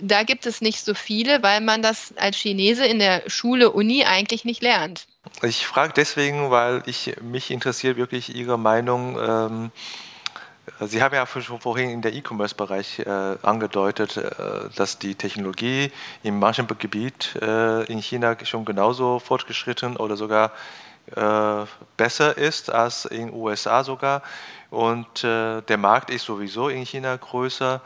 Da 0.00 0.22
gibt 0.22 0.46
es 0.46 0.60
nicht 0.60 0.84
so 0.84 0.94
viele, 0.94 1.42
weil 1.42 1.60
man 1.60 1.82
das 1.82 2.14
als 2.16 2.36
Chinese 2.36 2.86
in 2.86 2.98
der 2.98 3.22
Schule, 3.26 3.70
Uni 3.70 4.04
eigentlich 4.04 4.44
nicht 4.44 4.62
lernt. 4.62 5.06
Ich 5.42 5.66
frage 5.66 5.92
deswegen, 5.94 6.50
weil 6.50 6.82
ich 6.86 7.16
mich 7.20 7.50
interessiert 7.50 7.96
wirklich 7.96 8.34
Ihre 8.34 8.58
Meinung. 8.58 9.18
Ähm, 9.18 9.70
Sie 10.80 11.02
haben 11.02 11.14
ja 11.14 11.26
schon 11.26 11.60
vorhin 11.60 11.90
in 11.90 12.02
der 12.02 12.12
E-Commerce-Bereich 12.14 13.00
äh, 13.00 13.36
angedeutet, 13.42 14.16
äh, 14.16 14.30
dass 14.76 14.98
die 14.98 15.14
Technologie 15.14 15.90
in 16.22 16.38
manchem 16.38 16.66
Gebiet 16.66 17.36
äh, 17.40 17.84
in 17.84 18.00
China 18.00 18.36
schon 18.44 18.64
genauso 18.64 19.18
fortgeschritten 19.18 19.96
oder 19.96 20.16
sogar 20.16 20.52
äh, 21.14 21.66
besser 21.96 22.36
ist 22.36 22.70
als 22.70 23.04
in 23.04 23.28
den 23.28 23.34
USA 23.34 23.84
sogar. 23.84 24.22
Und 24.70 25.24
äh, 25.24 25.62
der 25.62 25.78
Markt 25.78 26.10
ist 26.10 26.24
sowieso 26.24 26.68
in 26.68 26.84
China 26.84 27.16
größer. 27.16 27.80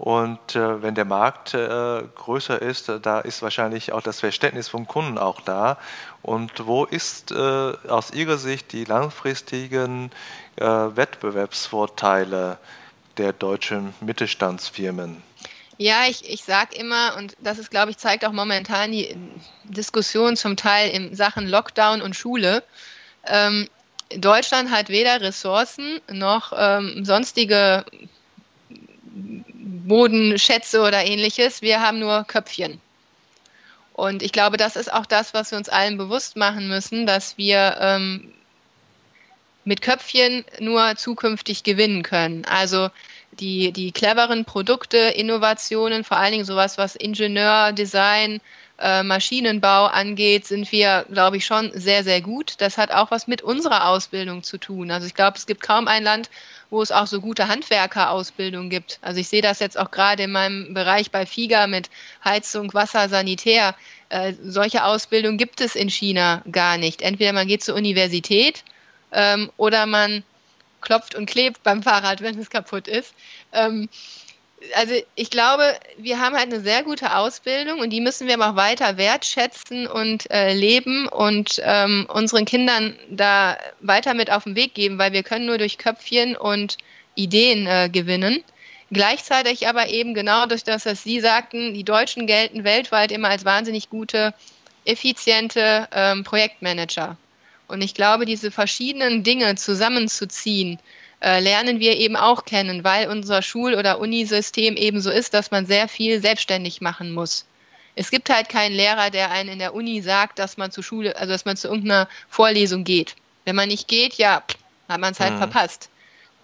Und 0.00 0.56
äh, 0.56 0.82
wenn 0.82 0.94
der 0.94 1.04
Markt 1.04 1.52
äh, 1.52 2.02
größer 2.14 2.62
ist, 2.62 2.88
äh, 2.88 3.00
da 3.00 3.20
ist 3.20 3.42
wahrscheinlich 3.42 3.92
auch 3.92 4.00
das 4.00 4.20
Verständnis 4.20 4.66
vom 4.66 4.86
Kunden 4.86 5.18
auch 5.18 5.42
da. 5.42 5.76
Und 6.22 6.66
wo 6.66 6.86
ist 6.86 7.34
aus 7.34 8.10
Ihrer 8.10 8.38
Sicht 8.38 8.72
die 8.72 8.84
langfristigen 8.84 10.10
Wettbewerbsvorteile 10.56 12.58
der 13.16 13.32
deutschen 13.32 13.94
Mittelstandsfirmen? 14.00 15.22
Ja, 15.80 16.04
ich, 16.06 16.28
ich 16.28 16.44
sage 16.44 16.76
immer, 16.76 17.16
und 17.16 17.34
das 17.40 17.58
ist, 17.58 17.70
glaube 17.70 17.90
ich, 17.90 17.96
zeigt 17.96 18.26
auch 18.26 18.32
momentan 18.32 18.92
die 18.92 19.16
Diskussion 19.64 20.36
zum 20.36 20.58
Teil 20.58 20.90
in 20.90 21.16
Sachen 21.16 21.48
Lockdown 21.48 22.02
und 22.02 22.14
Schule. 22.14 22.62
Ähm, 23.26 23.66
Deutschland 24.14 24.70
hat 24.70 24.90
weder 24.90 25.22
Ressourcen 25.22 26.02
noch 26.12 26.52
ähm, 26.54 27.06
sonstige 27.06 27.86
Bodenschätze 29.14 30.82
oder 30.82 31.02
ähnliches. 31.02 31.62
Wir 31.62 31.80
haben 31.80 31.98
nur 31.98 32.24
Köpfchen. 32.24 32.78
Und 33.94 34.22
ich 34.22 34.32
glaube, 34.32 34.58
das 34.58 34.76
ist 34.76 34.92
auch 34.92 35.06
das, 35.06 35.32
was 35.32 35.50
wir 35.50 35.56
uns 35.56 35.70
allen 35.70 35.96
bewusst 35.96 36.36
machen 36.36 36.68
müssen, 36.68 37.06
dass 37.06 37.38
wir 37.38 37.78
ähm, 37.80 38.34
mit 39.64 39.80
Köpfchen 39.80 40.44
nur 40.58 40.96
zukünftig 40.96 41.62
gewinnen 41.62 42.02
können. 42.02 42.44
Also 42.44 42.90
die, 43.32 43.72
die 43.72 43.92
cleveren 43.92 44.44
Produkte, 44.44 44.98
Innovationen, 44.98 46.04
vor 46.04 46.16
allen 46.16 46.32
Dingen 46.32 46.44
sowas, 46.44 46.78
was 46.78 46.96
Ingenieur, 46.96 47.72
Design, 47.72 48.40
äh, 48.80 49.02
Maschinenbau 49.02 49.86
angeht, 49.86 50.46
sind 50.46 50.72
wir, 50.72 51.04
glaube 51.12 51.36
ich, 51.36 51.46
schon 51.46 51.70
sehr, 51.74 52.02
sehr 52.02 52.20
gut. 52.20 52.54
Das 52.58 52.78
hat 52.78 52.90
auch 52.90 53.10
was 53.10 53.26
mit 53.26 53.42
unserer 53.42 53.88
Ausbildung 53.88 54.42
zu 54.42 54.58
tun. 54.58 54.90
Also 54.90 55.06
ich 55.06 55.14
glaube, 55.14 55.36
es 55.36 55.46
gibt 55.46 55.62
kaum 55.62 55.86
ein 55.86 56.02
Land, 56.02 56.30
wo 56.70 56.80
es 56.80 56.92
auch 56.92 57.06
so 57.06 57.20
gute 57.20 57.48
Handwerkerausbildung 57.48 58.70
gibt. 58.70 58.98
Also 59.02 59.20
ich 59.20 59.28
sehe 59.28 59.42
das 59.42 59.58
jetzt 59.58 59.78
auch 59.78 59.90
gerade 59.90 60.22
in 60.22 60.32
meinem 60.32 60.72
Bereich 60.72 61.10
bei 61.10 61.26
FIGA 61.26 61.66
mit 61.66 61.90
Heizung, 62.24 62.72
Wasser, 62.72 63.08
Sanitär. 63.08 63.74
Äh, 64.08 64.34
solche 64.42 64.84
Ausbildung 64.84 65.36
gibt 65.36 65.60
es 65.60 65.76
in 65.76 65.90
China 65.90 66.42
gar 66.50 66.78
nicht. 66.78 67.02
Entweder 67.02 67.32
man 67.32 67.48
geht 67.48 67.62
zur 67.62 67.74
Universität 67.74 68.64
ähm, 69.12 69.50
oder 69.56 69.86
man 69.86 70.22
klopft 70.80 71.14
und 71.14 71.26
klebt 71.26 71.62
beim 71.62 71.82
Fahrrad, 71.82 72.20
wenn 72.20 72.38
es 72.38 72.50
kaputt 72.50 72.88
ist. 72.88 73.14
Ähm, 73.52 73.88
also 74.74 74.94
ich 75.14 75.30
glaube, 75.30 75.74
wir 75.96 76.20
haben 76.20 76.36
halt 76.36 76.52
eine 76.52 76.60
sehr 76.60 76.82
gute 76.82 77.16
Ausbildung 77.16 77.80
und 77.80 77.90
die 77.90 78.00
müssen 78.00 78.28
wir 78.28 78.38
auch 78.40 78.56
weiter 78.56 78.96
wertschätzen 78.96 79.86
und 79.86 80.30
äh, 80.30 80.52
leben 80.52 81.08
und 81.08 81.60
ähm, 81.64 82.06
unseren 82.12 82.44
Kindern 82.44 82.94
da 83.08 83.56
weiter 83.80 84.14
mit 84.14 84.30
auf 84.30 84.44
den 84.44 84.56
Weg 84.56 84.74
geben, 84.74 84.98
weil 84.98 85.12
wir 85.12 85.22
können 85.22 85.46
nur 85.46 85.58
durch 85.58 85.78
Köpfchen 85.78 86.36
und 86.36 86.76
Ideen 87.14 87.66
äh, 87.66 87.88
gewinnen. 87.90 88.44
Gleichzeitig 88.90 89.68
aber 89.68 89.88
eben 89.88 90.14
genau 90.14 90.46
durch 90.46 90.64
das, 90.64 90.84
was 90.84 91.02
Sie 91.04 91.20
sagten, 91.20 91.74
die 91.74 91.84
Deutschen 91.84 92.26
gelten 92.26 92.64
weltweit 92.64 93.12
immer 93.12 93.28
als 93.28 93.44
wahnsinnig 93.44 93.88
gute, 93.88 94.34
effiziente 94.84 95.88
ähm, 95.92 96.24
Projektmanager. 96.24 97.16
Und 97.70 97.82
ich 97.82 97.94
glaube, 97.94 98.26
diese 98.26 98.50
verschiedenen 98.50 99.22
Dinge 99.22 99.54
zusammenzuziehen, 99.54 100.80
äh, 101.22 101.40
lernen 101.40 101.78
wir 101.78 101.96
eben 101.96 102.16
auch 102.16 102.44
kennen, 102.44 102.82
weil 102.82 103.08
unser 103.08 103.42
Schul- 103.42 103.74
oder 103.74 104.00
Unisystem 104.00 104.76
eben 104.76 105.00
so 105.00 105.10
ist, 105.10 105.34
dass 105.34 105.50
man 105.50 105.66
sehr 105.66 105.86
viel 105.86 106.20
selbstständig 106.20 106.80
machen 106.80 107.12
muss. 107.12 107.46
Es 107.94 108.10
gibt 108.10 108.30
halt 108.30 108.48
keinen 108.48 108.74
Lehrer, 108.74 109.10
der 109.10 109.30
einen 109.30 109.50
in 109.50 109.58
der 109.58 109.74
Uni 109.74 110.00
sagt, 110.00 110.38
dass 110.38 110.56
man 110.56 110.70
zur 110.70 110.82
Schule, 110.82 111.16
also 111.16 111.32
dass 111.32 111.44
man 111.44 111.56
zu 111.56 111.68
irgendeiner 111.68 112.08
Vorlesung 112.28 112.84
geht. 112.84 113.14
Wenn 113.44 113.56
man 113.56 113.68
nicht 113.68 113.88
geht, 113.88 114.14
ja, 114.14 114.42
hat 114.88 115.00
man 115.00 115.12
es 115.12 115.20
halt 115.20 115.34
mhm. 115.34 115.38
verpasst. 115.38 115.90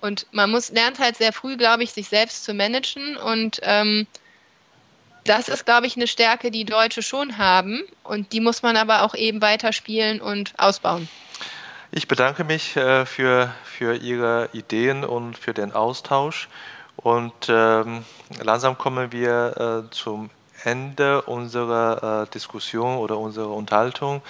Und 0.01 0.27
man 0.31 0.51
muss 0.51 0.70
lernt 0.70 0.99
halt 0.99 1.16
sehr 1.16 1.33
früh, 1.33 1.57
glaube 1.57 1.83
ich, 1.83 1.93
sich 1.93 2.09
selbst 2.09 2.45
zu 2.45 2.55
managen 2.55 3.16
und 3.16 3.59
ähm, 3.62 4.07
das 5.27 5.49
ist, 5.49 5.66
glaube 5.66 5.87
ich, 5.87 5.97
eine 5.97 6.07
Stärke, 6.07 6.51
die 6.51 6.64
Deutsche 6.64 7.03
schon 7.03 7.39
haben 7.39 7.83
und 8.03 8.33
die 8.33 8.41
muss 8.41 8.62
man 8.62 8.77
aber 8.77 9.03
auch 9.03 9.14
eben 9.14 9.43
weiterspielen 9.43 10.20
und 10.20 10.55
ausbauen. 10.59 11.09
Ich 11.93 12.09
bedanke 12.09 12.45
mich 12.45 12.77
äh, 12.77 13.07
für, 13.07 13.55
für 13.64 13.95
Ihre 13.95 14.51
Ideen 14.53 15.05
und 15.05 15.39
für 15.39 15.55
den 15.55 15.72
Austausch 15.72 16.49
und 16.97 17.33
ähm, 17.49 18.05
langsam 18.43 18.79
kommen 18.79 19.12
wir 19.12 19.85
äh, 19.87 19.91
zum 19.91 20.31
Ende 20.67 21.23
unserer 21.23 22.25
äh, 22.25 22.33
Diskussion 22.33 22.99
oder 22.99 23.19
unserer 23.19 23.51
Unterhaltung. 23.51 24.21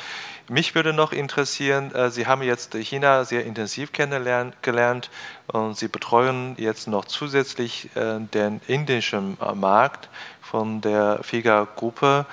Mich 0.49 0.74
würde 0.74 0.93
noch 0.93 1.12
interessieren, 1.12 1.95
äh, 1.95 2.11
Sie 2.11 2.26
haben 2.26 2.43
jetzt 2.43 2.74
China 2.74 3.24
sehr 3.24 3.47
intensiv 3.47 3.93
kennengelernt 3.93 5.11
und 5.47 5.76
Sie 5.76 5.89
betreuen 5.89 6.55
jetzt 6.59 6.89
noch 6.89 7.07
zusätzlich 7.07 7.89
äh, 7.97 8.20
den 8.20 8.61
indischen 8.68 9.39
Markt 9.55 10.11
von 10.43 10.80
der 10.80 11.20
FIGA-Gruppe. 11.24 12.24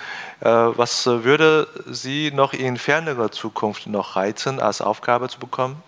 Was 0.41 1.07
würde 1.07 1.67
Sie 1.87 2.29
noch 2.31 2.53
in 2.53 2.77
fernerer 2.77 3.31
Zukunft 3.31 3.87
noch 3.87 4.15
reizen, 4.15 4.59
als 4.59 4.81
Aufgabe 4.81 5.29
zu 5.29 5.39
bekommen? 5.39 5.81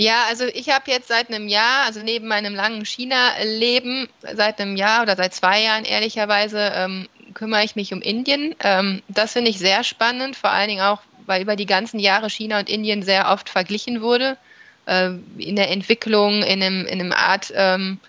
Ja, 0.00 0.26
also 0.28 0.44
ich 0.44 0.70
habe 0.70 0.92
jetzt 0.92 1.08
seit 1.08 1.28
einem 1.28 1.48
Jahr, 1.48 1.86
also 1.86 2.00
neben 2.04 2.28
meinem 2.28 2.54
langen 2.54 2.84
China-Leben, 2.84 4.08
seit 4.20 4.60
einem 4.60 4.76
Jahr 4.76 5.02
oder 5.02 5.16
seit 5.16 5.34
zwei 5.34 5.60
Jahren 5.60 5.84
ehrlicherweise, 5.84 6.70
ähm, 6.72 7.08
kümmere 7.38 7.64
ich 7.64 7.76
mich 7.76 7.92
um 7.92 8.02
Indien. 8.02 8.54
Ähm, 8.62 9.02
das 9.08 9.32
finde 9.32 9.50
ich 9.50 9.58
sehr 9.58 9.84
spannend, 9.84 10.36
vor 10.36 10.50
allen 10.50 10.68
Dingen 10.68 10.82
auch, 10.82 11.00
weil 11.26 11.42
über 11.42 11.56
die 11.56 11.66
ganzen 11.66 12.00
Jahre 12.00 12.28
China 12.28 12.58
und 12.58 12.68
Indien 12.68 13.02
sehr 13.02 13.30
oft 13.30 13.48
verglichen 13.48 14.02
wurde. 14.02 14.36
Äh, 14.86 15.10
in 15.38 15.56
der 15.56 15.70
Entwicklung, 15.70 16.42
in 16.42 16.62
einem, 16.62 16.84
in 16.86 17.00
einem 17.00 17.12
Art, 17.12 17.52
ähm, 17.54 18.00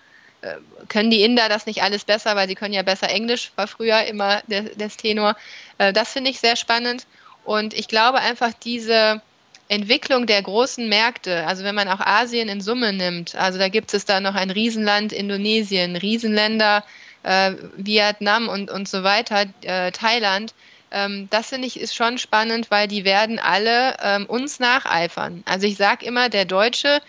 äh, 0.42 0.54
können 0.88 1.10
die 1.10 1.22
Inder 1.22 1.48
das 1.48 1.66
nicht 1.66 1.82
alles 1.82 2.04
besser, 2.04 2.34
weil 2.34 2.48
sie 2.48 2.54
können 2.54 2.74
ja 2.74 2.82
besser 2.82 3.08
Englisch, 3.08 3.52
war 3.56 3.68
früher 3.68 4.04
immer 4.04 4.42
der, 4.48 4.62
das 4.76 4.96
Tenor. 4.96 5.36
Äh, 5.78 5.92
das 5.92 6.12
finde 6.12 6.30
ich 6.30 6.40
sehr 6.40 6.56
spannend. 6.56 7.06
Und 7.44 7.72
ich 7.74 7.88
glaube 7.88 8.18
einfach 8.18 8.52
diese 8.52 9.22
Entwicklung 9.68 10.26
der 10.26 10.42
großen 10.42 10.88
Märkte, 10.88 11.46
also 11.46 11.62
wenn 11.62 11.76
man 11.76 11.88
auch 11.88 12.00
Asien 12.00 12.48
in 12.48 12.60
Summe 12.60 12.92
nimmt, 12.92 13.36
also 13.36 13.58
da 13.58 13.68
gibt 13.68 13.94
es 13.94 14.04
da 14.04 14.20
noch 14.20 14.34
ein 14.34 14.50
Riesenland 14.50 15.12
Indonesien, 15.12 15.94
Riesenländer 15.94 16.82
äh, 17.22 17.52
Vietnam 17.76 18.48
und, 18.48 18.70
und 18.70 18.88
so 18.88 19.02
weiter, 19.02 19.46
äh, 19.62 19.92
Thailand, 19.92 20.54
ähm, 20.90 21.28
das 21.30 21.48
finde 21.50 21.66
ich 21.66 21.78
ist 21.78 21.94
schon 21.94 22.18
spannend, 22.18 22.70
weil 22.70 22.88
die 22.88 23.04
werden 23.04 23.38
alle 23.38 23.96
ähm, 24.02 24.26
uns 24.26 24.58
nacheifern. 24.58 25.42
Also 25.46 25.66
ich 25.66 25.76
sage 25.76 26.04
immer, 26.04 26.28
der 26.28 26.44
Deutsche 26.44 27.00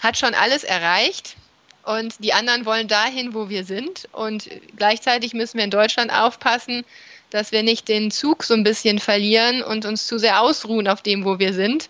hat 0.00 0.18
schon 0.18 0.34
alles 0.34 0.64
erreicht 0.64 1.36
und 1.84 2.14
die 2.20 2.32
anderen 2.32 2.64
wollen 2.64 2.88
dahin, 2.88 3.34
wo 3.34 3.48
wir 3.48 3.64
sind. 3.64 4.08
Und 4.12 4.48
gleichzeitig 4.76 5.34
müssen 5.34 5.58
wir 5.58 5.64
in 5.64 5.70
Deutschland 5.70 6.12
aufpassen, 6.12 6.84
dass 7.30 7.52
wir 7.52 7.62
nicht 7.62 7.88
den 7.88 8.10
Zug 8.10 8.44
so 8.44 8.54
ein 8.54 8.64
bisschen 8.64 8.98
verlieren 8.98 9.62
und 9.62 9.84
uns 9.84 10.06
zu 10.06 10.18
sehr 10.18 10.40
ausruhen 10.40 10.88
auf 10.88 11.02
dem, 11.02 11.24
wo 11.24 11.38
wir 11.38 11.54
sind, 11.54 11.88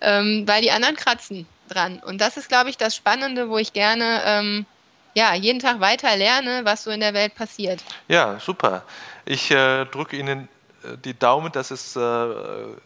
ähm, 0.00 0.44
weil 0.46 0.62
die 0.62 0.70
anderen 0.70 0.96
kratzen 0.96 1.46
dran. 1.68 2.00
Und 2.00 2.20
das 2.20 2.36
ist, 2.36 2.48
glaube 2.48 2.70
ich, 2.70 2.76
das 2.76 2.96
Spannende, 2.96 3.48
wo 3.48 3.58
ich 3.58 3.72
gerne 3.72 4.22
ähm, 4.24 4.66
ja, 5.14 5.34
jeden 5.34 5.60
Tag 5.60 5.80
weiter 5.80 6.16
lerne, 6.16 6.64
was 6.64 6.84
so 6.84 6.90
in 6.90 7.00
der 7.00 7.14
Welt 7.14 7.34
passiert. 7.34 7.82
Ja, 8.08 8.38
super. 8.38 8.82
Ich 9.24 9.50
äh, 9.50 9.84
drücke 9.86 10.16
Ihnen 10.16 10.48
äh, 10.84 10.96
die 11.04 11.18
Daumen, 11.18 11.52
dass 11.52 11.70
es 11.70 11.96
äh, 11.96 12.00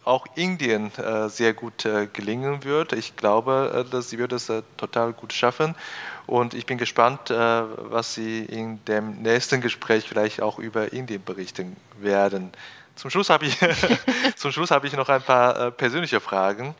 auch 0.03 0.25
Indien 0.35 0.91
äh, 0.97 1.29
sehr 1.29 1.53
gut 1.53 1.85
äh, 1.85 2.07
gelingen 2.11 2.63
wird. 2.63 2.93
Ich 2.93 3.15
glaube, 3.15 3.85
äh, 3.85 3.89
dass 3.89 4.09
Sie 4.09 4.17
wird 4.17 4.33
es 4.33 4.51
total 4.77 5.13
gut 5.13 5.33
schaffen. 5.33 5.75
Und 6.27 6.55
ich 6.55 6.65
bin 6.65 6.79
gespannt, 6.79 7.29
was 7.29 8.15
Sie 8.15 8.43
in 8.43 8.83
dem 8.85 9.21
nächsten 9.21 9.61
Gespräch 9.61 10.09
vielleicht 10.09 10.41
auch 10.41 10.57
über 10.57 10.91
Indien 10.91 11.23
berichten 11.23 11.77
werden. 11.99 12.51
Zum 12.95 13.11
Schluss 13.11 13.29
habe 13.29 13.45
ich, 13.45 13.59
zum 14.35 14.51
Schluss 14.51 14.71
habe 14.71 14.87
ich 14.87 14.93
noch 14.93 15.07
ein 15.07 15.21
paar 15.21 15.69
persönliche 15.69 16.19
Fragen. 16.19 16.73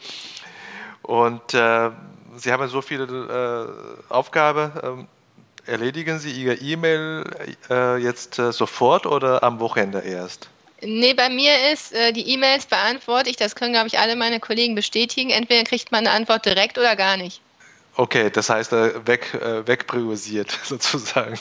Und 1.04 1.52
Sie 1.52 2.52
haben 2.52 2.68
so 2.70 2.82
viele 2.82 3.94
Aufgaben. 4.10 5.08
Erledigen 5.68 6.20
Sie 6.20 6.32
Ihre 6.32 6.56
E-Mail 6.56 7.24
jetzt 8.02 8.36
sofort 8.36 9.06
oder 9.06 9.44
am 9.44 9.60
Wochenende 9.60 10.00
erst? 10.00 10.50
Nee, 10.82 11.14
bei 11.14 11.30
mir 11.30 11.72
ist, 11.72 11.94
äh, 11.94 12.12
die 12.12 12.30
E-Mails 12.30 12.66
beantworte 12.66 13.30
ich, 13.30 13.38
das 13.38 13.56
können, 13.56 13.74
glaube 13.74 13.88
ich, 13.88 13.98
alle 13.98 14.16
meine 14.16 14.40
Kollegen 14.40 14.76
bestätigen. 14.76 15.30
Entweder 15.30 15.64
kriegt 15.64 15.92
man 15.92 16.06
eine 16.06 16.16
Antwort 16.16 16.46
direkt 16.46 16.78
oder 16.78 16.96
gar 16.96 17.18
nicht. 17.18 17.42
Okay, 17.96 18.30
das 18.30 18.50
heißt, 18.50 18.74
äh, 18.74 19.08
weg, 19.08 19.34
äh, 19.34 19.66
wegpriorisiert 19.66 20.52
sozusagen. 20.64 21.40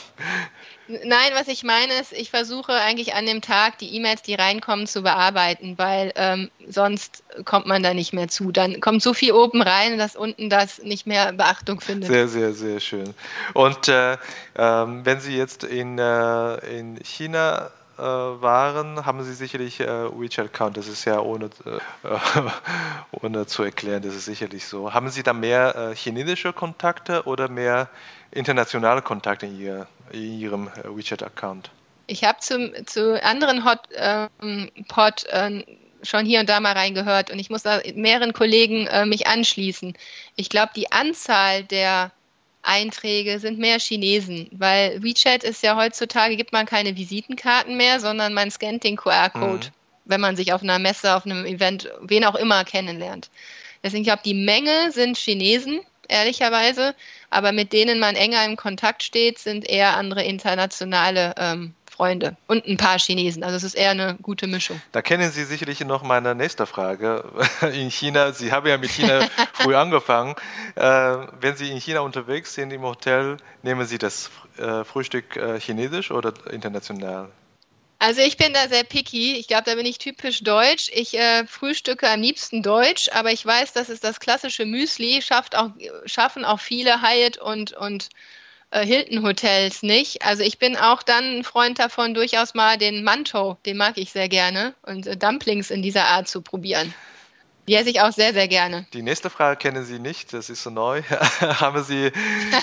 Nein, 0.87 1.31
was 1.33 1.47
ich 1.47 1.63
meine 1.63 1.93
ist, 1.99 2.13
ich 2.13 2.29
versuche 2.29 2.73
eigentlich 2.73 3.15
an 3.15 3.25
dem 3.25 3.41
Tag 3.41 3.79
die 3.79 3.95
E-Mails, 3.95 4.21
die 4.21 4.35
reinkommen, 4.35 4.85
zu 4.85 5.01
bearbeiten, 5.01 5.77
weil 5.77 6.11
ähm, 6.15 6.51
sonst 6.67 7.23
kommt 7.43 7.65
man 7.65 7.81
da 7.81 7.93
nicht 7.93 8.13
mehr 8.13 8.27
zu. 8.27 8.51
Dann 8.51 8.79
kommt 8.81 9.01
so 9.01 9.13
viel 9.13 9.31
oben 9.31 9.61
rein, 9.61 9.97
dass 9.97 10.15
unten 10.15 10.49
das 10.49 10.83
nicht 10.83 11.07
mehr 11.07 11.33
Beachtung 11.33 11.81
findet. 11.81 12.09
Sehr, 12.09 12.27
sehr, 12.27 12.53
sehr 12.53 12.79
schön. 12.79 13.15
Und 13.53 13.87
äh, 13.87 14.17
ähm, 14.55 15.05
wenn 15.05 15.19
Sie 15.19 15.35
jetzt 15.35 15.63
in, 15.63 15.97
äh, 15.97 16.77
in 16.77 16.97
China 17.03 17.71
äh, 17.97 18.01
waren, 18.01 19.05
haben 19.05 19.23
Sie 19.23 19.33
sicherlich 19.33 19.79
äh, 19.79 19.87
WeChat-Account. 19.87 20.77
Das 20.77 20.87
ist 20.87 21.05
ja 21.05 21.19
ohne, 21.19 21.45
äh, 21.65 22.09
ohne 23.11 23.47
zu 23.47 23.63
erklären, 23.63 24.03
das 24.03 24.15
ist 24.15 24.25
sicherlich 24.25 24.65
so. 24.65 24.93
Haben 24.93 25.09
Sie 25.09 25.23
da 25.23 25.33
mehr 25.33 25.75
äh, 25.75 25.95
chinesische 25.95 26.53
Kontakte 26.53 27.23
oder 27.23 27.47
mehr 27.47 27.89
internationale 28.35 29.01
Kontakte 29.01 29.45
in, 29.45 29.59
ihr, 29.59 29.87
in 30.11 30.39
Ihrem 30.39 30.67
äh, 30.67 30.95
WeChat-Account? 30.95 31.71
Ich 32.07 32.23
habe 32.23 32.37
zu 32.39 33.23
anderen 33.23 33.65
Hot 33.65 33.79
ähm, 33.95 34.69
Pod 34.87 35.23
äh, 35.25 35.63
schon 36.03 36.25
hier 36.25 36.39
und 36.39 36.49
da 36.49 36.59
mal 36.59 36.73
reingehört 36.73 37.31
und 37.31 37.39
ich 37.39 37.49
muss 37.49 37.63
da 37.63 37.81
mehreren 37.95 38.31
Kollegen 38.31 38.87
mich 39.09 39.25
anschließen. 39.25 39.97
Ich 40.35 40.49
glaube, 40.49 40.69
die 40.75 40.91
Anzahl 40.91 41.63
der 41.63 42.11
Einträge 42.65 43.39
sind 43.39 43.59
mehr 43.59 43.79
Chinesen, 43.79 44.49
weil 44.51 45.01
WeChat 45.01 45.43
ist 45.43 45.63
ja 45.63 45.75
heutzutage, 45.75 46.35
gibt 46.35 46.51
man 46.51 46.65
keine 46.65 46.95
Visitenkarten 46.95 47.77
mehr, 47.77 47.99
sondern 47.99 48.33
man 48.33 48.51
scannt 48.51 48.83
den 48.83 48.97
QR-Code, 48.97 49.67
mhm. 49.67 49.71
wenn 50.05 50.21
man 50.21 50.35
sich 50.35 50.53
auf 50.53 50.63
einer 50.63 50.79
Messe, 50.79 51.15
auf 51.15 51.25
einem 51.25 51.45
Event, 51.45 51.89
wen 52.01 52.25
auch 52.25 52.35
immer 52.35 52.63
kennenlernt. 52.65 53.29
Deswegen, 53.83 54.01
ich 54.01 54.07
glaube, 54.07 54.23
die 54.25 54.33
Menge 54.33 54.91
sind 54.91 55.17
Chinesen, 55.17 55.81
ehrlicherweise, 56.09 56.95
aber 57.29 57.51
mit 57.51 57.73
denen 57.73 57.99
man 57.99 58.15
enger 58.15 58.45
im 58.45 58.55
Kontakt 58.55 59.03
steht, 59.03 59.39
sind 59.39 59.67
eher 59.67 59.97
andere 59.97 60.23
internationale 60.23 61.33
ähm, 61.37 61.73
Freunde 61.95 62.35
und 62.47 62.65
ein 62.67 62.77
paar 62.77 62.99
Chinesen. 62.99 63.43
Also 63.43 63.55
es 63.55 63.63
ist 63.63 63.75
eher 63.75 63.91
eine 63.91 64.17
gute 64.21 64.47
Mischung. 64.47 64.81
Da 64.91 65.01
kennen 65.01 65.31
Sie 65.31 65.45
sicherlich 65.45 65.79
noch 65.79 66.03
meine 66.03 66.35
nächste 66.35 66.65
Frage. 66.65 67.23
In 67.61 67.89
China, 67.89 68.33
Sie 68.33 68.51
haben 68.51 68.67
ja 68.67 68.77
mit 68.77 68.91
China 68.91 69.21
früh 69.53 69.75
angefangen. 69.75 70.35
Äh, 70.75 70.81
wenn 71.39 71.55
Sie 71.55 71.71
in 71.71 71.79
China 71.79 72.01
unterwegs 72.01 72.53
sind 72.53 72.71
im 72.71 72.81
Hotel, 72.81 73.37
nehmen 73.63 73.85
Sie 73.85 73.97
das 73.97 74.29
äh, 74.57 74.83
Frühstück 74.83 75.37
äh, 75.37 75.59
chinesisch 75.59 76.11
oder 76.11 76.33
international? 76.51 77.29
Also 78.05 78.21
ich 78.21 78.37
bin 78.37 78.53
da 78.53 78.67
sehr 78.67 78.83
picky. 78.83 79.35
Ich 79.35 79.47
glaube, 79.47 79.63
da 79.65 79.73
bin 79.73 79.87
ich 79.87 79.97
typisch 79.97 80.43
deutsch. 80.43 80.91
Ich 80.93 81.17
äh, 81.17 81.47
frühstücke 81.47 82.07
am 82.07 82.21
liebsten 82.21 82.61
deutsch, 82.61 83.09
aber 83.11 83.31
ich 83.31 83.43
weiß, 83.43 83.73
dass 83.73 83.89
es 83.89 83.99
das 83.99 84.19
klassische 84.19 84.67
Müsli 84.67 85.23
schafft 85.23 85.55
auch, 85.55 85.71
schaffen 86.05 86.45
auch 86.45 86.59
viele 86.59 87.01
Hyatt 87.01 87.39
und, 87.39 87.73
und 87.73 88.09
äh, 88.69 88.85
Hilton-Hotels 88.85 89.81
nicht. 89.81 90.23
Also 90.23 90.43
ich 90.43 90.59
bin 90.59 90.77
auch 90.77 91.01
dann 91.01 91.39
ein 91.39 91.43
Freund 91.43 91.79
davon, 91.79 92.13
durchaus 92.13 92.53
mal 92.53 92.77
den 92.77 93.03
Manto, 93.03 93.57
den 93.65 93.77
mag 93.77 93.97
ich 93.97 94.11
sehr 94.11 94.29
gerne, 94.29 94.75
und 94.83 95.07
äh, 95.07 95.17
Dumplings 95.17 95.71
in 95.71 95.81
dieser 95.81 96.05
Art 96.05 96.27
zu 96.27 96.43
probieren. 96.43 96.93
Die 97.67 97.73
esse 97.73 97.89
ich 97.89 98.01
auch 98.01 98.11
sehr, 98.11 98.33
sehr 98.33 98.47
gerne. 98.47 98.85
Die 98.93 99.01
nächste 99.01 99.31
Frage 99.31 99.57
kennen 99.57 99.83
Sie 99.83 99.97
nicht, 99.97 100.31
das 100.31 100.51
ist 100.51 100.61
so 100.61 100.69
neu. 100.69 101.01
Haben 101.41 101.83
Sie 101.83 102.11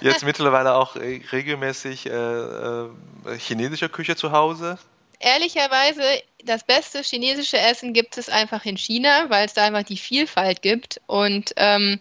jetzt 0.03 0.23
mittlerweile 0.23 0.75
auch 0.75 0.95
regelmäßig 0.95 2.07
äh, 2.07 2.13
äh, 2.13 2.91
chinesische 3.39 3.89
Küche 3.89 4.15
zu 4.15 4.31
Hause? 4.31 4.79
Ehrlicherweise, 5.23 6.03
das 6.45 6.65
beste 6.65 7.03
chinesische 7.03 7.57
Essen 7.57 7.93
gibt 7.93 8.19
es 8.19 8.29
einfach 8.29 8.65
in 8.65 8.77
China, 8.77 9.31
weil 9.31 9.47
es 9.47 9.55
da 9.55 9.65
einfach 9.65 9.85
die 9.85 9.97
Vielfalt 9.97 10.63
gibt. 10.63 11.01
Und 11.07 11.53
ähm, 11.57 12.01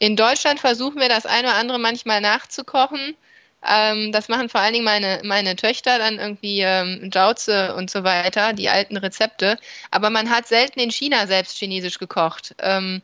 in 0.00 0.16
Deutschland 0.16 0.58
versuchen 0.58 1.00
wir 1.00 1.08
das 1.08 1.26
eine 1.26 1.48
oder 1.48 1.56
andere 1.56 1.78
manchmal 1.78 2.20
nachzukochen. 2.20 3.14
Ähm, 3.64 4.10
das 4.10 4.28
machen 4.28 4.48
vor 4.48 4.60
allen 4.60 4.72
Dingen 4.72 4.84
meine, 4.84 5.20
meine 5.22 5.54
Töchter 5.54 5.98
dann 5.98 6.18
irgendwie 6.18 6.60
ähm, 6.60 7.08
Jauze 7.14 7.74
und 7.76 7.88
so 7.88 8.02
weiter, 8.02 8.52
die 8.52 8.68
alten 8.68 8.96
Rezepte. 8.96 9.58
Aber 9.92 10.10
man 10.10 10.28
hat 10.28 10.48
selten 10.48 10.80
in 10.80 10.90
China 10.90 11.28
selbst 11.28 11.56
Chinesisch 11.56 11.98
gekocht. 12.00 12.56
Ähm, 12.58 13.00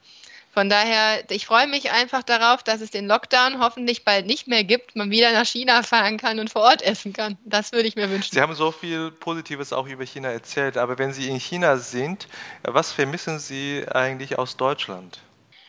von 0.52 0.68
daher, 0.68 1.24
ich 1.30 1.46
freue 1.46 1.66
mich 1.66 1.92
einfach 1.92 2.22
darauf, 2.22 2.62
dass 2.62 2.82
es 2.82 2.90
den 2.90 3.06
Lockdown 3.06 3.58
hoffentlich 3.58 4.04
bald 4.04 4.26
nicht 4.26 4.48
mehr 4.48 4.64
gibt, 4.64 4.94
man 4.94 5.10
wieder 5.10 5.32
nach 5.32 5.46
China 5.46 5.82
fahren 5.82 6.18
kann 6.18 6.38
und 6.38 6.50
vor 6.50 6.60
Ort 6.60 6.82
essen 6.82 7.14
kann. 7.14 7.38
Das 7.46 7.72
würde 7.72 7.88
ich 7.88 7.96
mir 7.96 8.10
wünschen. 8.10 8.34
Sie 8.34 8.40
haben 8.40 8.54
so 8.54 8.70
viel 8.70 9.10
Positives 9.10 9.72
auch 9.72 9.86
über 9.86 10.04
China 10.04 10.30
erzählt, 10.30 10.76
aber 10.76 10.98
wenn 10.98 11.14
Sie 11.14 11.26
in 11.26 11.40
China 11.40 11.78
sind, 11.78 12.28
was 12.64 12.92
vermissen 12.92 13.38
Sie 13.38 13.86
eigentlich 13.90 14.38
aus 14.38 14.58
Deutschland? 14.58 15.20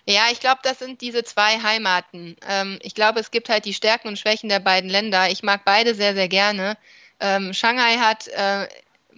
Ja, 0.06 0.24
ich 0.34 0.42
glaube, 0.42 0.60
das 0.64 0.80
sind 0.80 1.00
diese 1.00 1.24
zwei 1.24 1.62
Heimaten. 1.62 2.36
Ähm, 2.46 2.78
ich 2.82 2.94
glaube, 2.94 3.22
es 3.22 3.32
gibt 3.32 3.48
halt 3.48 3.64
die 3.64 3.74
Stärken 3.74 4.10
und 4.10 4.20
Schwächen 4.20 4.50
der 4.50 4.60
beiden 4.60 4.90
Länder. 4.90 5.30
Ich 5.30 5.44
mag 5.44 5.62
beide 5.64 5.96
sehr, 5.96 6.14
sehr 6.14 6.28
gerne. 6.28 6.78
Ähm, 7.22 7.54
Shanghai 7.54 8.00
hat 8.00 8.28
äh, 8.28 8.68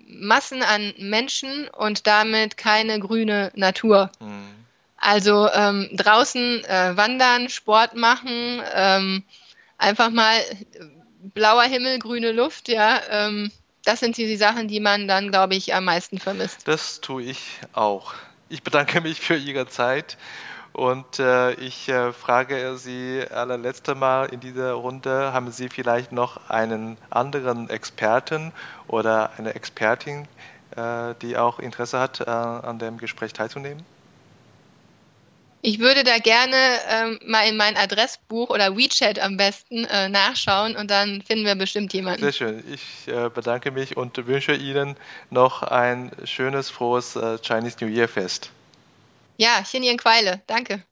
Massen 0.07 0.61
an 0.61 0.93
Menschen 0.99 1.67
und 1.69 2.05
damit 2.05 2.55
keine 2.55 2.99
grüne 2.99 3.51
Natur. 3.55 4.11
Mhm. 4.19 4.64
Also 5.05 5.47
ähm, 5.53 5.87
draußen 5.93 6.65
äh, 6.65 6.97
wandern, 6.97 7.47
Sport 7.49 7.93
machen, 7.93 8.59
ähm, 8.73 9.23
einfach 9.77 10.09
mal 10.09 10.33
blauer 11.35 11.61
Himmel, 11.61 11.99
grüne 11.99 12.31
Luft, 12.31 12.69
ja. 12.69 12.99
Ähm, 13.11 13.51
das 13.83 13.99
sind 13.99 14.17
die, 14.17 14.35
Sachen, 14.35 14.67
die 14.67 14.79
man 14.79 15.07
dann, 15.07 15.29
glaube 15.29 15.53
ich, 15.53 15.75
am 15.75 15.85
meisten 15.85 16.17
vermisst. 16.17 16.67
Das 16.67 17.01
tue 17.01 17.21
ich 17.21 17.59
auch. 17.73 18.15
Ich 18.49 18.63
bedanke 18.63 18.99
mich 18.99 19.21
für 19.21 19.35
Ihre 19.35 19.67
Zeit 19.67 20.17
und 20.73 21.19
äh, 21.19 21.53
ich 21.53 21.87
äh, 21.87 22.11
frage 22.11 22.75
Sie 22.77 23.23
allerletzte 23.29 23.93
Mal 23.93 24.25
in 24.33 24.39
dieser 24.39 24.73
Runde, 24.73 25.31
haben 25.33 25.51
Sie 25.51 25.69
vielleicht 25.69 26.13
noch 26.13 26.49
einen 26.49 26.97
anderen 27.11 27.69
Experten 27.69 28.53
oder 28.87 29.29
eine 29.37 29.53
Expertin, 29.53 30.27
äh, 30.75 31.13
die 31.21 31.37
auch 31.37 31.59
Interesse 31.59 31.99
hat, 31.99 32.21
äh, 32.21 32.31
an 32.31 32.79
dem 32.79 32.97
Gespräch 32.97 33.33
teilzunehmen? 33.33 33.85
Ich 35.65 35.79
würde 35.79 36.03
da 36.03 36.19
gerne 36.19 36.55
ähm, 36.87 37.19
mal 37.25 37.49
in 37.49 37.57
mein 37.57 37.75
Adressbuch 37.75 38.51
oder 38.51 38.77
WeChat 38.77 39.17
am 39.17 39.35
besten 39.35 39.85
äh, 39.85 40.09
nachschauen 40.09 40.75
und 40.75 40.91
dann 40.91 41.23
finden 41.23 41.43
wir 41.43 41.55
bestimmt 41.55 41.91
jemanden. 41.91 42.21
Sehr 42.21 42.33
schön. 42.33 42.63
Ich 42.71 43.11
äh, 43.11 43.29
bedanke 43.29 43.71
mich 43.71 43.97
und 43.97 44.27
wünsche 44.27 44.53
Ihnen 44.53 44.95
noch 45.31 45.63
ein 45.63 46.11
schönes, 46.23 46.69
frohes 46.69 47.17
Chinese 47.41 47.77
New 47.81 47.87
Year 47.87 48.07
Fest. 48.07 48.51
Ja, 49.37 49.63
Xinjiang 49.63 49.97
Quaile. 49.97 50.43
Danke. 50.45 50.83